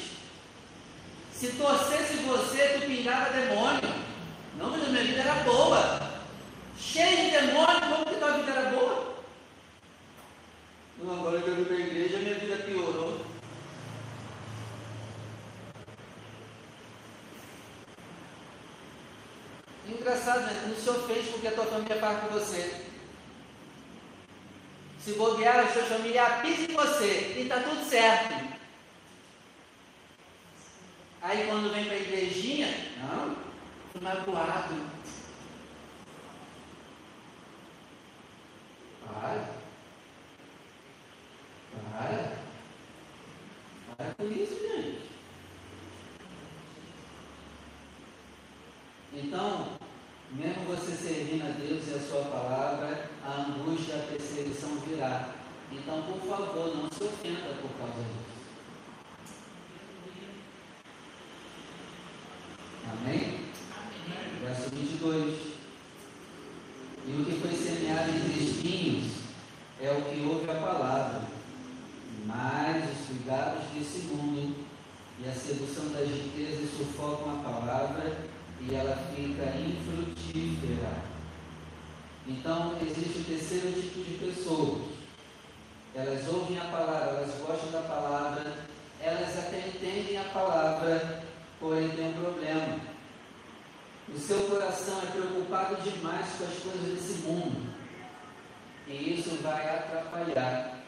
Se 1.33 1.53
torcesse 1.53 2.15
você, 2.25 2.79
tu 2.81 2.87
pingava 2.87 3.31
demônio. 3.31 3.95
Não, 4.59 4.71
mas 4.71 4.83
a 4.83 4.87
minha 4.89 5.05
vida 5.05 5.21
era 5.21 5.35
boa. 5.45 6.01
Cheio 6.79 7.17
de 7.17 7.31
demônio, 7.31 7.81
como 7.81 8.07
que 8.07 8.15
tua 8.17 8.33
vida 8.33 8.51
era 8.53 8.71
boa? 8.71 9.17
Não, 10.99 11.13
agora 11.13 11.43
que 11.43 11.49
eu 11.49 11.57
vim 11.57 11.65
para 11.65 11.77
a 11.77 11.81
igreja, 11.81 12.19
minha 12.19 12.35
vida 12.35 12.57
piorou. 12.65 13.26
Engraçado, 20.07 20.43
né? 20.43 20.67
Não 20.69 20.77
se 20.77 20.89
ofende 20.89 21.31
porque 21.31 21.49
a 21.49 21.53
tua 21.53 21.67
família 21.67 21.97
faz 21.97 22.21
com 22.21 22.29
você. 22.29 22.81
Se 25.01 25.15
bobear, 25.15 25.67
os 25.67 25.73
seus 25.73 25.89
familiares 25.89 26.43
pisam 26.43 26.65
em 26.71 26.75
você 26.75 27.35
e 27.37 27.43
está 27.43 27.59
tudo 27.59 27.85
certo. 27.85 28.57
Aí 31.21 31.49
quando 31.49 31.75
vem 31.75 31.87
para 31.87 31.95
a 31.95 31.99
igrejinha, 31.99 32.69
não, 33.01 33.37
estou 33.89 34.01
magoado. 34.01 34.75
Para. 39.05 39.49
Para. 41.91 42.39
Para 43.97 44.15
com 44.15 44.25
isso, 44.31 44.55
gente. 44.55 45.11
Então, 49.13 49.77
mesmo 50.33 50.65
você 50.65 50.93
servindo 50.93 51.47
a 51.47 51.51
Deus 51.51 51.89
e 51.89 51.95
a 51.95 52.01
sua 52.01 52.23
palavra, 52.25 53.09
a 53.25 53.43
angústia 53.43 53.95
e 53.95 54.01
a 54.01 54.07
perseguição 54.07 54.77
virá. 54.81 55.31
Então, 55.73 56.03
por 56.03 56.21
favor, 56.37 56.77
não 56.77 56.91
se 56.91 57.05
ofenda 57.05 57.55
por 57.61 57.71
causa 57.79 57.95
disso. 57.95 58.27
Amém? 62.93 63.41
Verso 64.43 64.71
22. 64.71 65.57
E 67.09 67.13
o 67.13 67.25
que 67.25 67.41
foi 67.41 67.53
semeado 67.53 68.11
entre 68.11 68.45
espinhos 68.45 69.13
é 69.81 69.91
o 69.93 70.03
que 70.03 70.27
ouve 70.27 70.51
a 70.51 70.55
palavra, 70.55 71.23
mas 72.27 72.85
os 72.91 73.07
cuidados 73.07 73.65
desse 73.75 74.07
mundo 74.07 74.67
e 75.19 75.29
a 75.29 75.33
sedução 75.33 75.89
das 75.93 76.09
riquezas 76.09 76.71
sufocam 76.77 77.31
a 77.31 77.43
palavra 77.43 78.19
e 78.61 78.75
ela 78.75 78.97
fica 79.15 79.57
infrutífera. 79.57 81.17
Então, 82.27 82.77
existe 82.83 83.21
o 83.21 83.25
terceiro 83.25 83.73
tipo 83.81 84.01
de 84.01 84.19
pessoas. 84.19 84.97
Elas 85.95 86.29
ouvem 86.29 86.59
a 86.59 86.65
palavra, 86.65 87.19
elas 87.19 87.35
gostam 87.41 87.71
da 87.71 87.81
palavra, 87.89 88.53
elas 89.01 89.39
até 89.39 89.69
entendem 89.69 90.19
a 90.19 90.25
palavra, 90.25 91.23
porém 91.61 91.89
tem 91.91 92.09
um 92.09 92.13
problema. 92.13 92.81
O 94.15 94.19
seu 94.19 94.41
coração 94.43 95.01
é 95.03 95.07
preocupado 95.07 95.77
demais 95.83 96.27
com 96.37 96.45
as 96.45 96.59
coisas 96.59 96.95
desse 96.95 97.23
mundo. 97.23 97.75
E 98.87 99.15
isso 99.15 99.31
vai 99.43 99.79
atrapalhar 99.79 100.81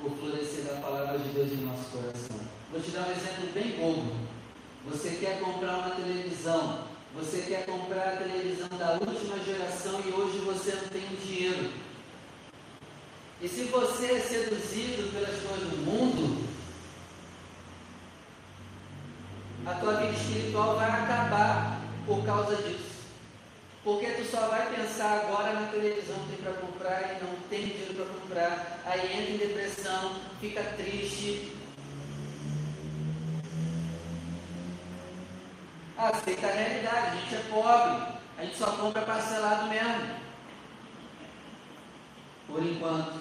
o 0.00 0.10
florescer 0.10 0.64
da 0.64 0.80
palavra 0.80 1.18
de 1.18 1.28
Deus 1.30 1.52
em 1.52 1.64
nosso 1.64 1.90
coração. 1.90 2.38
Vou 2.70 2.80
te 2.80 2.90
dar 2.92 3.08
um 3.08 3.12
exemplo 3.12 3.52
bem 3.52 3.72
bobo. 3.72 4.12
Você 4.86 5.16
quer 5.16 5.40
comprar 5.40 5.78
uma 5.78 5.96
televisão, 6.44 6.78
você 7.14 7.42
quer 7.42 7.64
comprar 7.64 8.14
a 8.14 8.16
televisão 8.16 8.68
da 8.76 8.92
última 8.92 9.38
geração 9.42 10.00
e 10.04 10.12
hoje 10.12 10.38
você 10.40 10.74
não 10.74 10.88
tem 10.88 11.06
dinheiro. 11.24 11.72
E 13.40 13.48
se 13.48 13.64
você 13.64 14.12
é 14.12 14.20
seduzido 14.20 15.10
pelas 15.10 15.40
coisas 15.40 15.70
do 15.70 15.78
mundo, 15.78 16.44
a 19.64 19.74
tua 19.74 19.94
vida 19.94 20.12
espiritual 20.12 20.76
vai 20.76 20.90
acabar 20.90 21.80
por 22.06 22.24
causa 22.24 22.56
disso. 22.56 22.94
Porque 23.82 24.06
tu 24.06 24.24
só 24.24 24.48
vai 24.48 24.74
pensar 24.74 25.24
agora 25.24 25.52
na 25.52 25.68
televisão 25.68 26.16
que 26.16 26.36
tem 26.36 26.44
para 26.44 26.52
comprar 26.54 27.00
e 27.02 27.24
não 27.24 27.36
tem 27.48 27.66
dinheiro 27.66 27.94
para 27.94 28.06
comprar. 28.06 28.82
Aí 28.84 29.20
entra 29.20 29.34
em 29.34 29.36
depressão, 29.38 30.20
fica 30.40 30.62
triste, 30.62 31.52
aceita 35.98 36.46
a 36.46 36.50
realidade, 36.50 37.06
a 37.06 37.20
gente 37.20 37.34
é 37.34 37.38
pobre, 37.50 38.14
a 38.36 38.42
gente 38.42 38.56
só 38.56 38.66
compra 38.72 39.02
parcelado 39.02 39.66
mesmo. 39.68 40.24
Por 42.46 42.62
enquanto. 42.62 43.20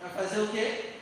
Vai 0.00 0.10
fazer 0.10 0.40
o 0.42 0.48
quê? 0.48 0.94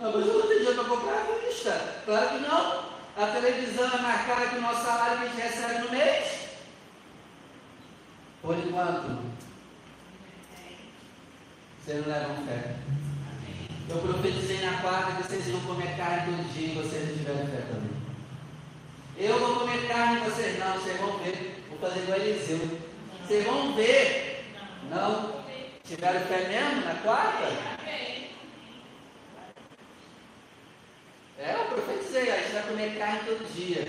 Não, 0.00 0.12
mas 0.12 0.26
eu 0.26 0.34
não 0.34 0.46
tenho 0.46 0.58
dinheiro 0.58 0.84
para 0.84 0.96
comprar 0.96 1.20
a 1.20 1.46
vista. 1.46 2.02
Claro 2.04 2.28
que 2.28 2.38
não. 2.38 2.96
A 3.16 3.26
televisão 3.32 3.86
é 3.86 4.26
cara 4.26 4.48
que 4.48 4.56
o 4.56 4.60
nosso 4.60 4.84
salário 4.84 5.18
que 5.18 5.24
a 5.24 5.28
gente 5.28 5.40
recebe 5.40 5.78
no 5.78 5.90
mês. 5.90 6.48
Por 8.42 8.58
enquanto. 8.58 9.22
Vocês 11.82 12.06
não 12.06 12.12
levam 12.12 12.46
fé. 12.46 12.76
Eu 13.88 13.98
profetizei 13.98 14.60
na 14.66 14.80
quarta 14.80 15.12
que 15.12 15.22
vocês 15.22 15.46
iam 15.46 15.60
comer 15.60 15.96
carne 15.96 16.36
todo 16.36 16.52
dia 16.52 16.68
e 16.68 16.74
vocês 16.74 17.08
não 17.08 17.16
tiveram 17.16 17.46
fé 17.46 17.62
também. 17.68 17.90
Eu 19.16 19.38
vou 19.38 19.60
comer 19.60 19.86
carne 19.86 20.16
e 20.16 20.24
vocês 20.30 20.58
não, 20.58 20.72
vocês 20.72 21.00
vão 21.00 21.18
ver. 21.18 21.64
Vou 21.70 21.78
fazer 21.78 22.00
igual 22.00 22.18
Eliseu. 22.18 22.78
Vocês 23.22 23.44
vão 23.44 23.74
ver. 23.74 24.44
Não? 24.90 25.40
Tiveram 25.84 26.20
fé 26.20 26.48
mesmo 26.48 26.84
na 26.84 26.94
quarta? 26.96 27.76
É, 31.38 31.54
eu 31.54 31.64
profetizei, 31.66 32.30
a 32.30 32.38
gente 32.38 32.52
vai 32.52 32.62
comer 32.62 32.98
carne 32.98 33.20
todo 33.20 33.54
dia. 33.54 33.86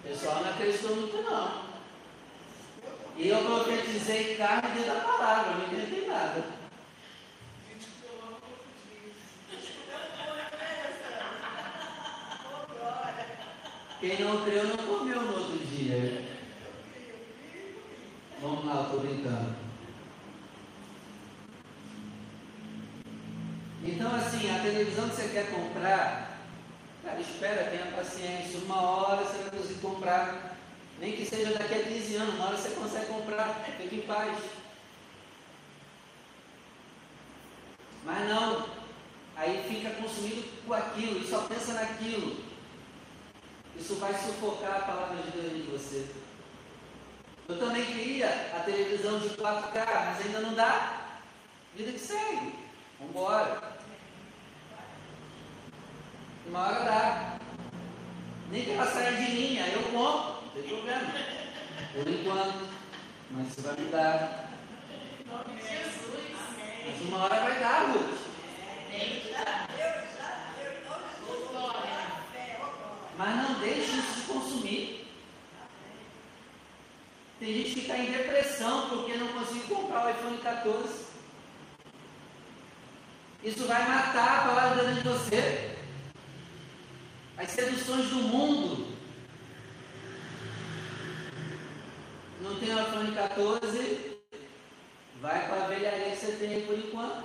O 0.00 0.08
pessoal 0.08 0.42
não 0.42 0.50
acreditou 0.50 0.96
muito 0.96 1.22
não. 1.22 1.66
E 3.16 3.28
eu 3.28 3.38
profetizei 3.44 4.36
carne 4.36 4.74
dentro 4.74 4.92
da 4.92 5.00
palavra, 5.00 5.52
não 5.54 5.66
entendi 5.66 6.06
nada. 6.06 6.65
Quem 13.98 14.20
não 14.20 14.44
creu 14.44 14.64
não 14.64 14.76
comeu 14.76 15.22
no 15.22 15.38
outro 15.38 15.58
dia. 15.58 16.22
Vamos 18.42 18.66
lá, 18.66 18.82
estou 18.82 19.00
brincando. 19.00 19.56
Então, 23.82 24.14
assim, 24.14 24.54
a 24.54 24.60
televisão 24.60 25.08
que 25.08 25.16
você 25.16 25.28
quer 25.28 25.50
comprar, 25.50 26.38
cara, 27.02 27.20
espera, 27.20 27.70
tenha 27.70 27.96
paciência. 27.96 28.60
Uma 28.60 28.82
hora 28.82 29.24
você 29.24 29.38
vai 29.38 29.50
conseguir 29.50 29.80
comprar. 29.80 30.56
Nem 31.00 31.12
que 31.12 31.24
seja 31.24 31.56
daqui 31.56 31.74
a 31.74 31.82
15 31.82 32.16
anos, 32.16 32.38
na 32.38 32.44
hora 32.46 32.56
você 32.56 32.70
consegue 32.70 33.06
comprar, 33.06 33.64
fica 33.78 33.94
em 33.94 34.00
paz. 34.02 34.38
Mas 38.04 38.28
não, 38.28 38.66
aí 39.36 39.64
fica 39.68 39.90
consumido 39.90 40.44
com 40.66 40.74
aquilo 40.74 41.18
e 41.18 41.26
só 41.26 41.42
pensa 41.42 41.72
naquilo. 41.72 42.55
Isso 43.78 43.94
vai 43.96 44.12
sufocar 44.14 44.76
a 44.76 44.80
palavra 44.80 45.22
de 45.22 45.30
Deus 45.30 45.52
em 45.52 45.70
você. 45.70 46.06
Eu 47.48 47.58
também 47.58 47.84
queria 47.84 48.28
a 48.56 48.60
televisão 48.60 49.20
de 49.20 49.28
4K, 49.30 49.86
mas 50.06 50.26
ainda 50.26 50.40
não 50.40 50.54
dá. 50.54 51.20
Vida 51.74 51.92
que 51.92 51.98
segue. 51.98 52.54
Vamos 52.98 53.14
embora. 53.14 53.78
Uma 56.46 56.66
hora 56.66 56.84
dá. 56.84 57.38
Nem 58.50 58.64
que 58.64 58.70
ela 58.72 58.86
saia 58.86 59.12
de 59.12 59.30
linha, 59.30 59.66
eu 59.68 59.82
compro, 59.84 60.42
não 60.42 60.50
tem 60.54 60.62
problema. 60.62 61.12
Por 61.92 62.08
enquanto. 62.08 62.68
Mas 63.30 63.48
isso 63.48 63.62
vai 63.62 63.76
mudar. 63.76 64.50
Mas 66.86 67.00
uma 67.02 67.24
hora 67.24 67.40
vai 67.40 67.60
dar, 67.60 67.92
Ruth. 67.92 68.26
Mas 73.16 73.36
não 73.36 73.60
deixe 73.60 73.96
isso 73.96 74.20
se 74.20 74.26
consumir. 74.26 75.08
Tem 77.38 77.54
gente 77.54 77.74
que 77.74 77.80
está 77.80 77.98
em 77.98 78.12
depressão 78.12 78.88
porque 78.88 79.16
não 79.16 79.28
conseguiu 79.28 79.76
comprar 79.76 80.06
o 80.06 80.10
iPhone 80.10 80.38
14. 80.38 81.06
Isso 83.44 83.66
vai 83.66 83.86
matar 83.86 84.38
a 84.38 84.48
palavra 84.48 84.84
dentro 84.84 85.02
de 85.02 85.08
você. 85.08 85.76
As 87.36 87.50
seduções 87.50 88.08
do 88.08 88.16
mundo. 88.16 88.96
Não 92.40 92.56
tem 92.56 92.74
o 92.74 92.80
iPhone 92.80 93.12
14, 93.12 94.18
vai 95.20 95.46
para 95.46 95.64
a 95.64 95.66
velharia 95.68 96.10
que 96.10 96.16
você 96.16 96.32
tem 96.32 96.54
aí 96.54 96.62
por 96.66 96.78
enquanto. 96.78 97.24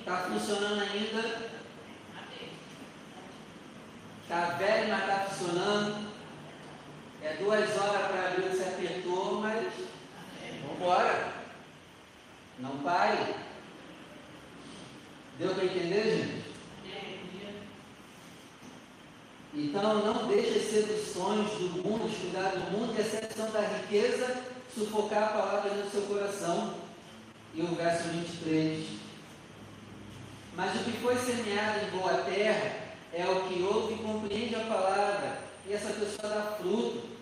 Está 0.00 0.16
funcionando 0.24 0.80
ainda. 0.80 1.61
Está 4.32 4.46
velho, 4.56 4.88
mas 4.88 5.00
está 5.00 5.16
funcionando. 5.26 6.08
É 7.22 7.34
duas 7.34 7.76
horas 7.76 8.06
para 8.06 8.28
abrir, 8.28 8.48
você 8.48 8.62
apertou, 8.62 9.42
mas 9.42 9.62
vamos 10.62 10.76
embora. 10.78 11.32
Não 12.58 12.78
pare. 12.78 13.34
Deu 15.38 15.54
para 15.54 15.64
entender, 15.66 16.16
gente? 16.16 16.44
Então 19.52 20.02
não 20.02 20.26
deixe 20.26 20.60
as 20.60 20.64
seduções 20.64 21.50
do 21.50 21.82
mundo, 21.86 22.06
os 22.06 22.16
cuidados 22.16 22.62
do 22.62 22.70
mundo 22.70 22.94
e 22.96 23.02
a 23.02 23.04
sedução 23.04 23.50
da 23.50 23.60
riqueza 23.60 24.44
sufocar 24.74 25.24
a 25.24 25.26
palavra 25.26 25.74
no 25.74 25.90
seu 25.90 26.00
coração. 26.04 26.72
E 27.52 27.60
o 27.60 27.66
verso 27.74 28.08
23. 28.08 28.86
Mas 30.56 30.80
o 30.80 30.84
que 30.84 30.92
foi 31.02 31.18
semeado 31.18 31.84
em 31.84 31.90
boa 31.90 32.14
terra 32.22 32.81
é 33.12 33.26
o 33.26 33.42
que 33.42 33.62
ouve 33.62 33.94
e 33.94 33.98
compreende 33.98 34.54
a 34.54 34.60
palavra, 34.60 35.38
e 35.66 35.72
essa 35.72 35.92
pessoa 35.92 36.32
dá 36.32 36.42
fruto. 36.58 37.12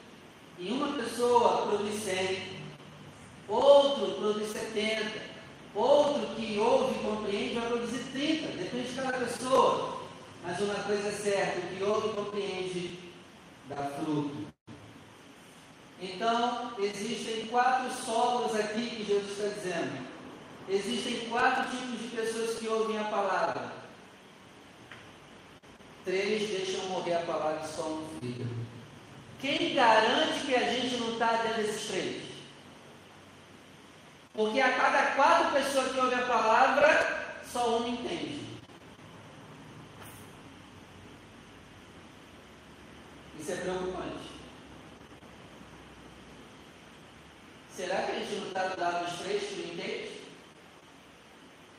E 0.59 0.71
uma 0.71 0.93
pessoa 0.93 1.67
produz 1.67 2.03
100, 2.03 2.43
outro 3.49 4.15
produz 4.17 4.51
70, 4.51 5.23
outro 5.75 6.35
que 6.37 6.59
ouve 6.59 6.95
e 6.95 7.03
compreende 7.03 7.55
vai 7.55 7.69
produzir 7.69 8.05
30, 8.13 8.47
depende 8.49 8.89
de 8.89 8.95
cada 8.95 9.19
pessoa. 9.19 10.01
Mas 10.45 10.61
uma 10.61 10.75
coisa 10.75 11.09
é 11.09 11.13
certa, 11.13 11.59
o 11.59 11.77
que 11.77 11.83
ouve 11.83 12.09
e 12.09 12.13
compreende 12.13 12.99
dá 13.69 13.77
fruto. 13.77 14.49
Então, 16.01 16.73
existem 16.79 17.47
quatro 17.47 17.91
solos 17.93 18.55
aqui 18.55 18.89
que 18.89 19.05
Jesus 19.05 19.31
está 19.33 19.49
dizendo. 19.49 20.07
Existem 20.69 21.29
quatro 21.29 21.77
tipos 21.77 22.01
de 22.01 22.09
pessoas 22.17 22.59
que 22.59 22.69
ouvem 22.69 22.99
a 22.99 23.05
palavra. 23.05 23.80
Três 26.05 26.49
deixam 26.49 26.87
morrer 26.87 27.15
a 27.15 27.21
palavra 27.21 27.65
e 27.65 27.69
só 27.69 27.83
um 27.83 28.09
fica. 28.21 28.45
Quem 29.41 29.75
garante 29.75 30.47
que 30.47 30.55
a 30.55 30.73
gente 30.73 30.97
não 30.97 31.13
está 31.13 31.37
dentro 31.37 31.63
desses 31.63 31.89
três? 31.89 32.23
Porque 34.33 34.61
a 34.61 34.73
cada 34.73 35.13
quatro 35.13 35.53
pessoas 35.53 35.93
que 35.93 36.01
ouvem 36.01 36.19
a 36.19 36.27
palavra, 36.27 37.41
só 37.45 37.79
uma 37.79 37.89
entende. 37.89 38.41
Isso 43.39 43.53
é 43.53 43.57
preocupante. 43.57 44.31
Será 47.75 48.03
que 48.03 48.13
a 48.13 48.15
gente 48.15 48.35
não 48.35 48.49
está 48.49 48.69
do 48.69 48.81
lado 48.81 49.07
dos 49.07 49.21
três 49.21 49.43
que 49.43 49.55
não 49.55 49.75
entendem? 49.75 50.11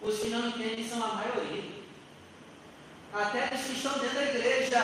Os 0.02 0.20
que 0.20 0.30
não 0.30 0.48
entendem 0.50 0.88
são 0.88 1.04
a 1.04 1.16
maioria. 1.16 1.71
Até 3.14 3.54
os 3.54 3.62
que 3.62 3.74
estão 3.74 4.00
dentro 4.00 4.16
da 4.16 4.24
igreja, 4.24 4.84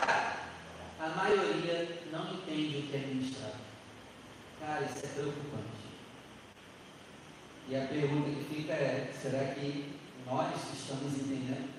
a 1.00 1.08
maioria 1.08 2.02
não 2.12 2.34
entende 2.34 2.76
o 2.76 2.82
que 2.82 2.96
é 2.96 2.98
ministrado. 2.98 3.56
Cara, 4.60 4.84
isso 4.84 5.06
é 5.06 5.08
preocupante. 5.08 5.88
E 7.70 7.76
a 7.76 7.86
pergunta 7.86 8.28
que 8.28 8.54
fica 8.54 8.72
é: 8.74 9.10
será 9.18 9.54
que 9.54 9.94
nós 10.26 10.54
estamos 10.74 11.14
entendendo, 11.14 11.70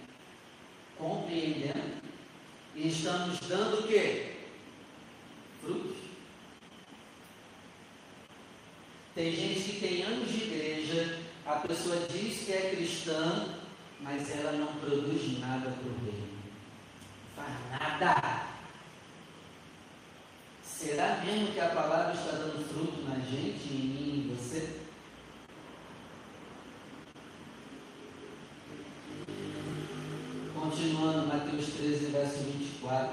compreendendo 0.97 2.01
e 2.75 2.88
estamos 2.88 3.39
dando 3.41 3.81
o 3.81 3.88
quê? 3.88 4.38
Frutos. 5.62 5.97
Tem 9.13 9.31
gente 9.35 9.62
que 9.62 9.79
tem 9.81 10.03
anos 10.03 10.31
de 10.31 10.43
igreja, 10.45 11.19
a 11.45 11.55
pessoa 11.57 12.07
diz 12.12 12.45
que 12.45 12.53
é 12.53 12.73
cristã, 12.75 13.49
mas 13.99 14.31
ela 14.31 14.53
não 14.53 14.79
produz 14.79 15.39
nada 15.39 15.69
para 15.69 15.91
o 15.91 16.29
Faz 17.39 17.99
nada. 17.99 18.49
Será 20.62 21.17
mesmo 21.17 21.54
que 21.54 21.60
a 21.60 21.69
palavra 21.69 22.13
está 22.13 22.32
dando 22.32 22.67
fruto 22.67 23.02
na 23.04 23.15
gente, 23.19 23.73
em 23.73 23.78
mim, 23.78 24.25
em 24.25 24.36
você? 24.36 24.80
Continuando, 30.54 31.28
Mateus 31.28 31.73
13, 31.73 32.06
verso 32.08 32.39
24. 32.39 33.12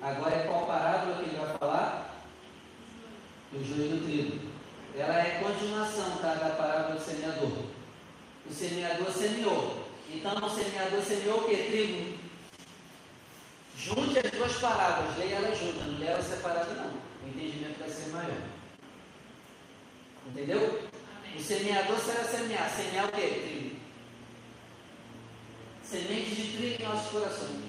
Agora 0.00 0.34
é 0.34 0.46
qual 0.46 0.66
parábola 0.66 1.16
que 1.16 1.30
ele 1.30 1.38
vai 1.38 1.58
falar? 1.58 2.24
Do 3.52 3.64
joio 3.64 3.90
do 3.90 4.04
trigo. 4.04 4.50
Ela 4.96 5.18
é 5.18 5.42
continuação 5.42 6.18
tá, 6.18 6.34
da 6.34 6.50
parábola 6.50 6.94
do 6.94 7.00
semeador. 7.02 7.52
O 8.48 8.52
semeador 8.52 9.10
semeou. 9.10 9.84
Então 10.10 10.34
o 10.34 10.50
semeador 10.50 11.02
semeou 11.02 11.40
o 11.40 11.44
que? 11.44 11.56
Trigo. 11.56 12.23
Junte 13.76 14.18
as 14.18 14.30
duas 14.30 14.52
palavras, 14.58 15.16
leia 15.18 15.36
elas 15.36 15.58
juntas, 15.58 15.86
não 15.86 15.98
leia 15.98 16.10
elas 16.10 16.26
separadas 16.26 16.76
não. 16.76 16.90
O 17.22 17.28
entendimento 17.28 17.78
vai 17.78 17.88
ser 17.88 18.10
maior. 18.10 18.42
Entendeu? 20.26 20.88
Amém. 21.18 21.36
O 21.36 21.42
semeador 21.42 21.98
será 21.98 22.24
semear. 22.24 22.70
Semear 22.70 23.06
o 23.06 23.12
que? 23.12 23.20
Trigo. 23.20 23.76
Semente 25.82 26.34
de 26.34 26.56
trigo 26.56 26.82
em 26.82 26.86
nossos 26.86 27.10
corações. 27.10 27.64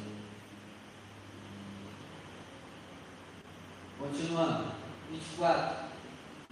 Continuando. 3.99 4.71
24. 5.11 5.85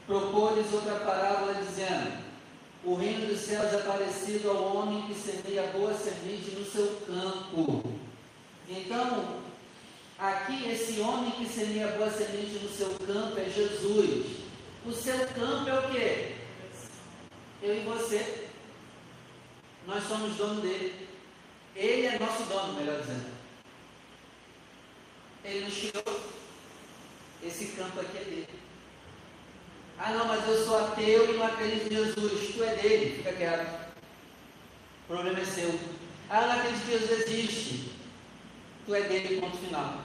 Propôs 0.06 0.74
outra 0.74 0.96
parábola 0.96 1.54
dizendo: 1.56 2.24
O 2.84 2.96
reino 2.96 3.28
dos 3.28 3.40
céus 3.40 3.74
é 3.74 3.78
parecido 3.78 4.50
ao 4.50 4.76
homem 4.76 5.04
que 5.04 5.16
semeia 5.16 5.68
boa 5.68 5.94
semente 5.94 6.52
no 6.52 6.66
seu 6.66 7.02
campo. 7.06 8.03
Então, 8.70 9.42
aqui 10.18 10.70
esse 10.70 11.00
homem 11.02 11.32
que 11.32 11.46
semeia 11.46 11.88
boa 11.90 12.10
semente 12.10 12.60
no 12.60 12.70
seu 12.70 12.90
campo 13.06 13.40
é 13.40 13.50
Jesus. 13.50 14.44
O 14.86 14.92
seu 14.92 15.18
campo 15.28 15.70
é 15.70 15.80
o 15.80 15.92
que? 15.92 16.36
Eu 17.62 17.78
e 17.78 17.80
você. 17.86 18.48
Nós 19.88 20.04
somos 20.06 20.36
dono 20.36 20.62
dele. 20.62 21.08
Ele 21.76 22.08
é 22.08 22.20
nosso 22.20 22.44
dono, 22.44 22.74
melhor 22.74 23.02
dizendo. 23.02 23.34
Ele 25.44 25.66
nos 25.66 25.76
tirou. 25.76 26.22
Esse 27.44 27.68
campo 27.68 28.00
aqui 28.00 28.18
é 28.18 28.24
dele. 28.24 28.50
Ah, 29.98 30.12
não, 30.12 30.28
mas 30.28 30.48
eu 30.48 30.66
sou 30.66 30.78
ateu 30.86 31.34
e 31.34 31.38
não 31.38 31.46
acredito 31.46 31.92
em 31.92 31.96
Jesus. 31.96 32.56
Tu 32.56 32.64
é 32.64 32.76
dele, 32.76 33.18
fica 33.18 33.34
quieto. 33.34 33.94
O 35.04 35.08
problema 35.08 35.40
é 35.40 35.46
seu. 35.46 35.80
Ah, 36.30 36.48
não 36.48 36.52
acredito 36.54 36.86
que 36.86 36.92
Jesus 36.92 37.12
existe. 37.12 37.93
Tu 38.86 38.96
é 38.96 39.02
dele, 39.02 39.40
ponto 39.40 39.58
final. 39.58 40.04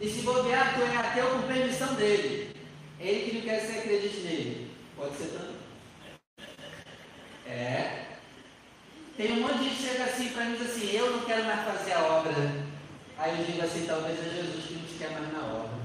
E 0.00 0.08
se 0.08 0.20
bobear, 0.22 0.74
tu 0.74 0.82
é 0.82 0.96
ateu 0.96 1.30
com 1.30 1.48
permissão 1.48 1.94
dele. 1.94 2.54
É 3.00 3.06
ele 3.06 3.30
que 3.30 3.36
não 3.36 3.42
quer 3.42 3.60
que 3.60 3.66
você 3.66 3.78
acredite 3.78 4.20
nele. 4.20 4.70
Pode 4.96 5.16
ser 5.16 5.28
também. 5.28 5.56
É. 7.46 8.04
Tem 9.16 9.32
um 9.32 9.40
monte 9.40 9.58
de 9.58 9.64
gente 9.64 9.76
que 9.76 9.88
chega 9.88 10.04
assim 10.04 10.28
para 10.28 10.44
mim 10.44 10.54
e 10.54 10.58
diz 10.58 10.70
assim, 10.70 10.90
eu 10.92 11.10
não 11.10 11.24
quero 11.24 11.44
mais 11.44 11.64
fazer 11.64 11.92
a 11.92 12.02
obra. 12.04 12.34
Aí 13.16 13.40
eu 13.40 13.46
digo 13.46 13.62
assim, 13.62 13.86
talvez 13.86 14.18
é 14.20 14.30
Jesus 14.30 14.64
que 14.66 14.74
não 14.74 14.82
te 14.82 14.94
quer 14.94 15.10
mais 15.10 15.32
na 15.32 15.40
obra. 15.40 15.77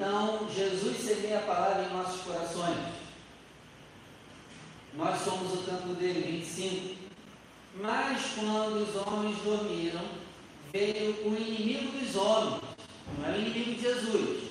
Então, 0.00 0.48
Jesus 0.48 0.96
semeia 0.96 1.40
a 1.40 1.42
palavra 1.42 1.82
em 1.84 1.92
nossos 1.92 2.22
corações. 2.22 2.78
Nós 4.94 5.20
somos 5.20 5.52
o 5.52 5.62
campo 5.64 5.88
dele, 5.88 6.38
25. 6.38 6.96
Mas 7.74 8.32
quando 8.34 8.76
os 8.76 8.96
homens 8.96 9.36
dormiram, 9.44 10.00
veio 10.72 11.10
o 11.22 11.36
inimigo 11.36 11.98
dos 11.98 12.16
homens, 12.16 12.62
não 13.18 13.28
é 13.28 13.32
o 13.32 13.40
inimigo 13.42 13.74
de 13.74 13.82
Jesus, 13.82 14.50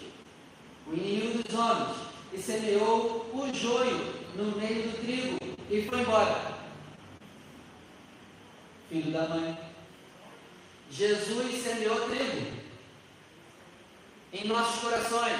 o 0.85 0.93
inimigo 0.93 1.41
dos 1.41 1.55
homens, 1.55 1.97
e 2.31 2.37
semeou 2.37 3.31
o 3.33 3.51
joio 3.51 4.13
no 4.35 4.55
meio 4.55 4.83
do 4.83 5.01
trigo 5.01 5.37
e 5.67 5.81
foi 5.81 6.01
embora. 6.01 6.59
Filho 8.87 9.11
da 9.11 9.27
mãe. 9.29 9.57
Jesus 10.91 11.63
semeou 11.63 12.07
trigo 12.07 12.59
em 14.34 14.47
nossos 14.47 14.82
corações. 14.82 15.39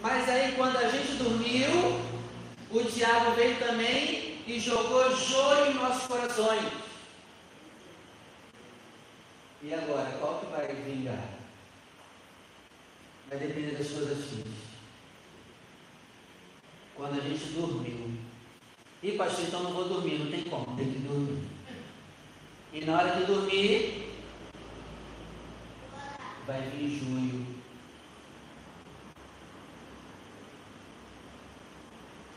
Mas 0.00 0.28
aí, 0.28 0.52
quando 0.56 0.76
a 0.76 0.88
gente 0.88 1.14
dormiu, 1.14 2.00
o 2.70 2.82
diabo 2.82 3.32
veio 3.32 3.58
também 3.58 4.42
e 4.46 4.58
jogou 4.58 5.14
joio 5.14 5.70
em 5.70 5.74
nossos 5.74 6.06
corações. 6.06 6.64
E 9.62 9.74
agora, 9.74 10.10
qual 10.18 10.40
que 10.40 10.46
vai 10.46 10.66
vingar? 10.68 11.22
Vai 13.28 13.38
depender 13.38 13.76
das 13.76 13.86
suas 13.88 14.12
atitudes. 14.12 14.52
Quando 16.94 17.18
a 17.18 17.22
gente 17.22 17.44
dormiu. 17.52 18.18
E 19.02 19.12
pastor, 19.12 19.44
então 19.44 19.62
não 19.62 19.72
vou 19.72 19.88
dormir, 19.88 20.18
não 20.18 20.30
tem 20.30 20.44
como, 20.44 20.76
tem 20.76 20.92
que 20.92 20.98
dormir. 21.00 21.42
E 22.72 22.84
na 22.84 22.98
hora 22.98 23.16
de 23.16 23.24
dormir, 23.24 24.14
vai 26.46 26.62
vir 26.70 26.98
junho 26.98 27.59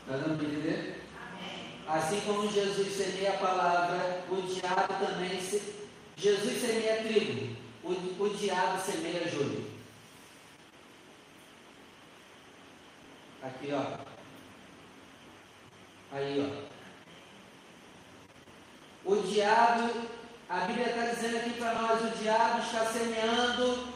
Está 0.06 0.18
dando 0.18 0.36
para 0.36 0.46
entender? 0.46 1.02
Assim 1.88 2.20
como 2.26 2.50
Jesus 2.50 2.92
semeia 2.92 3.30
a 3.30 3.38
palavra, 3.38 4.22
o 4.28 4.42
diabo 4.42 5.06
também 5.06 5.40
se. 5.40 5.84
Jesus 6.16 6.60
semeia 6.60 7.02
trigo, 7.02 7.56
o, 7.82 7.90
o 7.90 8.36
diabo 8.36 8.80
semeia 8.80 9.26
joio. 9.28 9.66
Aqui, 13.42 13.72
ó. 13.72 13.98
Aí, 16.12 16.50
ó. 16.50 16.74
O 19.10 19.16
diabo, 19.22 20.08
a 20.48 20.60
Bíblia 20.60 20.88
está 20.88 21.06
dizendo 21.06 21.36
aqui 21.38 21.50
para 21.58 21.74
nós: 21.74 22.02
o 22.02 22.18
diabo 22.18 22.60
está 22.60 22.84
semeando 22.84 23.88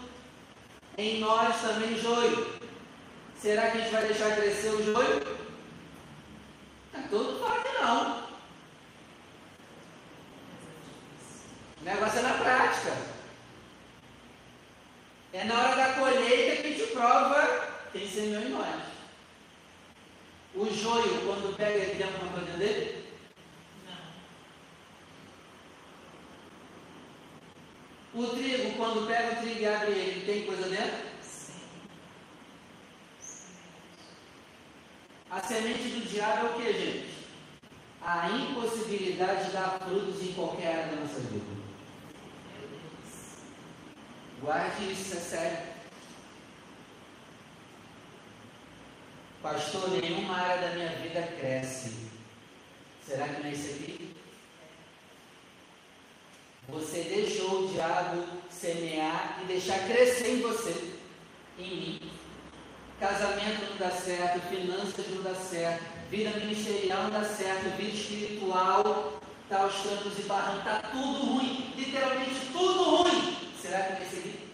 em 0.97 1.21
nós 1.21 1.61
também 1.61 1.99
joio. 1.99 2.59
Será 3.37 3.71
que 3.71 3.79
a 3.79 3.81
gente 3.83 3.93
vai 3.93 4.07
deixar 4.07 4.37
crescer 4.37 4.71
o 4.71 4.83
joio? 4.83 5.38
Todo 7.11 7.41
fala 7.41 7.63
que 7.63 7.73
não. 7.81 8.29
O 11.81 11.85
negócio 11.85 12.19
é 12.19 12.23
na 12.23 12.35
prática. 12.35 12.97
É 15.33 15.45
na 15.45 15.55
hora 15.55 15.77
da 15.77 15.93
colheita 15.95 16.63
que 16.63 16.69
a 16.69 16.71
gente 16.71 16.93
prova 16.93 17.69
quem 17.93 18.09
semeou 18.09 18.43
em 18.43 18.49
nós. 18.51 18.83
O 20.55 20.65
joio, 20.71 21.27
quando 21.27 21.57
pega 21.57 21.83
aqui 21.83 21.97
dentro 21.97 22.23
uma 22.23 22.33
coisa 22.33 22.57
dele, 22.57 22.99
O 28.19 28.27
trigo, 28.27 28.73
quando 28.77 29.07
pega 29.07 29.35
o 29.35 29.43
trigo 29.43 29.61
e 29.61 29.67
abre 29.67 29.93
ele, 29.93 30.27
tem 30.27 30.45
coisa 30.45 30.69
dentro? 30.69 31.08
A 35.31 35.41
semente 35.41 35.89
do 35.91 36.09
diabo 36.09 36.47
é 36.47 36.51
o 36.51 36.55
que, 36.55 36.73
gente? 36.73 37.09
A 38.01 38.31
impossibilidade 38.31 39.47
de 39.47 39.51
dar 39.51 39.79
frutos 39.79 40.23
em 40.23 40.33
qualquer 40.33 40.69
área 40.69 40.97
da 40.97 41.03
nossa 41.03 41.21
vida. 41.21 41.45
Guarde 44.41 44.93
isso, 44.93 45.17
é 45.17 45.21
sério. 45.21 45.59
Pastor, 49.43 49.91
nenhuma 49.91 50.35
área 50.35 50.69
da 50.69 50.75
minha 50.75 50.91
vida 50.97 51.23
cresce. 51.39 52.09
Será 53.07 53.29
que 53.29 53.41
não 53.41 53.49
é 53.49 53.53
isso 53.53 53.71
aqui? 53.71 54.17
Você 56.69 57.03
deixou 57.03 57.65
o 57.65 57.69
diabo 57.69 58.25
semear 58.51 59.41
e 59.43 59.47
deixar 59.47 59.87
crescer 59.87 60.37
em 60.37 60.41
você, 60.43 60.95
em 61.59 61.77
mim. 61.77 62.18
Casamento 63.01 63.71
não 63.71 63.77
dá 63.77 63.91
certo, 63.91 64.41
finanças 64.49 65.07
não 65.09 65.23
dá 65.23 65.35
certo, 65.35 65.85
vida 66.11 66.31
ministerial 66.31 67.05
não 67.05 67.11
dá 67.11 67.23
certo, 67.23 67.77
vida 67.77 67.97
espiritual 67.97 69.21
está 69.45 69.63
aos 69.63 69.81
trancos 69.81 70.19
e 70.19 70.23
barrancos, 70.23 70.59
está 70.59 70.81
tudo 70.91 71.27
ruim, 71.27 71.73
literalmente 71.77 72.35
tudo 72.53 72.97
ruim. 72.97 73.37
Será 73.61 73.83
que 73.85 73.93
vai 73.93 74.07
seguir? 74.07 74.51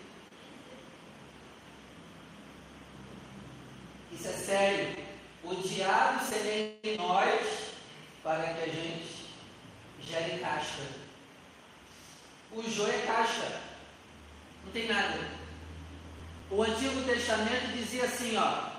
Isso 4.13 4.29
é 4.29 4.33
sério. 4.33 5.05
O 5.43 5.55
diabo 5.57 6.25
semeia 6.25 6.77
em 6.85 6.97
nós 6.97 7.73
para 8.23 8.55
que 8.55 8.63
a 8.63 8.67
gente 8.67 9.31
gere 10.01 10.39
casca. 10.39 10.83
O 12.53 12.63
joio 12.63 12.93
é 12.93 13.07
casca. 13.07 13.61
Não 14.65 14.73
tem 14.73 14.87
nada. 14.87 15.44
O 16.51 16.63
Antigo 16.63 17.03
Testamento 17.03 17.73
dizia 17.73 18.05
assim, 18.05 18.37
ó, 18.37 18.75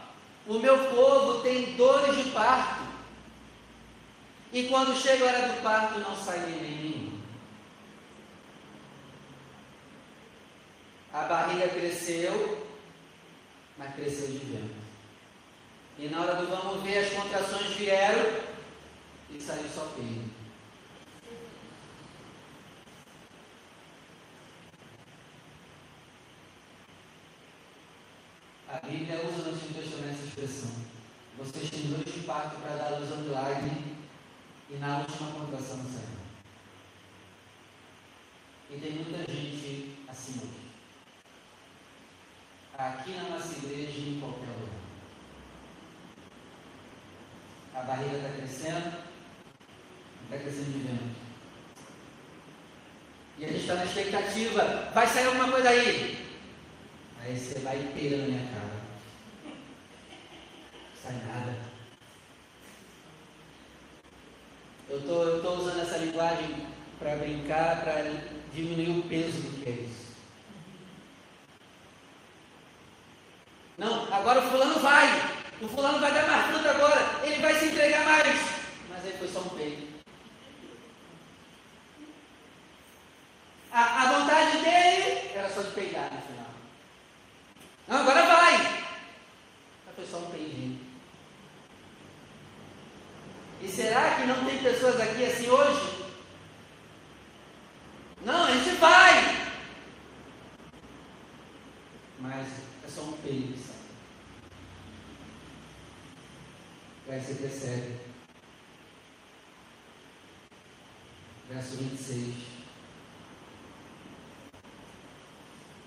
o 0.48 0.60
meu 0.60 0.78
povo 0.90 1.42
tem 1.42 1.76
dores 1.76 2.16
de 2.16 2.30
parto. 2.32 2.84
E 4.54 4.68
quando 4.68 4.96
chega 4.96 5.26
a 5.26 5.28
hora 5.28 5.48
do 5.50 5.62
parto, 5.62 6.00
não 6.00 6.16
sai 6.16 6.40
nenhum. 6.40 7.20
A 11.12 11.24
barriga 11.24 11.68
cresceu, 11.70 12.68
mas 13.78 13.96
cresceu 13.96 14.28
de 14.28 14.40
dentro. 14.40 14.76
E 15.98 16.08
na 16.10 16.22
hora 16.22 16.36
do 16.36 16.48
vamos 16.48 16.84
ver, 16.84 17.00
as 17.00 17.14
contrações 17.14 17.76
vieram 17.76 18.44
e 19.30 19.42
saiu 19.42 19.68
só 19.74 19.86
peito. 19.96 20.35
A 28.68 28.80
Bíblia 28.80 29.22
usa 29.24 29.44
no 29.44 29.56
Antigo 29.56 29.74
Testamento 29.76 30.10
essa 30.10 30.26
expressão. 30.26 30.72
Vocês 31.38 31.70
têm 31.70 31.92
dois 31.92 32.06
de 32.06 32.22
parto 32.22 32.60
para 32.62 32.76
dar 32.76 32.98
luz 32.98 33.12
ao 33.12 33.20
milagre 33.20 33.96
e 34.70 34.76
na 34.78 35.00
última 35.00 35.32
contração 35.32 35.84
sai. 35.84 36.16
E 38.72 38.80
tem 38.80 38.94
muita 38.94 39.32
gente 39.32 40.00
assim 40.08 40.40
hoje. 40.40 40.66
Aqui 42.76 43.12
na 43.12 43.30
nossa 43.30 43.56
igreja 43.58 44.00
e 44.00 44.16
em 44.16 44.20
qualquer 44.20 44.48
lugar. 44.48 44.76
A 47.76 47.82
barriga 47.82 48.18
está 48.18 48.30
crescendo, 48.30 48.98
está 50.24 50.38
crescendo 50.38 50.72
de 50.72 50.80
vento. 50.80 51.16
E 53.38 53.46
a 53.46 53.48
gente 53.50 53.62
está 53.62 53.76
na 53.76 53.86
expectativa, 53.86 54.92
vai 54.94 55.08
sair 55.08 55.28
alguma 55.28 55.52
coisa 55.52 55.70
aí. 55.70 56.15
Aí 57.26 57.40
você 57.40 57.58
vai 57.60 57.78
inteira 57.78 58.18
na 58.18 58.28
minha 58.28 58.46
cara. 58.54 58.86
Sai 61.02 61.14
nada. 61.26 61.58
Eu 64.88 65.02
tô, 65.02 65.38
estou 65.38 65.42
tô 65.42 65.62
usando 65.64 65.82
essa 65.82 65.98
linguagem 65.98 66.68
para 67.00 67.16
brincar, 67.16 67.82
para 67.82 68.04
diminuir 68.54 69.00
o 69.00 69.10
peso 69.10 69.42
do 69.42 69.60
que 69.60 69.70
é 69.70 69.74
isso. 69.74 70.06
Não, 73.80 74.14
agora 74.14 74.42
o 74.42 74.50
fulano 74.52 74.80
vai. 74.80 75.08
O 75.64 75.68
fulano 75.68 76.00
vai 76.00 76.14
dar 76.14 76.28
mais 76.28 76.46
fruta 76.46 76.70
agora. 76.70 77.22
Ele 77.24 77.42
vai 77.42 77.56
se 77.56 77.66
entregar 77.66 78.06
mais. 78.06 78.40
Mas 78.88 79.04
aí 79.04 79.14
foi 79.18 79.28
só 79.28 79.40
um 79.40 79.50
peito. 79.50 79.96
A, 83.72 84.04
a 84.04 84.20
vontade 84.20 84.58
dele 84.60 85.32
era 85.34 85.50
só 85.50 85.62
de 85.64 85.72
no 86.14 86.22
final. 86.22 86.35
Não, 87.88 87.98
agora 87.98 88.26
vai. 88.26 88.58
Mas 89.86 89.96
foi 89.96 90.06
só 90.06 90.18
um 90.18 90.32
peidinho. 90.32 90.80
E 93.62 93.68
será 93.68 94.16
que 94.16 94.26
não 94.26 94.46
tem 94.46 94.62
pessoas 94.62 95.00
aqui 95.00 95.26
assim 95.26 95.50
hoje? 95.50 96.06
Não, 98.24 98.46
a 98.46 98.52
gente 98.52 98.76
vai. 98.78 99.46
Mas 102.20 102.48
é 102.84 102.88
só 102.88 103.02
um 103.02 103.14
peido, 103.18 103.56
sabe? 103.58 103.80
Aí 107.08 107.20
você 107.22 107.34
percebe. 107.36 108.00
Verso 111.50 111.78
26. 111.78 112.55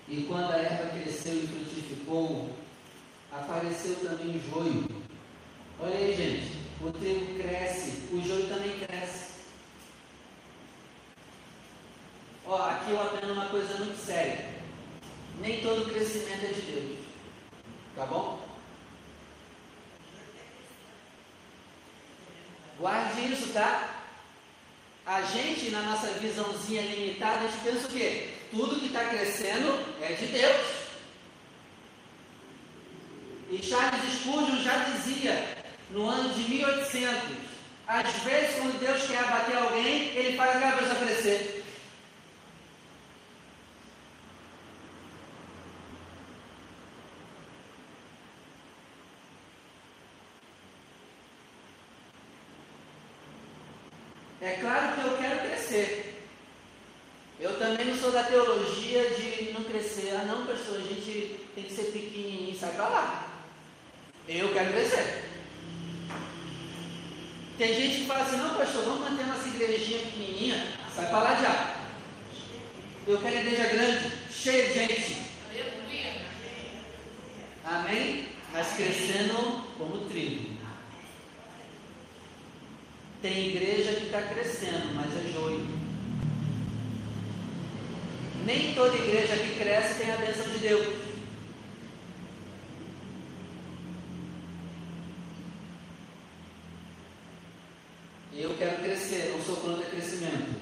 E 0.09 0.23
quando 0.23 0.51
a 0.51 0.57
erva 0.57 0.89
cresceu 0.89 1.35
e 1.35 1.47
frutificou, 1.47 2.49
apareceu 3.31 3.95
também 3.97 4.37
o 4.37 4.49
joio. 4.49 4.87
Olha 5.79 5.95
aí, 5.95 6.15
gente. 6.15 6.59
O 6.81 6.91
trigo 6.91 7.37
cresce, 7.37 8.07
o 8.11 8.19
joio 8.19 8.47
também 8.47 8.79
cresce. 8.79 9.33
Ó, 12.43 12.57
aqui 12.57 12.89
eu 12.89 12.99
aprendo 12.99 13.33
uma 13.33 13.45
coisa 13.49 13.77
muito 13.77 14.03
séria. 14.03 14.49
Nem 15.39 15.61
todo 15.61 15.93
crescimento 15.93 16.43
é 16.43 16.53
de 16.53 16.61
Deus. 16.61 16.99
Tá 17.95 18.05
bom? 18.07 18.41
Guarde 22.79 23.31
isso, 23.31 23.53
tá? 23.53 24.05
A 25.05 25.21
gente, 25.21 25.69
na 25.69 25.83
nossa 25.83 26.07
visãozinha 26.13 26.81
limitada, 26.81 27.41
a 27.41 27.47
gente 27.47 27.63
pensa 27.63 27.87
o 27.87 27.91
quê? 27.91 28.38
Tudo 28.51 28.79
que 28.79 28.87
está 28.87 29.05
crescendo 29.05 29.79
é 30.01 30.13
de 30.13 30.25
Deus. 30.25 30.79
E 33.51 33.63
Charles 33.63 34.13
Spurgeon 34.13 34.63
já 34.63 34.77
dizia, 34.85 35.57
no 35.91 36.07
ano 36.07 36.33
de 36.33 36.49
1800, 36.49 37.37
às 37.87 38.13
vezes 38.23 38.55
quando 38.55 38.79
Deus 38.79 39.07
quer 39.07 39.19
abater 39.19 39.57
alguém, 39.57 40.15
ele 40.15 40.37
faz 40.37 40.55
aquela 40.55 40.77
pessoa 40.77 40.95
crescer. 40.95 41.63
É 54.41 54.51
claro 54.61 54.95
que 54.95 55.07
eu 55.07 55.17
quero 55.17 55.39
crescer. 55.39 56.27
Eu 57.39 57.57
também 57.57 57.87
não 57.87 57.97
sou 57.97 58.11
da 58.11 58.23
teologia 58.23 59.09
de 59.11 59.53
não 59.53 59.58
crescer. 59.69 60.15
Ah, 60.19 60.25
não, 60.25 60.45
pastor, 60.45 60.77
a 60.77 60.81
gente 60.81 61.39
tem 61.55 61.63
que 61.63 61.73
ser 61.73 61.83
pequenininho, 61.83 62.57
sai 62.57 62.71
para 62.71 62.87
lá. 62.87 63.27
Eu 64.27 64.53
quero 64.53 64.71
crescer. 64.71 65.25
Tem 67.57 67.73
gente 67.73 68.01
que 68.01 68.05
fala 68.05 68.21
assim: 68.21 68.37
não, 68.37 68.55
pastor, 68.55 68.83
vamos 68.83 69.09
manter 69.09 69.25
nossa 69.25 69.47
igrejinha 69.47 69.99
pequenininha, 69.99 70.67
sai 70.95 71.09
para 71.09 71.19
lá 71.19 71.35
já. 71.35 71.75
Eu 73.07 73.19
quero 73.19 73.35
igreja 73.37 73.67
grande, 73.67 74.11
cheia 74.31 74.67
de 74.67 74.73
gente. 74.73 75.17
Amém? 77.65 78.29
Mas 78.51 78.73
crescendo 78.73 79.63
como 79.77 80.09
trigo. 80.09 80.57
Tem 83.21 83.49
igreja 83.49 83.93
que 83.93 84.05
está 84.05 84.21
crescendo, 84.21 84.95
mas 84.95 85.13
é 85.13 85.31
joio. 85.31 85.78
Nem 88.45 88.73
toda 88.73 88.95
igreja 88.95 89.37
que 89.37 89.59
cresce 89.59 89.99
tem 89.99 90.11
a 90.11 90.17
bênção 90.17 90.49
de 90.49 90.57
Deus. 90.59 91.09
Eu 98.33 98.55
quero 98.57 98.81
crescer, 98.81 99.33
não 99.35 99.43
sou 99.43 99.57
contra 99.57 99.85
crescimento. 99.85 100.59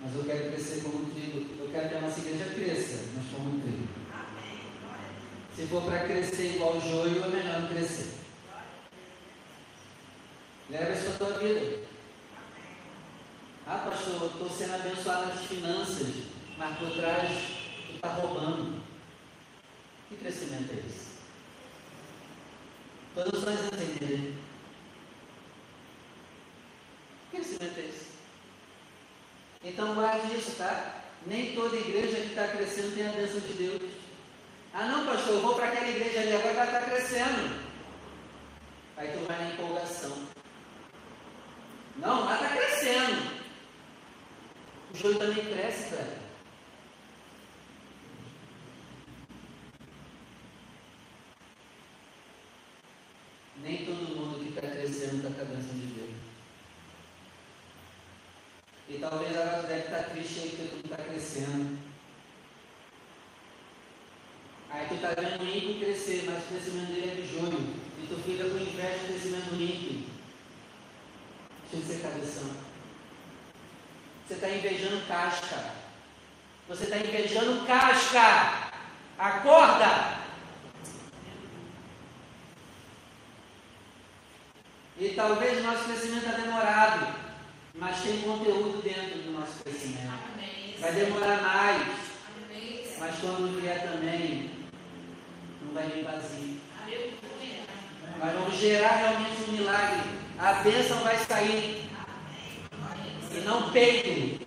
Mas 0.00 0.16
eu 0.16 0.24
quero 0.24 0.50
crescer 0.50 0.82
como 0.82 1.10
trigo. 1.10 1.46
Eu 1.60 1.68
quero 1.70 1.88
que 1.90 1.94
a 1.94 2.00
nossa 2.00 2.20
igreja 2.20 2.54
cresça, 2.54 3.04
mas 3.14 3.26
como 3.32 3.60
trigo. 3.60 3.88
Se 5.54 5.66
for 5.66 5.82
para 5.82 6.06
crescer 6.06 6.54
igual 6.54 6.76
o 6.76 6.80
joio, 6.80 7.22
é 7.22 7.28
melhor 7.28 7.60
não 7.60 7.68
crescer. 7.68 8.14
Leva 10.70 10.92
isso 10.92 11.08
a 11.10 11.18
tua 11.18 11.38
vida. 11.38 11.79
Pastor, 14.20 14.32
estou 14.32 14.50
sendo 14.50 14.74
abençoado 14.74 15.26
nas 15.28 15.46
finanças, 15.46 16.08
mas 16.58 16.76
por 16.76 16.90
trás 16.90 17.30
tu 17.86 17.94
está 17.94 18.08
roubando. 18.08 18.82
Que 20.10 20.16
crescimento 20.16 20.70
é 20.72 20.86
esse? 20.86 21.06
Todos 23.14 23.44
nós 23.44 23.60
entender. 23.64 24.34
Que 27.30 27.36
crescimento 27.38 27.78
é 27.78 27.80
esse? 27.80 28.06
Então 29.64 29.94
guarde 29.94 30.36
isso, 30.36 30.54
tá? 30.56 31.02
Nem 31.24 31.54
toda 31.54 31.76
igreja 31.76 32.16
que 32.16 32.26
está 32.26 32.48
crescendo 32.48 32.94
tem 32.94 33.08
a 33.08 33.12
bênção 33.12 33.40
de 33.40 33.54
Deus. 33.54 33.90
Ah 34.74 34.86
não, 34.86 35.06
pastor, 35.06 35.36
eu 35.36 35.40
vou 35.40 35.54
para 35.54 35.68
aquela 35.68 35.88
igreja 35.88 36.20
ali, 36.20 36.34
agora 36.34 36.52
vai 36.52 36.66
estar 36.66 36.80
tá 36.80 36.90
crescendo. 36.90 37.58
Aí 38.98 39.12
tu 39.12 39.26
vai 39.26 39.38
na 39.38 39.54
empolgação. 39.54 40.14
Não, 41.96 42.26
lá 42.26 42.34
está 42.34 42.48
crescendo. 42.54 43.29
Joio 45.00 45.18
também 45.18 45.42
cresce, 45.46 45.94
velho. 45.94 46.20
Nem 53.62 53.86
todo 53.86 54.14
mundo 54.14 54.40
que 54.40 54.50
está 54.50 54.60
crescendo 54.60 55.16
está 55.16 55.30
com 55.30 55.40
a 55.40 55.44
bênção 55.56 55.78
de 55.78 55.86
Deus. 55.86 56.10
E 58.90 58.98
talvez 58.98 59.34
agora 59.38 59.62
deve 59.62 59.84
estar 59.84 60.02
tá 60.02 60.10
triste 60.10 60.40
aí 60.40 60.50
porque 60.50 60.68
tudo 60.68 60.84
está 60.84 60.96
crescendo. 61.02 61.78
Aí 64.68 64.86
tu 64.86 64.94
está 64.96 65.08
vendo 65.14 65.42
o 65.42 65.48
ímpio 65.48 65.78
crescer, 65.80 66.24
mas 66.26 66.44
o 66.44 66.48
crescimento 66.48 66.92
dele 66.92 67.10
é 67.10 67.14
de 67.14 67.26
joio. 67.26 67.74
E 68.02 68.06
tu 68.06 68.16
fica 68.22 68.44
com 68.50 68.58
inveja 68.58 68.98
do 68.98 69.06
crescimento 69.06 69.54
ímpio. 69.54 70.10
Deixa 71.70 71.86
de 71.86 71.92
ser 71.92 72.02
cabeção. 72.02 72.69
Você 74.30 74.34
está 74.36 74.48
invejando 74.48 75.08
casca. 75.08 75.56
Você 76.68 76.84
está 76.84 76.98
invejando 76.98 77.66
casca. 77.66 78.70
Acorda! 79.18 80.18
E 84.96 85.08
talvez 85.16 85.58
o 85.58 85.62
nosso 85.64 85.82
crescimento 85.82 86.26
está 86.26 86.38
demorado, 86.38 87.12
mas 87.74 88.02
tem 88.02 88.20
conteúdo 88.20 88.80
dentro 88.82 89.18
do 89.18 89.32
nosso 89.32 89.64
crescimento. 89.64 90.22
Vai 90.78 90.92
demorar 90.92 91.42
mais, 91.42 91.88
mas 93.00 93.18
quando 93.18 93.60
vier 93.60 93.82
também, 93.82 94.48
não 95.60 95.74
vai 95.74 95.88
vir 95.88 96.04
vazio. 96.04 96.60
Mas 98.20 98.32
vamos 98.32 98.54
gerar 98.54 98.96
realmente 98.96 99.42
um 99.48 99.52
milagre 99.54 100.20
a 100.40 100.54
bênção 100.62 101.00
vai 101.00 101.18
sair. 101.18 101.89
E 103.32 103.40
não 103.42 103.70
peito. 103.70 104.44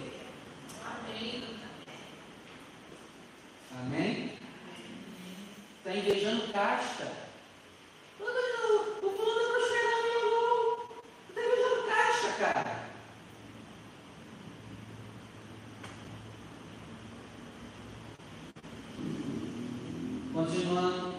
Amém? 3.80 4.38
Está 5.78 5.96
invejando 5.96 6.52
casca. 6.52 7.12
O 8.20 9.10
fulano 9.10 9.42
é 9.42 9.52
prosperando 9.52 10.08
em 10.08 10.16
algum. 10.16 10.84
Está 11.30 11.42
invejando 11.42 11.88
casca, 11.88 12.30
cara. 12.40 12.84
Continuando. 20.34 21.14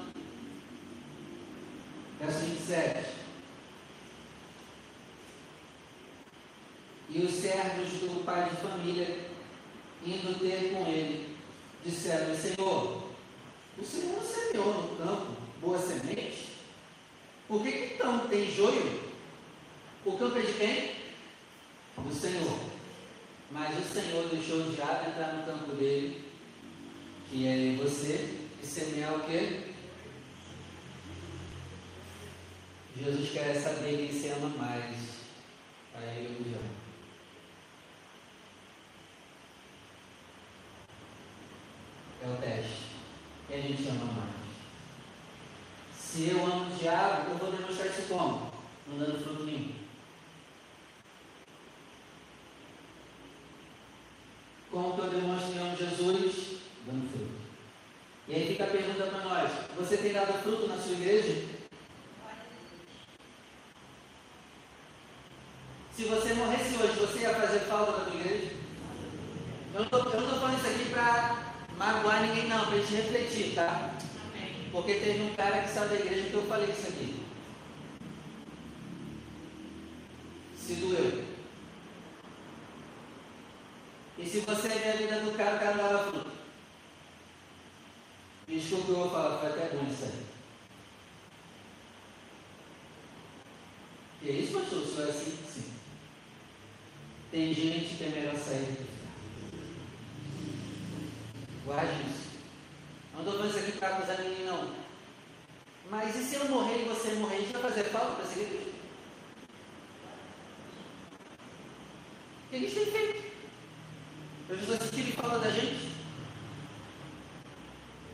Verso 2.20 2.38
27. 2.40 3.03
E 7.14 7.20
os 7.20 7.32
servos 7.32 7.92
do 8.00 8.24
pai 8.24 8.50
de 8.50 8.56
família, 8.56 9.20
indo 10.04 10.36
ter 10.40 10.72
com 10.72 10.84
ele, 10.90 11.36
disseram: 11.86 12.34
Senhor, 12.34 13.04
o 13.78 13.84
Senhor 13.84 14.20
semeou 14.20 14.82
no 14.82 14.96
campo 14.96 15.36
boa 15.60 15.78
semente? 15.78 16.48
Por 17.46 17.62
que, 17.62 17.94
então 17.94 18.26
tem 18.26 18.50
joio? 18.50 19.00
O 20.04 20.18
campo 20.18 20.38
é 20.38 20.42
de 20.42 20.52
quem? 20.54 20.94
Do 21.96 22.12
Senhor. 22.12 22.58
Mas 23.52 23.78
o 23.78 23.94
Senhor 23.94 24.28
deixou 24.30 24.62
o 24.62 24.72
diabo 24.72 25.08
entrar 25.08 25.34
no 25.34 25.46
campo 25.46 25.76
dele, 25.76 26.24
que 27.30 27.46
é 27.46 27.76
você, 27.80 28.38
e 28.60 28.66
semear 28.66 29.14
o 29.14 29.20
quê? 29.20 29.60
Jesus 32.96 33.30
quer 33.30 33.54
saber 33.54 33.98
quem 33.98 34.12
se 34.12 34.28
ama 34.30 34.48
mais, 34.48 34.96
a 35.94 36.02
ele 36.12 36.36
ou 36.36 36.44
o. 36.44 36.83
É 42.24 42.26
o 42.26 42.36
teste. 42.36 42.84
Quem 43.46 43.58
a 43.58 43.60
gente 43.60 43.86
ama 43.86 44.12
mais? 44.14 44.30
Se 45.94 46.30
eu 46.30 46.42
amo 46.42 46.72
o 46.72 46.78
diabo, 46.78 47.30
eu 47.30 47.36
vou 47.36 47.52
demonstrar 47.52 47.88
isso 47.88 48.08
como? 48.08 48.50
Não 48.86 48.98
dando 48.98 49.22
fruto 49.22 49.44
nenhum. 49.44 49.74
Como 54.70 54.94
que 54.94 55.00
eu 55.00 55.10
demonstro 55.10 55.52
que 55.52 55.58
amo 55.58 55.76
Jesus? 55.76 56.60
Dando 56.86 57.10
fruto. 57.10 57.34
E 58.26 58.34
aí 58.34 58.48
fica 58.48 58.64
a 58.64 58.68
pergunta 58.68 59.04
para 59.04 59.24
nós: 59.24 59.50
você 59.76 59.98
tem 59.98 60.14
dado 60.14 60.42
fruto 60.42 60.66
na 60.66 60.78
sua 60.78 60.92
igreja? 60.92 61.46
Se 65.92 66.04
você 66.04 66.32
morresse 66.32 66.74
hoje, 66.76 66.98
você 66.98 67.18
ia 67.18 67.34
fazer 67.34 67.60
falta 67.60 67.98
na 67.98 68.04
tua 68.06 68.18
igreja? 68.18 68.52
Eu 69.74 69.80
não 69.80 69.84
estou 69.84 70.04
falando 70.10 70.56
isso 70.56 70.66
aqui 70.66 70.90
para 70.90 71.54
magoar 71.76 72.22
ninguém, 72.22 72.48
não, 72.48 72.66
para 72.66 72.76
a 72.76 72.80
tá? 73.54 73.94
Porque 74.72 74.94
teve 74.94 75.22
um 75.22 75.34
cara 75.34 75.62
que 75.62 75.68
saiu 75.68 75.88
da 75.88 75.94
igreja 75.94 76.30
que 76.30 76.34
eu 76.34 76.46
falei 76.46 76.70
isso 76.70 76.88
aqui. 76.88 77.24
Se 80.56 80.74
doeu. 80.74 81.24
E 84.18 84.26
se 84.26 84.40
você 84.40 84.68
ver 84.68 84.90
a 84.90 84.96
vida 84.96 85.20
do 85.20 85.36
cara, 85.36 85.56
o 85.56 85.58
cara 85.58 85.76
não 85.76 85.84
dava 85.84 86.10
fruto. 86.10 86.30
Desculpa 88.46 88.90
eu 88.90 88.96
vou 88.96 89.10
falar, 89.10 89.38
foi 89.38 89.48
até 89.50 89.76
bom 89.76 89.86
isso 89.90 90.04
aí. 90.04 90.26
Que 94.20 94.30
isso, 94.30 94.52
pastor? 94.58 94.78
O 94.78 94.86
senhor 94.86 95.08
é 95.08 95.10
assim? 95.10 95.38
Sim. 95.48 95.72
Tem 97.30 97.52
gente 97.52 97.96
que 97.96 98.04
é 98.04 98.08
melhor 98.08 98.36
sair 98.36 98.64
do 98.64 98.76
que 98.76 98.94
Guarde 101.64 102.02
isso. 102.08 102.13
Isso 103.84 103.92
para 103.92 103.96
acusar 103.96 104.18
ninguém, 104.18 104.46
não. 104.46 104.70
Mas 105.90 106.16
e 106.16 106.24
se 106.24 106.36
eu 106.36 106.48
morrer 106.48 106.82
e 106.82 106.88
você 106.88 107.12
morrer? 107.14 107.36
A 107.36 107.40
gente 107.40 107.52
vai 107.52 107.62
fazer 107.62 107.84
falta 107.84 108.14
para 108.14 108.24
seguir 108.24 108.46
Cristo? 108.46 108.74
O 112.46 112.48
que 112.48 112.56
a 112.56 112.58
gente 112.60 112.74
tem 112.74 112.86
feito? 112.86 113.32
Eu 114.48 114.56
estou 114.56 114.74
assistindo 114.76 115.08
e 115.08 115.12
falando 115.12 115.42
da 115.42 115.50
gente. 115.50 115.92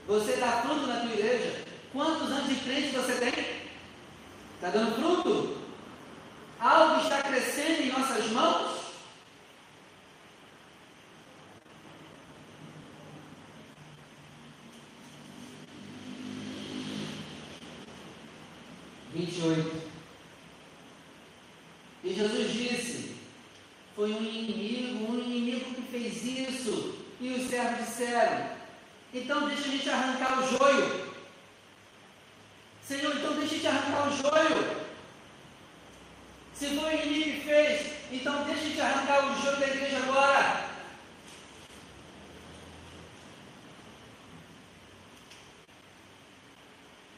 Você 0.08 0.36
dá 0.36 0.62
fruto 0.62 0.86
na 0.88 1.00
tua 1.00 1.12
igreja? 1.12 1.64
Quantos 1.92 2.30
anos 2.32 2.48
de 2.48 2.56
crente 2.56 2.96
você 2.96 3.14
tem? 3.14 3.60
Está 4.56 4.70
dando 4.70 4.96
fruto? 4.96 5.56
Algo 6.58 7.02
está 7.02 7.22
crescendo 7.22 7.82
em 7.82 7.92
nossas 7.92 8.28
mãos? 8.32 8.80
Vinte 19.12 19.38
e 19.38 19.42
oito. 19.42 19.90
E 22.04 22.14
Jesus 22.30 22.52
disse: 22.52 23.16
Foi 23.96 24.12
um 24.12 24.22
inimigo, 24.22 25.12
um 25.12 25.18
inimigo 25.18 25.74
que 25.74 25.82
fez 25.82 26.24
isso. 26.24 26.96
E 27.20 27.28
os 27.30 27.50
servos 27.50 27.86
disseram: 27.86 28.50
Então 29.12 29.48
deixa 29.48 29.64
a 29.64 29.70
gente 29.70 29.90
arrancar 29.90 30.38
o 30.38 30.56
joio. 30.56 31.10
Senhor, 32.86 33.16
então 33.16 33.34
deixa 33.34 33.54
a 33.54 33.56
gente 33.56 33.66
arrancar 33.66 34.08
o 34.08 34.16
joio. 34.16 34.80
Se 36.54 36.66
foi 36.66 36.94
o 36.94 37.02
inimigo 37.02 37.40
que 37.40 37.44
fez, 37.46 37.92
então 38.12 38.44
deixa 38.44 38.68
de 38.68 38.80
arrancar 38.80 39.32
o 39.32 39.42
jogo 39.42 39.60
da 39.60 39.66
igreja 39.66 39.98
agora. 39.98 40.70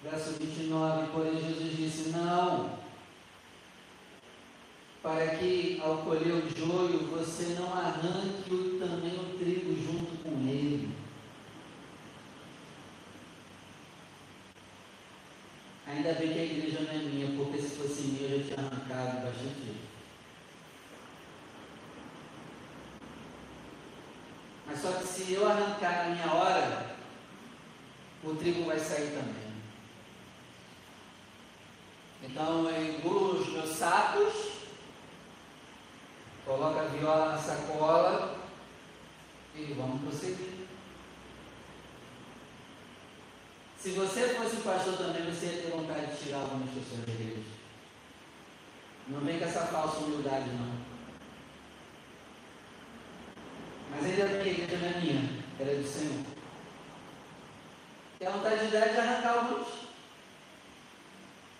Verso 0.02 0.32
29, 0.32 1.12
porém 1.12 1.40
Jesus 1.40 1.76
disse, 1.76 2.08
não, 2.10 2.41
para 5.02 5.36
que 5.36 5.80
ao 5.82 5.98
colher 5.98 6.32
o 6.32 6.48
joio 6.56 7.08
você 7.08 7.56
não 7.58 7.74
arranque 7.74 8.54
o, 8.54 8.78
também 8.78 9.18
o 9.18 9.36
trigo 9.36 9.74
junto 9.74 10.22
com 10.22 10.30
ele. 10.48 10.94
Ainda 15.84 16.12
bem 16.12 16.32
que 16.32 16.38
a 16.38 16.44
igreja 16.44 16.80
não 16.82 16.92
é 16.92 16.98
minha, 16.98 17.36
porque 17.36 17.60
se 17.60 17.76
fosse 17.76 18.02
minha 18.02 18.30
eu 18.30 18.38
já 18.38 18.54
tinha 18.54 18.66
arrancado 18.66 19.26
bastante. 19.26 19.74
Mas 24.66 24.80
só 24.80 24.92
que 24.92 25.06
se 25.06 25.32
eu 25.32 25.50
arrancar 25.50 26.08
na 26.08 26.14
minha 26.14 26.32
hora, 26.32 26.96
o 28.22 28.34
trigo 28.36 28.64
vai 28.64 28.78
sair 28.78 29.10
também. 29.10 29.52
Então 32.22 32.70
eu 32.70 32.94
engulo 32.94 33.40
os 33.40 33.52
meus 33.52 33.70
sacos, 33.70 34.32
coloco 36.44 36.78
a 36.78 36.84
viola 36.84 37.32
na 37.32 37.38
sacola 37.38 38.38
e 39.54 39.74
vamos 39.74 40.02
prosseguir. 40.02 40.66
Se 43.78 43.90
você 43.90 44.28
fosse 44.28 44.56
pastor 44.56 44.96
também, 44.96 45.24
você 45.24 45.46
ia 45.46 45.62
ter 45.62 45.70
vontade 45.70 46.06
de 46.06 46.22
tirar 46.22 46.38
algumas 46.38 46.70
pessoas 46.70 47.04
da 47.04 47.12
igreja. 47.12 47.42
Não 49.08 49.20
vem 49.20 49.38
com 49.38 49.44
essa 49.44 49.66
falsa 49.66 49.98
humildade, 49.98 50.50
não. 50.50 50.92
Mas 53.90 54.04
ainda 54.04 54.26
bem 54.26 54.42
que 54.42 54.48
a 54.48 54.52
igreja 54.52 54.76
não 54.78 54.88
é 54.88 55.00
minha, 55.00 55.44
ela 55.58 55.70
é 55.70 55.74
do 55.74 55.86
Senhor. 55.86 56.24
Tem 58.18 58.28
a 58.28 58.30
vontade 58.30 58.68
de 58.68 58.76
arrancar 58.76 59.38
alguns. 59.38 59.68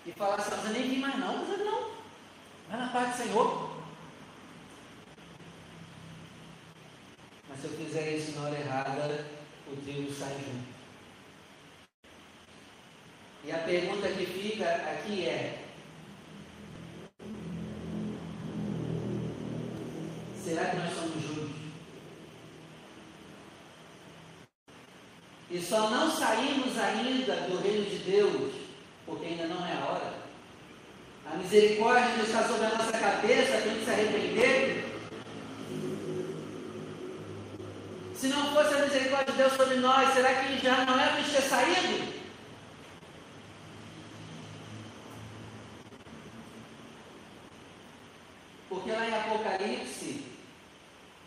E 0.06 0.12
falar 0.12 0.36
assim, 0.36 0.68
eu 0.68 0.72
nem 0.72 0.90
vim 0.90 0.98
mais 0.98 1.18
não, 1.18 1.44
mas 1.44 1.58
não. 1.58 1.90
Vai 2.68 2.78
na 2.78 2.88
paz 2.88 3.10
do 3.10 3.22
Senhor. 3.24 3.71
Se 7.62 7.68
eu 7.68 7.86
fizer 7.86 8.16
isso 8.16 8.32
na 8.32 8.48
hora 8.48 8.58
errada, 8.58 9.24
o 9.68 9.76
trigo 9.76 10.12
sai 10.12 10.34
junto. 10.34 10.72
E 13.44 13.52
a 13.52 13.58
pergunta 13.58 14.08
que 14.08 14.26
fica 14.26 14.66
aqui 14.66 15.26
é: 15.26 15.62
será 20.42 20.64
que 20.70 20.76
nós 20.76 20.92
somos 20.92 21.22
justos? 21.22 21.50
E 25.48 25.60
só 25.60 25.88
não 25.88 26.10
saímos 26.10 26.76
ainda 26.76 27.36
do 27.42 27.62
reino 27.62 27.88
de 27.88 27.98
Deus, 27.98 28.54
porque 29.06 29.26
ainda 29.26 29.46
não 29.46 29.64
é 29.64 29.74
a 29.74 29.84
hora. 29.84 30.14
A 31.32 31.36
misericórdia 31.36 32.22
está 32.24 32.42
sobre 32.42 32.66
a 32.66 32.70
nossa 32.70 32.98
cabeça, 32.98 33.62
tem 33.62 33.78
que 33.78 33.84
se 33.84 33.90
arrepender. 33.90 34.21
Se 38.22 38.28
não 38.28 38.54
fosse 38.54 38.72
a 38.72 38.78
misericórdia 38.86 39.32
de 39.32 39.38
Deus 39.38 39.52
sobre 39.54 39.74
nós, 39.78 40.14
será 40.14 40.32
que 40.32 40.56
já 40.64 40.84
não 40.84 40.96
é 40.96 41.08
para 41.08 41.24
ter 41.24 41.42
saído? 41.42 42.22
Porque 48.68 48.92
lá 48.92 49.08
em 49.08 49.12
Apocalipse, 49.12 50.24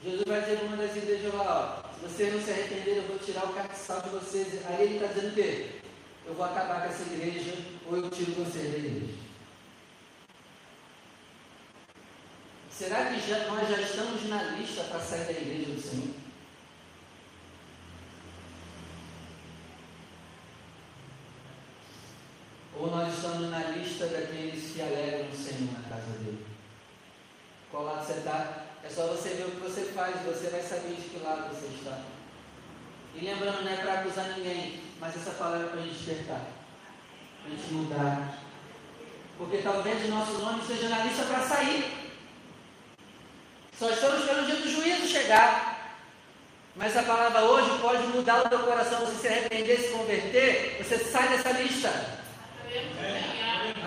Jesus 0.01 0.23
vai 0.25 0.39
dizer 0.39 0.59
para 0.59 0.67
uma 0.67 0.77
das 0.77 0.95
igrejas 0.95 1.33
lá, 1.33 1.83
ó, 1.83 1.95
se 1.95 2.15
vocês 2.15 2.33
não 2.33 2.41
se 2.41 2.51
arrependerem, 2.51 2.95
eu 2.95 3.07
vou 3.09 3.19
tirar 3.19 3.43
o 3.43 3.53
castiçal 3.53 3.99
de 3.99 4.09
vocês. 4.11 4.65
Aí 4.65 4.83
ele 4.83 4.93
está 4.95 5.07
dizendo 5.07 5.33
o 5.33 5.35
quê? 5.35 5.81
Eu 6.25 6.33
vou 6.33 6.45
acabar 6.45 6.79
com 6.79 6.93
essa 6.93 7.13
igreja 7.13 7.55
ou 7.87 7.97
eu 7.97 8.09
tiro 8.09 8.31
vocês 8.35 8.71
da 8.71 8.77
igreja. 8.77 9.13
Será 12.71 13.07
que 13.07 13.29
já, 13.29 13.47
nós 13.47 13.67
já 13.67 13.81
estamos 13.81 14.29
na 14.29 14.43
lista 14.43 14.85
para 14.85 15.01
sair 15.01 15.25
da 15.25 15.31
igreja 15.31 15.73
do 15.73 15.81
Senhor? 15.81 16.25
Ou 22.77 22.91
nós 22.91 23.13
estamos 23.15 23.49
na 23.49 23.59
lista 24.05 24.07
daqueles 24.07 24.71
que 24.71 24.81
alegram 24.81 25.29
o 25.29 25.35
Senhor 25.35 25.73
na 25.73 25.89
casa 25.89 26.11
dele? 26.19 26.45
qual 27.71 27.83
lado 27.83 28.05
você 28.05 28.13
está. 28.13 28.65
É 28.83 28.89
só 28.89 29.07
você 29.07 29.29
ver 29.29 29.45
o 29.45 29.51
que 29.51 29.61
você 29.61 29.91
faz, 29.93 30.15
você 30.23 30.49
vai 30.49 30.61
saber 30.61 30.95
de 30.95 31.09
que 31.09 31.23
lado 31.23 31.49
você 31.49 31.65
está. 31.75 31.99
E 33.15 33.25
lembrando, 33.25 33.63
não 33.63 33.71
é 33.71 33.75
para 33.77 33.93
acusar 34.01 34.29
ninguém, 34.37 34.81
mas 34.99 35.15
essa 35.15 35.31
palavra 35.31 35.65
é 35.65 35.69
para 35.69 35.79
a 35.79 35.83
gente 35.83 35.95
despertar, 35.95 36.41
para 37.41 37.47
a 37.47 37.55
gente 37.55 37.73
mudar. 37.73 38.37
Porque 39.37 39.57
talvez 39.57 40.05
o 40.05 40.09
nosso 40.09 40.33
nome 40.33 40.63
seja 40.65 40.87
na 40.89 41.03
lista 41.03 41.23
para 41.23 41.41
sair. 41.41 42.11
Só 43.77 43.89
estamos 43.89 44.19
esperando 44.19 44.43
o 44.43 44.45
dia 44.45 44.55
do 44.55 44.69
juízo 44.69 45.07
chegar. 45.07 45.97
Mas 46.75 46.95
a 46.95 47.03
palavra 47.03 47.41
hoje 47.41 47.79
pode 47.79 48.03
mudar 48.07 48.45
o 48.45 48.49
teu 48.49 48.59
coração, 48.59 48.99
você 48.99 49.15
se 49.15 49.27
arrepender, 49.27 49.79
se 49.79 49.89
converter, 49.89 50.77
você 50.83 50.97
sai 50.97 51.29
dessa 51.29 51.51
lista. 51.51 51.89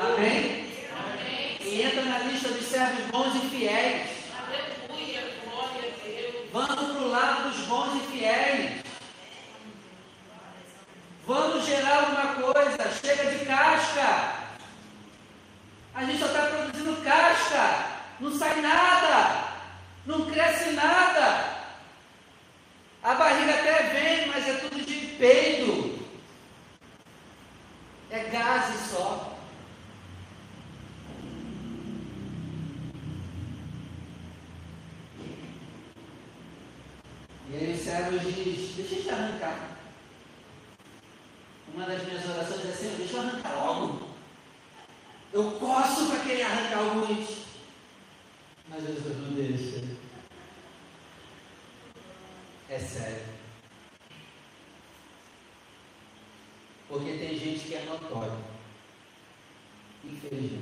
Amém? 0.00 0.64
Amém? 0.92 1.58
e 1.60 1.82
entra 1.82 2.02
na 2.02 2.18
lista 2.20 2.48
dos 2.50 2.66
servos 2.66 3.04
bons 3.06 3.34
e 3.34 3.48
fiéis. 3.48 4.08
Aleluia, 4.32 5.34
glória 5.44 5.92
a 5.92 6.06
Deus. 6.06 6.34
Vamos 6.52 6.92
para 6.92 7.02
o 7.02 7.08
lado 7.08 7.50
dos 7.50 7.66
bons 7.66 7.96
e 7.96 8.06
fiéis. 8.12 8.82
Vamos 11.26 11.66
gerar 11.66 11.96
alguma 11.96 12.52
coisa. 12.52 12.90
Chega 13.04 13.36
de 13.36 13.44
casca. 13.44 14.34
A 15.94 16.04
gente 16.04 16.20
só 16.20 16.26
está 16.26 16.46
produzindo 16.46 17.02
casca. 17.02 17.86
Não 18.20 18.32
sai 18.32 18.60
nada. 18.60 19.48
Não 20.06 20.30
cresce 20.30 20.70
nada. 20.74 21.58
A 23.02 23.14
barriga 23.14 23.52
até 23.52 23.82
vem, 23.82 24.28
mas 24.28 24.48
é 24.48 24.52
tudo 24.54 24.80
de 24.80 24.94
peido. 25.16 25.98
É 28.10 28.20
gases 28.20 28.90
só. 28.92 29.37
Deus 37.88 38.34
diz: 38.34 38.74
Deixa 38.76 38.94
eu 38.96 39.02
te 39.02 39.10
arrancar. 39.10 39.78
Uma 41.74 41.86
das 41.86 42.04
minhas 42.04 42.28
orações 42.28 42.66
é 42.66 42.68
assim: 42.68 42.96
Deixa 42.98 43.16
eu 43.16 43.20
arrancar 43.20 43.64
logo. 43.64 44.08
Eu 45.32 45.52
posso 45.52 46.06
para 46.08 46.20
querer 46.20 46.42
arrancar 46.42 46.78
alguns. 46.78 47.46
Mas 48.68 48.86
Jesus 48.86 49.16
não 49.16 49.32
deixa. 49.32 49.84
É 52.68 52.78
sério. 52.78 53.24
Porque 56.88 57.18
tem 57.18 57.38
gente 57.38 57.66
que 57.66 57.74
é 57.74 57.84
notório. 57.84 58.38
Infelizmente. 60.04 60.57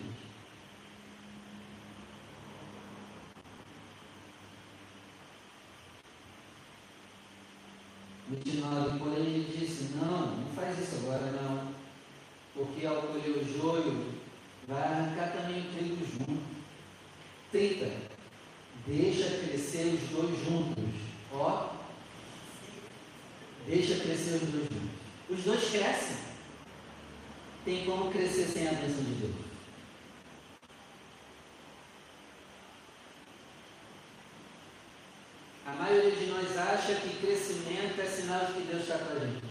29, 8.45 8.99
porém 8.99 9.27
ele 9.27 9.59
disse, 9.59 9.95
não, 9.97 10.37
não 10.37 10.47
faz 10.55 10.79
isso 10.79 10.97
agora 10.97 11.33
não, 11.33 11.69
porque 12.55 12.85
ao 12.85 13.03
colher 13.03 13.39
o 13.39 13.59
joio, 13.59 14.13
vai 14.69 14.83
arrancar 14.83 15.33
também 15.33 15.61
o 15.61 15.73
trigo 15.73 16.05
junto. 16.05 16.57
30, 17.51 17.91
deixa 18.87 19.31
crescer 19.39 19.87
os 19.95 20.11
dois 20.11 20.45
juntos. 20.45 20.85
Ó, 21.33 21.71
deixa 23.67 24.01
crescer 24.01 24.35
os 24.35 24.51
dois 24.51 24.69
juntos. 24.69 24.91
Os 25.31 25.45
dois 25.45 25.71
crescem. 25.71 26.17
Tem 27.65 27.85
como 27.85 28.11
crescer 28.11 28.47
sem 28.47 28.69
a 28.69 28.73
bênção 28.73 29.03
de 29.03 29.15
Deus. 29.15 29.47
A 35.67 35.73
maioria 35.73 36.13
de 36.13 36.27
nós 36.27 36.57
acha 36.87 37.01
que 37.01 37.17
crescimento 37.19 38.01
é 38.01 38.05
sinal 38.05 38.47
de 38.47 38.53
que 38.53 38.61
Deus 38.63 38.83
está 38.83 38.99
com 38.99 39.17
a 39.17 39.19
gente. 39.19 39.43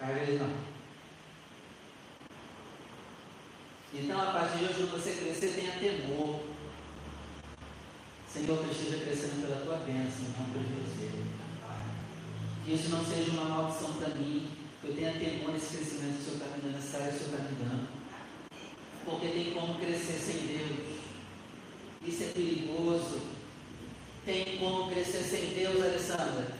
Às 0.00 0.14
vezes 0.14 0.40
não. 0.40 0.50
Então, 3.92 4.20
a 4.22 4.32
partir 4.32 4.58
de 4.58 4.64
hoje, 4.64 4.74
quando 4.74 4.92
você 4.92 5.12
crescer, 5.12 5.54
tenha 5.56 5.72
temor. 5.72 6.40
Senhor, 8.26 8.64
que 8.64 8.70
esteja 8.70 9.04
crescendo 9.04 9.46
pela 9.46 9.60
tua 9.60 9.76
bênção, 9.84 10.24
não 10.38 10.46
por 10.46 10.62
você. 10.62 11.10
Que 12.64 12.72
isso 12.72 12.88
não 12.88 13.04
seja 13.04 13.30
uma 13.32 13.44
maldição 13.44 13.92
para 13.94 14.14
mim. 14.14 14.48
Que 14.80 14.88
eu 14.88 14.94
tenha 14.94 15.12
temor 15.12 15.52
nesse 15.52 15.76
crescimento 15.76 16.14
que 16.14 16.20
o 16.20 16.24
Senhor 16.24 16.36
está 16.36 16.56
me 16.56 16.62
dando, 16.62 16.72
nessa 16.72 16.96
área 16.96 17.12
que 17.12 17.16
o 17.16 17.18
Senhor 17.18 17.40
está 17.40 17.50
me 17.50 17.56
dando. 17.62 17.88
Porque 19.04 19.28
tem 19.28 19.52
como 19.52 19.78
crescer 19.78 20.18
sem 20.18 20.46
Deus. 20.46 20.89
Isso 22.06 22.22
é 22.22 22.26
perigoso. 22.28 23.20
Tem 24.24 24.58
como 24.58 24.90
crescer 24.90 25.22
sem 25.22 25.54
Deus, 25.54 25.82
Alessandra? 25.82 26.56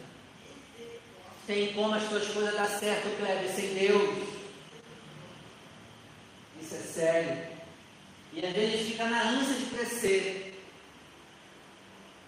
Tem 1.47 1.73
como 1.73 1.95
as 1.95 2.09
tuas 2.09 2.29
coisas 2.29 2.55
dar 2.55 2.69
certo, 2.69 3.17
Kleber, 3.19 3.51
sem 3.51 3.75
Deus? 3.75 4.29
Isso 6.61 6.75
é 6.75 6.79
sério. 6.79 7.51
E 8.33 8.47
às 8.47 8.53
vezes 8.53 8.75
a 8.75 8.77
gente 8.77 8.93
fica 8.93 9.05
na 9.07 9.31
ânsia 9.31 9.55
de 9.55 9.67
crescer 9.67 10.63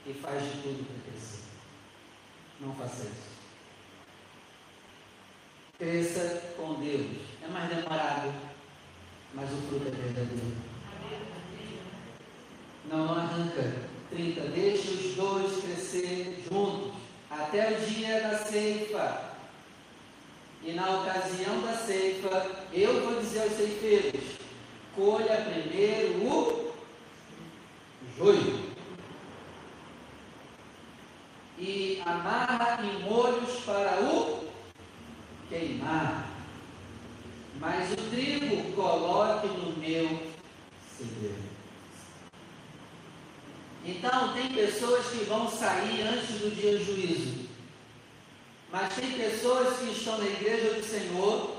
e 0.07 0.13
faz 0.15 0.43
de 0.43 0.63
tudo 0.63 0.85
para 0.85 1.13
crescer. 1.13 1.43
Não 2.61 2.75
faça 2.75 3.05
isso. 3.05 3.33
Cresça 5.79 6.55
com 6.57 6.75
Deus. 6.81 7.19
É 7.43 7.49
mais 7.49 7.69
demorado, 7.69 8.35
mas 9.35 9.53
o 9.53 9.57
fruto 9.69 9.89
é 9.89 9.91
verdadeiro. 9.91 10.72
Não, 12.91 13.15
arranca. 13.15 13.93
30. 14.11 14.41
Deixe 14.49 14.89
os 14.89 15.15
dois 15.15 15.63
crescer 15.63 16.45
juntos 16.51 16.93
até 17.31 17.73
o 17.73 17.81
dia 17.87 18.21
da 18.21 18.39
ceifa. 18.39 19.33
E 20.63 20.73
na 20.73 21.01
ocasião 21.01 21.61
da 21.63 21.75
ceifa, 21.75 22.47
eu 22.73 23.01
vou 23.03 23.21
dizer 23.21 23.43
aos 23.43 23.53
ceifeiros: 23.53 24.39
colha 24.95 25.43
primeiro 25.43 26.25
o 26.25 26.73
joio. 28.17 28.73
E 31.59 32.03
amarra 32.05 32.83
em 32.83 33.03
molhos 33.03 33.61
para 33.65 34.01
o 34.03 34.49
queimar. 35.49 36.29
Mas 37.59 37.93
o 37.93 37.97
trigo 38.11 38.73
coloque 38.73 39.47
no 39.47 39.77
meu 39.77 40.32
Então, 44.05 44.33
tem 44.33 44.49
pessoas 44.53 45.07
que 45.07 45.25
vão 45.27 45.49
sair 45.49 46.03
antes 46.03 46.41
do 46.41 46.53
dia 46.53 46.77
do 46.77 46.85
juízo. 46.85 47.47
Mas 48.73 48.95
tem 48.97 49.13
pessoas 49.13 49.79
que 49.79 49.93
estão 49.93 50.19
na 50.19 50.25
igreja 50.25 50.75
do 50.75 50.85
Senhor 50.85 51.57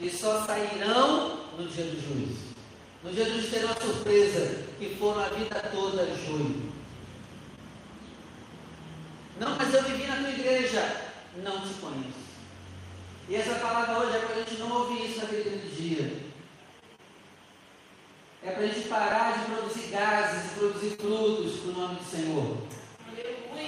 e 0.00 0.08
só 0.08 0.46
sairão 0.46 1.40
no 1.58 1.68
dia 1.68 1.84
do 1.84 2.00
juízo. 2.00 2.38
No 3.02 3.12
dia 3.12 3.26
do 3.26 3.32
juízo 3.32 3.50
terão 3.50 3.66
uma 3.66 3.80
surpresa, 3.82 4.64
que 4.78 4.96
foram 4.96 5.24
a 5.24 5.28
vida 5.28 5.60
toda 5.74 6.06
joio. 6.06 6.72
Não, 9.38 9.54
mas 9.54 9.74
eu 9.74 9.82
vivi 9.82 10.06
na 10.06 10.16
tua 10.16 10.30
igreja. 10.30 11.02
Não 11.42 11.60
te 11.60 11.74
conheço. 11.74 12.24
E 13.28 13.36
essa 13.36 13.56
palavra 13.56 13.98
hoje 13.98 14.16
é 14.16 14.20
para 14.20 14.36
a 14.36 14.38
gente 14.38 14.58
não 14.58 14.72
ouvir 14.72 15.10
isso 15.10 15.18
naquele 15.18 15.70
dia. 15.76 16.23
É 18.46 18.50
para 18.50 18.62
a 18.62 18.66
gente 18.66 18.88
parar 18.88 19.38
de 19.38 19.44
produzir 19.46 19.86
gases 19.88 20.52
e 20.52 20.54
produzir 20.56 20.96
frutos 20.96 21.60
para 21.60 21.70
o 21.70 21.72
nome 21.72 21.94
do 21.94 22.04
Senhor. 22.04 22.58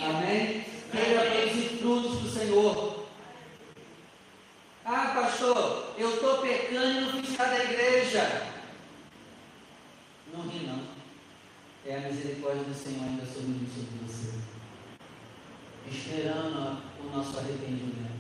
Amém? 0.03 0.67
Queira 0.93 1.31
produzir 1.31 1.79
frutos 1.79 2.19
para 2.19 2.27
o 2.27 2.31
Senhor. 2.31 3.07
Ah, 4.85 5.13
pastor, 5.15 5.95
eu 5.97 6.15
estou 6.15 6.43
pecando 6.43 6.99
e 6.99 7.01
não 7.01 7.11
fui 7.11 7.23
tirar 7.23 7.47
da 7.47 7.65
igreja. 7.65 8.49
Não 10.35 10.47
ri, 10.47 10.67
não. 10.67 10.83
É 11.87 11.97
a 11.97 12.01
misericórdia 12.01 12.65
do 12.65 12.75
Senhor 12.75 13.03
ainda 13.03 13.25
sobre 13.25 13.67
sobre 13.73 14.07
você. 14.07 14.35
Esperando 15.91 16.83
o 17.01 17.17
nosso 17.17 17.39
arrependimento. 17.39 18.15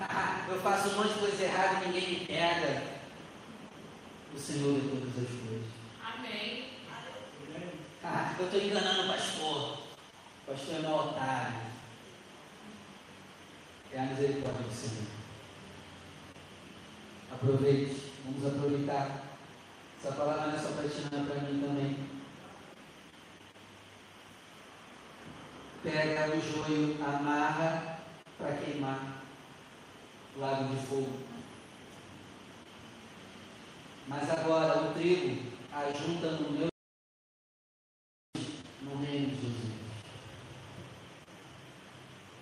Eu 0.50 0.60
faço 0.60 0.88
um 0.88 0.96
monte 0.96 1.12
de 1.12 1.20
coisa 1.20 1.44
errada 1.44 1.84
e 1.84 1.88
ninguém 1.88 2.10
me 2.10 2.26
pega 2.26 2.91
o 4.34 4.38
Senhor 4.38 4.80
de 4.80 4.88
todas 4.88 5.08
as 5.08 5.40
coisas. 5.40 5.66
Amém. 6.02 6.64
Ah, 8.02 8.34
eu 8.38 8.46
estou 8.46 8.60
enganando 8.60 9.02
o 9.02 9.08
pastor. 9.08 9.78
O 9.78 10.50
pastor 10.50 10.74
é 10.74 10.78
meu 10.78 10.94
otário. 10.94 11.60
É 13.92 14.00
a 14.00 14.06
misericórdia 14.06 14.62
do 14.62 14.72
Senhor. 14.72 15.06
Aproveite, 17.30 18.12
vamos 18.24 18.46
aproveitar. 18.46 19.22
Essa 19.98 20.12
palavra 20.12 20.46
não 20.48 20.54
é 20.54 20.58
só 20.58 20.72
para 20.72 20.88
ti, 20.88 21.02
não 21.12 21.20
é 21.20 21.24
para 21.24 21.40
mim 21.42 21.60
também. 21.60 22.12
Pega 25.82 26.36
o 26.36 26.40
joio, 26.40 26.96
amarra 27.04 27.98
para 28.38 28.56
queimar. 28.56 29.22
Lago 30.36 30.74
de 30.74 30.86
fogo. 30.86 31.31
Mas 34.08 34.28
agora 34.30 34.82
o 34.82 34.94
trigo 34.94 35.52
ajunta 35.72 36.32
no 36.32 36.50
meu 36.50 36.68
no 38.82 38.96
reino 38.96 39.28
de 39.28 39.36
Jesus. 39.36 39.72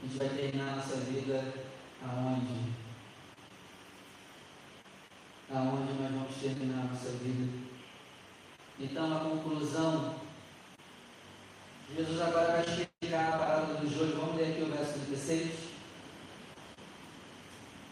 A 0.03 0.07
gente 0.07 0.19
vai 0.19 0.29
terminar 0.31 0.73
a 0.73 0.77
nossa 0.77 0.97
vida 0.97 1.55
aonde? 2.03 2.73
Aonde 5.53 5.93
nós 5.93 6.13
vamos 6.13 6.37
terminar 6.37 6.81
a 6.81 6.85
nossa 6.85 7.11
vida. 7.11 7.71
Então 8.79 9.17
a 9.17 9.21
conclusão, 9.21 10.21
Jesus 11.95 12.21
agora 12.21 12.53
vai 12.53 12.65
explicar 12.65 13.35
a 13.35 13.39
palavra 13.39 13.75
do 13.75 13.91
joio. 13.91 14.17
Vamos 14.17 14.37
ler 14.37 14.53
aqui 14.53 14.63
o 14.63 14.73
verso 14.73 14.99
16. 15.01 15.71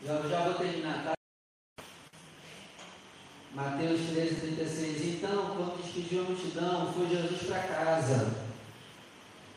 Já, 0.05 0.23
já 0.23 0.45
vou 0.45 0.55
terminar, 0.55 1.05
tá? 1.05 1.12
Mateus 3.53 4.01
13, 4.11 4.37
36. 4.37 5.05
Então, 5.16 5.57
despediu 6.09 6.22
a 6.22 6.24
multidão, 6.24 6.92
foi 6.94 7.09
Jesus 7.09 7.42
para 7.42 7.62
casa. 7.62 8.30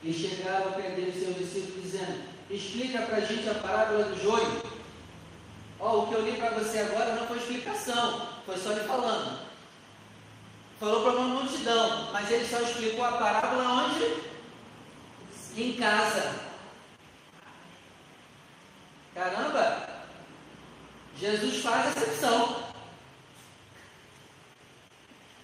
E 0.03 0.11
chegava 0.11 0.65
ao 0.65 0.73
pé 0.73 0.91
dele 0.91 1.11
seus 1.13 1.37
dizendo: 1.81 2.23
Explica 2.49 3.03
para 3.03 3.17
a 3.17 3.21
gente 3.21 3.49
a 3.49 3.55
parábola 3.55 4.03
do 4.05 4.21
joio. 4.21 4.61
Ó, 5.79 5.99
o 5.99 6.07
que 6.07 6.13
eu 6.13 6.25
li 6.25 6.37
para 6.37 6.51
você 6.51 6.79
agora 6.79 7.15
não 7.15 7.27
foi 7.27 7.37
explicação, 7.37 8.27
foi 8.45 8.57
só 8.57 8.71
ele 8.71 8.81
falando. 8.81 9.39
Falou 10.79 11.03
para 11.03 11.19
uma 11.19 11.41
multidão, 11.41 12.11
mas 12.11 12.29
ele 12.29 12.45
só 12.45 12.59
explicou 12.59 13.05
a 13.05 13.13
parábola 13.13 13.85
onde? 13.85 14.21
Em 15.55 15.73
casa. 15.73 16.35
Caramba! 19.13 19.89
Jesus 21.17 21.61
faz 21.61 21.95
exceção. 21.95 22.70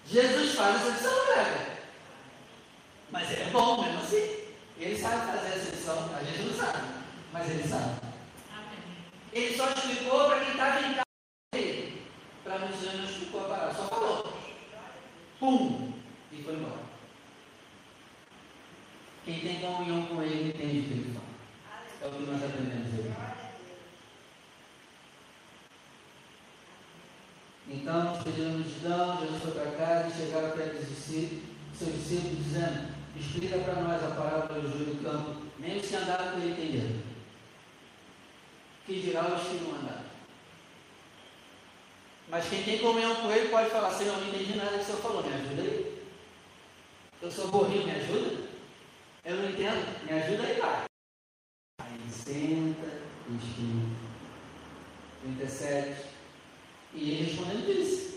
Jesus 0.10 0.56
faz 0.56 0.88
exceção, 0.88 1.28
galera. 1.28 1.78
Mas 3.12 3.32
é 3.32 3.50
bom. 3.52 3.84
mesmo 3.84 4.00
assim. 4.00 4.48
Ele 4.80 4.98
sabe 4.98 5.26
fazer 5.26 5.48
a 5.48 5.56
exceção, 5.58 6.16
a 6.16 6.24
gente 6.24 6.44
não 6.44 6.54
sabe, 6.54 6.88
mas 7.34 7.50
ele 7.50 7.68
sabe. 7.68 8.00
Ele 9.34 9.58
só 9.58 9.70
explicou 9.70 10.26
para 10.28 10.40
quem 10.40 10.52
estava 10.52 10.80
em 10.80 10.94
casa 10.94 11.02
dele. 11.54 12.02
Para 12.44 12.56
anos 12.56 12.82
não 12.82 13.04
explicou 13.04 13.46
a 13.46 13.50
parada, 13.50 13.74
só 13.74 13.88
falou. 13.88 14.38
Pum! 15.40 15.94
E 16.32 16.44
foi 16.44 16.54
embora. 16.54 16.88
Quem 19.26 19.40
tem 19.40 19.60
comunhão 19.60 20.06
com 20.06 20.22
ele 20.22 20.56
ele 20.58 21.14
fala. 21.14 21.28
É 22.02 22.08
o 22.08 22.12
que 22.12 22.32
nós 22.32 22.44
aprendemos 22.44 23.00
hoje. 23.00 23.14
Então, 27.70 28.14
despediram 28.14 28.50
a 28.50 28.54
multidão, 28.54 29.20
Jesus 29.20 29.44
foi 29.44 29.52
para 29.52 29.72
casa 29.72 30.08
e 30.08 30.17
chegaram 30.28 30.52
discípulos, 30.90 31.44
seus 31.74 31.94
discípulos, 31.94 32.44
dizendo: 32.44 32.94
Explica 33.16 33.58
para 33.60 33.82
nós 33.82 34.04
a 34.04 34.16
parábola 34.16 34.60
do 34.60 34.70
joio 34.70 34.96
do 34.96 35.04
campo. 35.04 35.48
Nem 35.58 35.78
os 35.78 35.88
que 35.88 35.96
andaram 35.96 36.32
com 36.32 36.38
ele 36.40 36.52
entenderam. 36.52 37.02
Que 38.86 39.02
dirá 39.02 39.36
os 39.36 39.48
que 39.48 39.56
não 39.56 39.76
andaram. 39.76 40.06
Mas 42.30 42.50
quem 42.50 42.64
tem 42.64 42.80
comunhão 42.80 43.16
com 43.16 43.32
ele 43.32 43.50
pode 43.50 43.70
falar: 43.70 43.92
Senhor, 43.92 44.16
eu 44.16 44.22
não 44.22 44.28
entendi 44.28 44.56
nada 44.56 44.78
que 44.78 44.84
o 44.84 44.86
senhor 44.86 45.02
falou, 45.02 45.24
me 45.24 45.34
ajuda 45.34 45.62
aí. 45.62 46.04
Eu 47.22 47.32
sou 47.32 47.48
borrinho, 47.48 47.86
me 47.86 47.92
ajuda? 47.92 48.48
Eu 49.26 49.36
não 49.38 49.50
entendo, 49.50 50.06
me 50.06 50.14
ajuda 50.14 50.44
aí, 50.44 50.56
pai. 50.56 50.84
Aí 51.82 52.00
senta 52.12 53.02
explica. 53.30 53.96
37. 55.24 56.06
E 56.94 57.12
ele 57.12 57.24
respondendo 57.24 57.66
disse: 57.66 58.17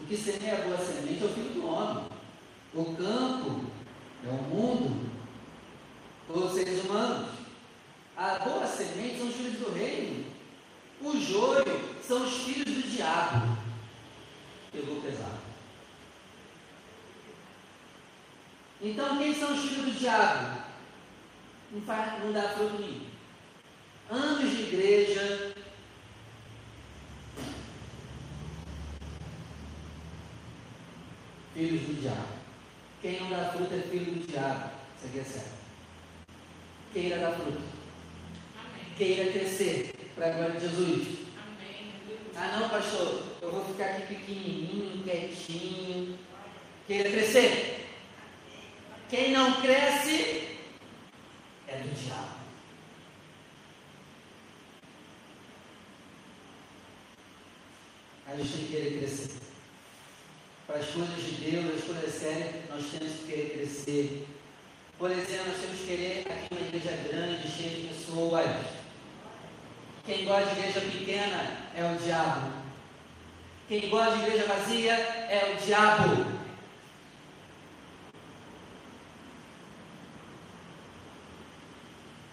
O 0.00 0.06
que 0.06 0.16
semeia 0.16 0.62
boa 0.62 0.78
semente 0.78 1.22
é 1.22 1.26
o 1.26 1.28
filho 1.28 1.50
do 1.50 1.66
homem. 1.66 2.04
O 2.74 2.84
campo 2.96 3.66
é 4.24 4.28
o 4.28 4.42
mundo, 4.42 5.10
os 6.28 6.52
seres 6.52 6.84
humanos. 6.84 7.30
A 8.16 8.38
boa 8.38 8.66
semente 8.66 9.18
são 9.18 9.28
os 9.28 9.34
filhos 9.34 9.58
do 9.58 9.72
reino. 9.72 10.24
O 11.00 11.18
joio 11.18 11.64
são 12.02 12.24
os 12.24 12.32
filhos 12.42 12.64
do 12.64 12.90
diabo. 12.90 13.56
Pegou 14.72 15.00
pesado. 15.00 15.40
Então, 18.82 19.18
quem 19.18 19.34
são 19.34 19.52
os 19.52 19.60
filhos 19.60 19.92
do 19.92 19.98
diabo? 19.98 20.62
Não, 21.70 21.82
faz, 21.82 22.22
não 22.24 22.32
dá 22.32 22.48
fruto 22.50 22.78
nenhum. 22.80 23.06
Anos 24.10 24.50
de 24.50 24.62
igreja, 24.62 25.54
filhos 31.60 31.82
do 31.82 32.00
diabo. 32.00 32.40
Quem 33.02 33.20
não 33.20 33.30
dá 33.30 33.50
fruto 33.50 33.74
é 33.74 33.82
filho 33.82 34.12
do 34.12 34.26
diabo. 34.26 34.70
Isso 34.96 35.06
aqui 35.06 35.18
é 35.18 35.24
certo. 35.24 35.60
Queira 36.92 37.18
dar 37.18 37.32
fruto. 37.32 37.60
Amém. 38.58 38.94
Queira 38.96 39.30
crescer 39.30 39.94
para 40.14 40.28
a 40.28 40.30
glória 40.30 40.58
de 40.58 40.60
Jesus. 40.60 41.18
Amém. 41.36 41.92
Ah 42.34 42.58
não, 42.58 42.68
pastor, 42.70 43.22
eu 43.42 43.52
vou 43.52 43.64
ficar 43.66 43.84
aqui 43.90 44.14
pequenininho, 44.14 45.04
quietinho. 45.04 46.18
Queira 46.86 47.10
crescer. 47.10 47.88
Quem 49.10 49.32
não 49.32 49.60
cresce 49.60 50.58
é 51.68 51.76
do 51.76 51.94
diabo. 51.94 52.40
A 58.26 58.36
gente 58.36 58.52
tem 58.52 58.64
que 58.64 58.72
querer 58.72 58.98
crescer 58.98 59.29
para 60.70 60.78
as 60.78 60.86
coisas 60.90 61.16
de 61.16 61.50
Deus, 61.50 61.78
as 61.78 61.84
coisas 61.84 62.14
sérias, 62.14 62.54
nós 62.70 62.84
temos 62.86 63.16
que 63.16 63.26
querer 63.26 63.50
crescer. 63.50 64.28
Por 64.96 65.10
exemplo, 65.10 65.48
nós 65.48 65.60
temos 65.60 65.80
que 65.80 65.86
querer 65.86 66.26
aqui 66.30 66.46
uma 66.52 66.60
igreja 66.60 66.96
grande, 67.08 67.50
cheia 67.50 67.70
de 67.70 67.88
pessoas. 67.88 68.66
Quem 70.06 70.24
gosta 70.24 70.54
de 70.54 70.60
igreja 70.60 70.80
pequena 70.80 71.56
é 71.74 71.92
o 71.92 71.96
diabo. 71.96 72.52
Quem 73.66 73.88
gosta 73.88 74.16
de 74.16 74.22
igreja 74.22 74.46
vazia 74.46 74.92
é 74.92 75.52
o 75.52 75.66
diabo. 75.66 76.26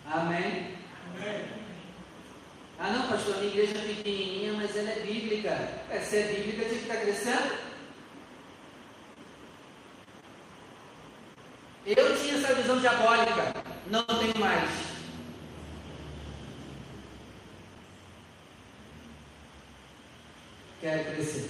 Amém? 0.06 0.76
Amém. 1.16 1.46
Ah 2.78 2.92
não, 2.92 3.08
pastor, 3.08 3.38
minha 3.38 3.48
igreja 3.48 3.80
é 3.80 3.96
pequenininha, 3.96 4.54
mas 4.54 4.76
ela 4.76 4.92
é 4.92 5.00
bíblica. 5.00 5.50
É, 5.90 6.00
se 6.00 6.18
é 6.18 6.24
bíblica, 6.34 6.66
tem 6.66 6.78
que 6.78 6.84
estar 6.84 6.98
crescendo. 6.98 7.67
Eu 11.88 12.18
tinha 12.18 12.34
essa 12.34 12.54
visão 12.54 12.82
diabólica, 12.82 13.64
não 13.90 14.04
tenho 14.04 14.38
mais. 14.38 14.70
Quero 20.82 21.16
crescer. 21.16 21.50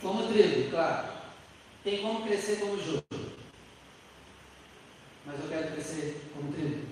Como 0.00 0.28
trigo, 0.28 0.70
claro. 0.70 1.08
Tem 1.82 2.00
como 2.00 2.22
crescer 2.22 2.60
como 2.60 2.80
jogo. 2.80 3.04
Mas 5.26 5.40
eu 5.40 5.48
quero 5.48 5.72
crescer 5.72 6.30
como 6.32 6.52
trigo. 6.52 6.86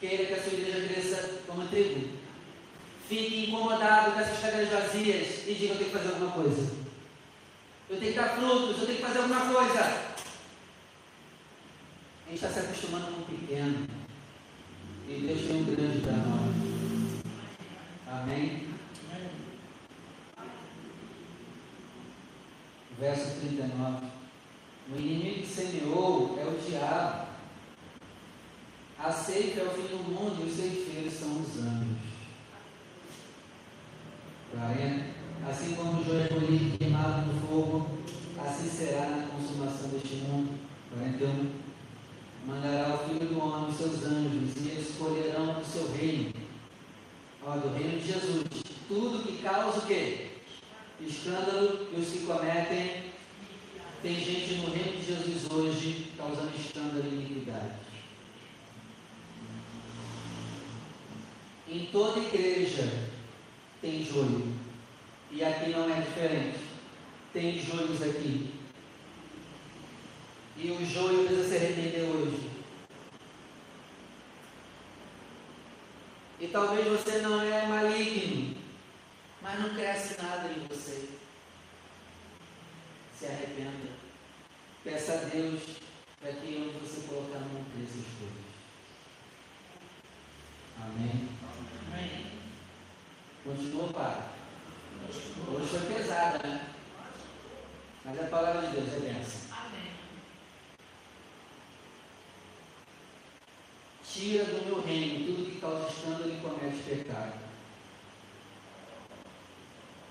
Queira 0.00 0.26
que 0.26 0.34
a 0.34 0.42
sua 0.42 0.52
igreja 0.52 0.88
cresça 0.88 1.42
como 1.46 1.68
trigo. 1.68 2.18
Fique 3.08 3.46
incomodado 3.46 4.14
com 4.14 4.18
essas 4.18 4.40
cadeiras 4.40 4.68
vazias 4.68 5.46
e 5.46 5.54
diga: 5.54 5.74
eu 5.74 5.78
tenho 5.78 5.90
que 5.90 5.96
fazer 5.96 6.08
alguma 6.08 6.32
coisa. 6.32 6.72
Eu 7.88 8.00
tenho 8.00 8.12
que 8.12 8.18
dar 8.18 8.30
frutos, 8.30 8.80
eu 8.80 8.86
tenho 8.86 8.98
que 8.98 9.04
fazer 9.04 9.18
alguma 9.20 9.54
coisa. 9.54 10.13
Gente 12.34 12.46
está 12.46 12.60
se 12.60 12.66
acostumando 12.66 13.12
com 13.12 13.20
o 13.20 13.24
pequeno. 13.26 13.86
E 15.08 15.20
Deus 15.24 15.42
tem 15.42 15.62
um 15.62 15.64
grande 15.66 16.00
para 16.00 16.16
nós. 16.16 17.22
Amém? 18.08 18.70
Verso 22.98 23.38
39. 23.38 24.06
O 24.92 24.98
inimigo 24.98 25.42
que 25.42 25.46
semeou 25.46 26.36
é 26.40 26.44
o 26.44 26.58
diabo. 26.58 27.28
A 28.98 29.12
seita 29.12 29.60
é 29.60 29.64
o 29.66 29.70
fim 29.70 29.96
do 29.96 30.02
mundo 30.02 30.42
e 30.42 30.48
os 30.48 30.56
ceifeiros 30.56 31.14
são 31.14 31.40
os 31.40 31.56
anjos. 31.60 31.98
40. 34.50 35.04
Assim 35.48 35.76
como 35.76 36.00
o 36.00 36.04
joio 36.04 36.28
polido 36.30 36.78
queimado 36.78 37.32
no 37.32 37.40
fogo, 37.46 37.98
assim 38.44 38.68
será 38.68 39.08
na 39.08 39.28
consumação 39.28 39.88
deste 39.90 40.16
mundo. 40.16 40.58
41 40.90 41.63
mandará 42.46 42.94
o 42.94 43.08
Filho 43.08 43.26
do 43.28 43.40
Homem 43.40 43.72
seus 43.72 44.04
anjos, 44.04 44.56
e 44.56 44.68
eles 44.70 44.94
colherão 44.98 45.54
do 45.54 45.64
seu 45.64 45.90
reino, 45.92 46.32
ó, 47.44 47.56
do 47.56 47.74
reino 47.74 47.98
de 47.98 48.06
Jesus, 48.06 48.44
tudo 48.86 49.22
que 49.22 49.42
causa 49.42 49.78
o 49.78 49.86
quê? 49.86 50.28
Escândalo 51.00 51.88
e 51.92 52.00
os 52.00 52.08
que 52.08 52.26
cometem. 52.26 53.14
Tem 54.02 54.14
gente 54.16 54.54
no 54.56 54.70
reino 54.70 54.98
de 54.98 55.06
Jesus 55.06 55.50
hoje 55.50 56.12
causando 56.16 56.52
escândalo 56.56 57.04
e 57.10 57.14
iniquidade. 57.14 57.74
Em 61.66 61.86
toda 61.86 62.20
igreja 62.20 63.08
tem 63.80 64.04
joio. 64.04 64.54
E 65.30 65.42
aqui 65.42 65.70
não 65.70 65.90
é 65.90 66.00
diferente. 66.02 66.58
Tem 67.32 67.58
joios 67.58 68.00
aqui. 68.02 68.53
E 70.56 70.70
o 70.70 70.86
joio 70.86 71.26
precisa 71.26 71.48
se 71.48 71.56
arrepender 71.56 72.02
hoje. 72.02 72.50
E 76.40 76.48
talvez 76.48 76.86
você 76.86 77.18
não 77.22 77.40
é 77.42 77.66
maligno, 77.66 78.56
mas 79.42 79.60
não 79.60 79.74
cresce 79.74 80.20
nada 80.22 80.48
em 80.48 80.66
você. 80.66 81.08
Se 83.18 83.26
arrependa. 83.26 83.94
Peça 84.84 85.12
a 85.12 85.16
Deus 85.16 85.62
para 86.20 86.32
que 86.32 86.56
onde 86.56 86.78
você 86.78 87.06
colocar 87.08 87.40
não 87.40 87.64
cresça 87.64 87.98
as 87.98 88.18
coisas. 88.18 88.44
Amém? 90.82 91.28
Amém. 91.86 92.26
Continua, 93.44 93.92
Pai. 93.92 94.28
Hoje 95.48 95.68
foi 95.68 95.94
pesada, 95.94 96.46
né? 96.46 96.68
Mas 98.04 98.20
a 98.20 98.24
palavra 98.24 98.68
de 98.68 98.76
Deus 98.76 98.92
é 98.92 99.00
benção. 99.00 99.53
Tira 104.14 104.44
do 104.44 104.64
meu 104.64 104.80
reino 104.80 105.26
tudo 105.26 105.50
que 105.50 105.60
causa 105.60 105.88
escândalo 105.88 106.32
e 106.32 106.40
comete 106.40 106.82
pecado. 106.88 107.32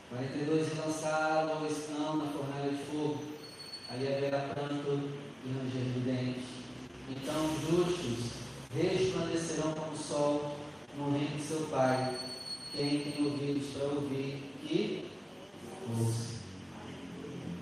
42 0.09 0.67
e 0.67 0.75
lançá-lo 0.75 1.51
ao 1.53 1.65
escão 1.65 2.17
na 2.17 2.25
fornalha 2.25 2.71
de 2.71 2.83
fogo. 2.83 3.23
Ali 3.89 4.13
haverá 4.13 4.39
pranto 4.39 5.09
e 5.45 5.53
ranger 5.53 5.93
de 5.93 5.99
dentes. 6.01 6.43
Então 7.09 7.45
os 7.45 7.61
justos 7.61 8.31
resplandecerão 8.75 9.71
como 9.71 9.93
o 9.93 9.97
sol 9.97 10.57
no 10.97 11.11
reino 11.11 11.37
de 11.37 11.41
seu 11.41 11.61
Pai. 11.67 12.13
Quem 12.73 12.99
tem 12.99 13.25
ouvidos 13.25 13.69
para 13.69 13.85
ouvir, 13.85 14.43
que 14.61 15.05
ouça. 15.89 16.41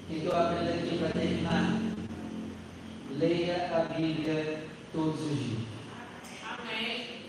O 0.09 0.19
que 0.19 0.25
eu 0.25 0.35
aprendo 0.35 0.69
aqui 0.71 0.97
para 0.97 1.09
terminar? 1.09 1.91
leia 3.19 3.69
a 3.75 3.93
Bíblia 3.93 4.63
todos 4.91 5.21
os 5.21 5.37
dias. 5.37 5.70
Amém. 6.61 7.21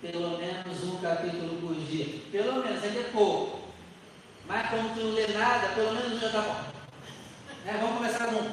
Pelo 0.00 0.38
menos 0.38 0.84
um 0.84 1.00
capítulo 1.00 1.60
por 1.60 1.74
dia. 1.74 2.20
Pelo 2.30 2.64
menos, 2.64 2.82
ainda 2.82 3.00
é 3.00 3.10
pouco. 3.12 3.70
Mas 4.46 4.70
como 4.70 4.94
tu 4.94 5.00
não 5.00 5.12
lê 5.12 5.26
nada, 5.28 5.68
pelo 5.74 5.92
menos 5.92 6.12
um 6.12 6.20
já 6.20 6.26
está 6.26 6.40
bom. 6.42 6.64
Né? 7.64 7.78
Vamos 7.80 7.96
começar 7.96 8.26
com 8.26 8.36
um. 8.36 8.52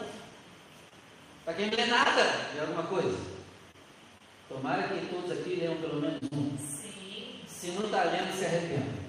Para 1.45 1.53
quem 1.53 1.69
não 1.69 1.77
lê 1.77 1.85
nada 1.85 2.23
de 2.53 2.59
alguma 2.59 2.83
coisa. 2.83 3.17
Tomara 4.49 4.87
que 4.87 5.07
todos 5.07 5.31
aqui 5.31 5.55
leiam 5.55 5.77
pelo 5.77 6.01
menos 6.01 6.19
um. 6.33 6.57
Sim. 6.57 7.41
Se 7.47 7.71
não 7.71 7.85
está 7.85 8.03
lendo, 8.03 8.37
se 8.37 8.45
arrependa. 8.45 9.07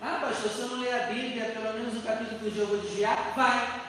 Ah, 0.00 0.18
pastor, 0.20 0.50
se 0.50 0.60
eu 0.60 0.68
não 0.68 0.80
ler 0.80 0.94
a 0.94 1.06
Bíblia, 1.06 1.44
pelo 1.46 1.72
menos 1.74 1.94
um 1.94 2.00
capítulo 2.00 2.38
por 2.38 2.50
dia 2.50 2.62
eu 2.62 2.66
vou 2.68 2.78
desviar? 2.78 3.34
Vai. 3.34 3.88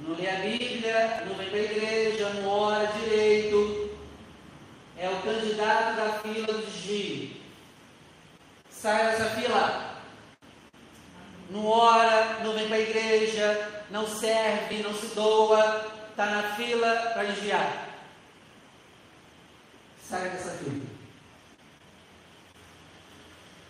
Não 0.00 0.14
lê 0.16 0.19
a 0.30 0.40
Bíblia, 0.40 1.24
não 1.26 1.34
vem 1.34 1.48
para 1.48 1.58
a 1.58 1.62
igreja, 1.62 2.30
não 2.30 2.48
ora 2.48 2.86
direito. 2.86 3.90
É 4.96 5.08
o 5.08 5.22
candidato 5.22 5.96
da 5.96 6.12
fila 6.20 6.46
do 6.46 6.66
desvio. 6.66 7.36
Sai 8.70 9.10
dessa 9.10 9.30
fila. 9.30 9.98
Não 11.50 11.66
ora, 11.66 12.38
não 12.44 12.52
vem 12.52 12.68
para 12.68 12.76
a 12.76 12.80
igreja, 12.80 13.84
não 13.90 14.06
serve, 14.06 14.82
não 14.82 14.94
se 14.94 15.14
doa, 15.14 15.90
está 16.10 16.26
na 16.26 16.42
fila 16.54 16.94
para 17.14 17.24
desviar. 17.24 17.88
Sai 20.02 20.28
dessa 20.28 20.50
fila. 20.58 20.80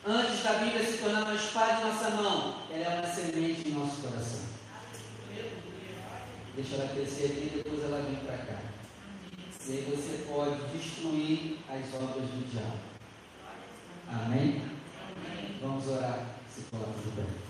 Antes 0.07 0.43
da 0.43 0.53
Bíblia 0.55 0.85
se 0.85 0.99
tornar 0.99 1.23
uma 1.23 1.35
espada 1.35 1.81
em 1.81 1.85
nossa 1.85 2.11
mão, 2.11 2.57
ela 2.73 2.85
é 2.85 2.99
uma 2.99 3.07
semente 3.07 3.69
em 3.69 3.73
nosso 3.73 4.01
coração. 4.01 4.49
Deixa 6.61 6.75
ela 6.75 6.93
crescer 6.93 7.25
aqui 7.25 7.47
e 7.47 7.63
depois 7.65 7.83
ela 7.85 8.03
vem 8.03 8.17
para 8.17 8.37
cá. 8.37 8.61
E 9.67 9.73
aí 9.73 9.97
você 9.97 10.27
pode 10.29 10.61
destruir 10.77 11.57
as 11.67 11.95
obras 11.95 12.29
do 12.29 12.51
diabo. 12.51 12.77
Amém? 14.07 14.63
Vamos 15.63 15.89
orar. 15.89 16.37
Se 16.55 16.65
coloca 16.71 17.01
de 17.01 17.17
pé. 17.17 17.49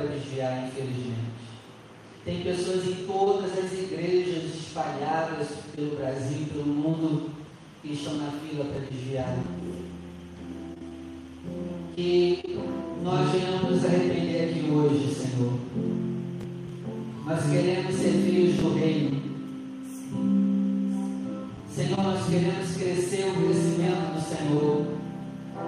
Para 0.00 0.16
desviar, 0.16 0.68
infelizmente. 0.68 1.30
Tem 2.24 2.42
pessoas 2.42 2.86
em 2.86 3.06
todas 3.06 3.58
as 3.58 3.72
igrejas 3.72 4.54
espalhadas 4.54 5.48
pelo 5.74 5.96
Brasil, 5.96 6.46
pelo 6.52 6.66
mundo, 6.66 7.30
que 7.82 7.92
estão 7.92 8.14
na 8.14 8.30
fila 8.30 8.64
para 8.64 8.80
desviar. 8.80 9.38
Que 11.96 12.42
nós 13.02 13.30
venhamos 13.30 13.70
nos 13.70 13.84
arrepender 13.84 14.50
aqui 14.50 14.70
hoje, 14.70 15.14
Senhor. 15.14 15.58
Nós 17.26 17.42
queremos 17.50 17.94
ser 17.94 18.12
filhos 18.12 18.56
do 18.56 18.74
Reino. 18.74 19.20
Senhor, 21.74 22.02
nós 22.02 22.26
queremos 22.26 22.76
crescer 22.76 23.26
o 23.28 23.34
crescimento 23.34 24.14
do 24.14 24.20
Senhor. 24.20 24.86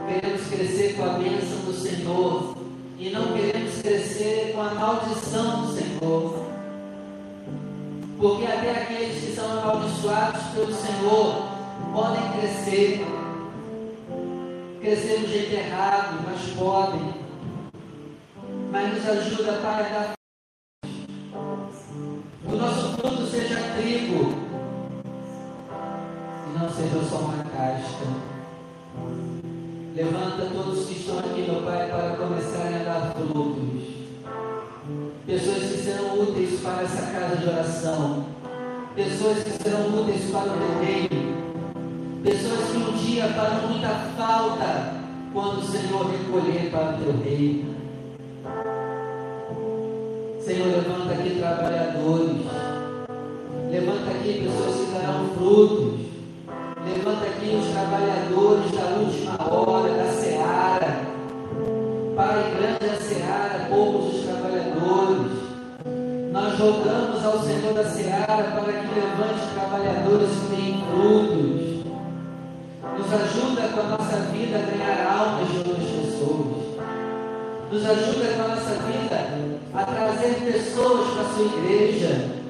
Queremos 0.07 0.47
crescer 0.49 0.97
com 0.97 1.05
a 1.05 1.18
bênção 1.18 1.64
do 1.64 1.72
Senhor. 1.72 2.51
E 3.03 3.11
não 3.11 3.32
queremos 3.32 3.82
crescer 3.82 4.53
com 4.55 4.61
a 4.61 4.74
maldição 4.74 5.62
do 5.62 5.72
Senhor. 5.72 6.46
Porque 8.16 8.46
até 8.46 8.70
aqueles 8.70 9.24
que 9.24 9.32
são 9.32 9.59
amaldiçoados 9.59 10.40
pelo 10.55 10.72
Senhor 10.72 11.48
podem 11.92 12.30
crescer. 12.38 13.05
Crescer 14.80 15.18
do 15.18 15.26
jeito 15.26 15.53
errado, 15.53 16.20
mas 16.24 16.40
podem. 16.57 17.14
Mas 18.70 18.94
nos 18.94 19.09
ajuda, 19.09 19.53
Pai, 19.55 19.84
a 19.84 19.88
dar. 19.88 20.12
Que 22.46 22.55
o 22.55 22.57
nosso 22.57 22.96
fruto 22.98 23.26
seja 23.26 23.59
trigo 23.78 24.32
e 26.46 26.57
não 26.57 26.70
seja 26.70 27.03
só 27.11 27.16
uma 27.16 27.42
casca. 27.42 28.32
Levanta 29.95 30.47
todos 30.55 30.86
que 30.86 30.95
estão 30.95 31.18
aqui, 31.18 31.43
meu 31.43 31.61
Pai, 31.62 31.86
para 31.90 32.16
começarem 32.16 32.80
a 32.80 32.84
dar 32.84 33.14
frutos. 33.14 33.82
Pessoas 35.26 35.59
que 35.59 35.78
serão 35.82 36.18
úteis 36.18 36.61
para 36.61 36.82
essa 36.82 37.12
casa 37.12 37.36
de 37.36 37.47
oração. 37.47 38.24
Pessoas 38.97 39.45
que 39.45 39.51
serão 39.51 40.01
úteis 40.01 40.30
para 40.30 40.51
o 40.51 40.57
teu 40.57 40.82
reino. 40.82 42.22
Pessoas 42.22 42.70
que 42.70 42.76
um 42.78 42.93
dia 42.97 43.28
farão 43.34 43.68
muita 43.68 43.88
falta 44.16 44.95
quando 45.30 45.59
o 45.59 45.62
Senhor 45.62 46.11
recolher 46.11 46.70
para 46.70 46.95
o 46.95 47.03
teu 47.03 47.12
reino. 47.22 47.74
Senhor, 50.40 50.68
levanta 50.68 51.12
aqui 51.12 51.36
trabalhadores. 51.38 52.36
Levanta 53.70 54.11
aqui 54.11 54.43
pessoas 54.43 54.86
que 54.86 54.93
darão 54.93 55.28
frutos. 55.34 56.11
Levanta 56.85 57.26
aqui 57.26 57.55
os 57.55 57.70
trabalhadores 57.70 58.72
da 58.72 58.87
última 58.99 59.55
hora, 59.55 59.93
da 59.95 60.12
seara. 60.12 61.01
Pai, 62.16 62.55
grande 62.57 62.93
a 62.93 63.01
seara, 63.01 63.66
poucos 63.68 64.16
os 64.16 64.24
trabalhadores. 64.24 65.33
Nós 66.33 66.59
rogamos 66.59 67.24
ao 67.24 67.39
Senhor 67.39 67.72
da 67.72 67.85
seara 67.85 68.26
para 68.26 68.72
que 68.72 68.95
levante 68.99 69.55
trabalhadores 69.55 70.30
que 70.30 70.57
têm 70.57 70.85
frutos. 70.91 71.83
Nos 72.99 73.12
ajuda 73.12 73.68
com 73.68 73.80
a 73.80 73.85
nossa 73.85 74.16
vida 74.33 74.59
a 74.59 74.62
ganhar 74.62 75.07
almas 75.07 75.49
de 75.51 75.59
outras 75.59 75.89
pessoas. 75.89 76.62
Nos 77.70 77.87
ajuda 77.87 78.26
com 78.35 78.43
a 78.43 78.49
nossa 78.49 78.74
vida 78.87 79.53
a 79.72 79.85
trazer 79.85 80.53
pessoas 80.53 81.11
para 81.14 81.22
a 81.22 81.33
sua 81.33 81.45
igreja. 81.47 82.43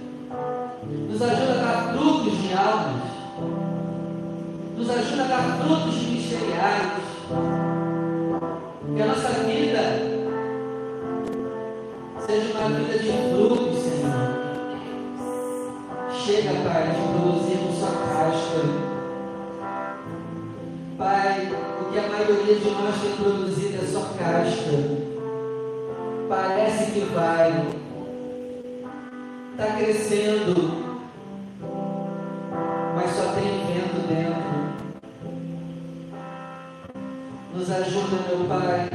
Nos 1.11 1.21
ajuda 1.21 1.53
a 1.53 1.65
dar 1.65 1.93
frutos 1.93 2.33
de 2.41 2.55
almas 2.55 3.13
nos 4.77 4.91
ajuda 4.91 5.25
a 5.25 5.27
dar 5.27 5.59
frutos 5.59 6.03
ministeriais. 6.03 7.03
Que 8.95 9.03
a 9.03 9.07
nossa 9.07 9.29
vida 9.45 9.81
seja 12.27 12.59
uma 12.59 12.69
vida 12.71 12.99
de 12.99 13.13
frutos, 13.31 13.79
Senhor. 13.79 14.43
Chega, 16.13 16.69
Pai, 16.69 16.91
de 16.91 16.95
produzirmos 17.13 17.79
só 17.79 17.87
casca. 17.87 18.63
Pai, 20.99 21.53
o 21.81 21.93
que 21.93 21.99
a 21.99 22.09
maioria 22.09 22.55
de 22.55 22.71
nós 22.71 23.01
tem 23.01 23.17
produzido 23.17 23.83
é 23.83 23.87
só 23.87 24.01
casca. 24.19 25.13
Parece 26.29 26.93
que 26.93 27.01
vai. 27.15 27.83
Está 29.53 29.77
crescendo 29.77 30.83
mas 32.95 33.11
só 33.11 33.33
tem 33.33 33.67
vento 33.67 34.07
dentro. 34.07 34.62
Nos 37.63 37.71
ajuda, 37.71 38.17
meu 38.29 38.49
Pai, 38.49 38.91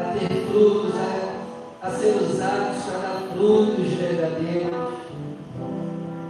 a 0.00 0.18
ter 0.18 0.46
frutos, 0.46 0.94
a, 0.96 1.86
a 1.86 1.90
ser 1.90 2.16
usados 2.22 2.84
para 2.84 2.98
dar 3.00 3.20
frutos 3.34 3.86
verdadeiros. 3.86 4.99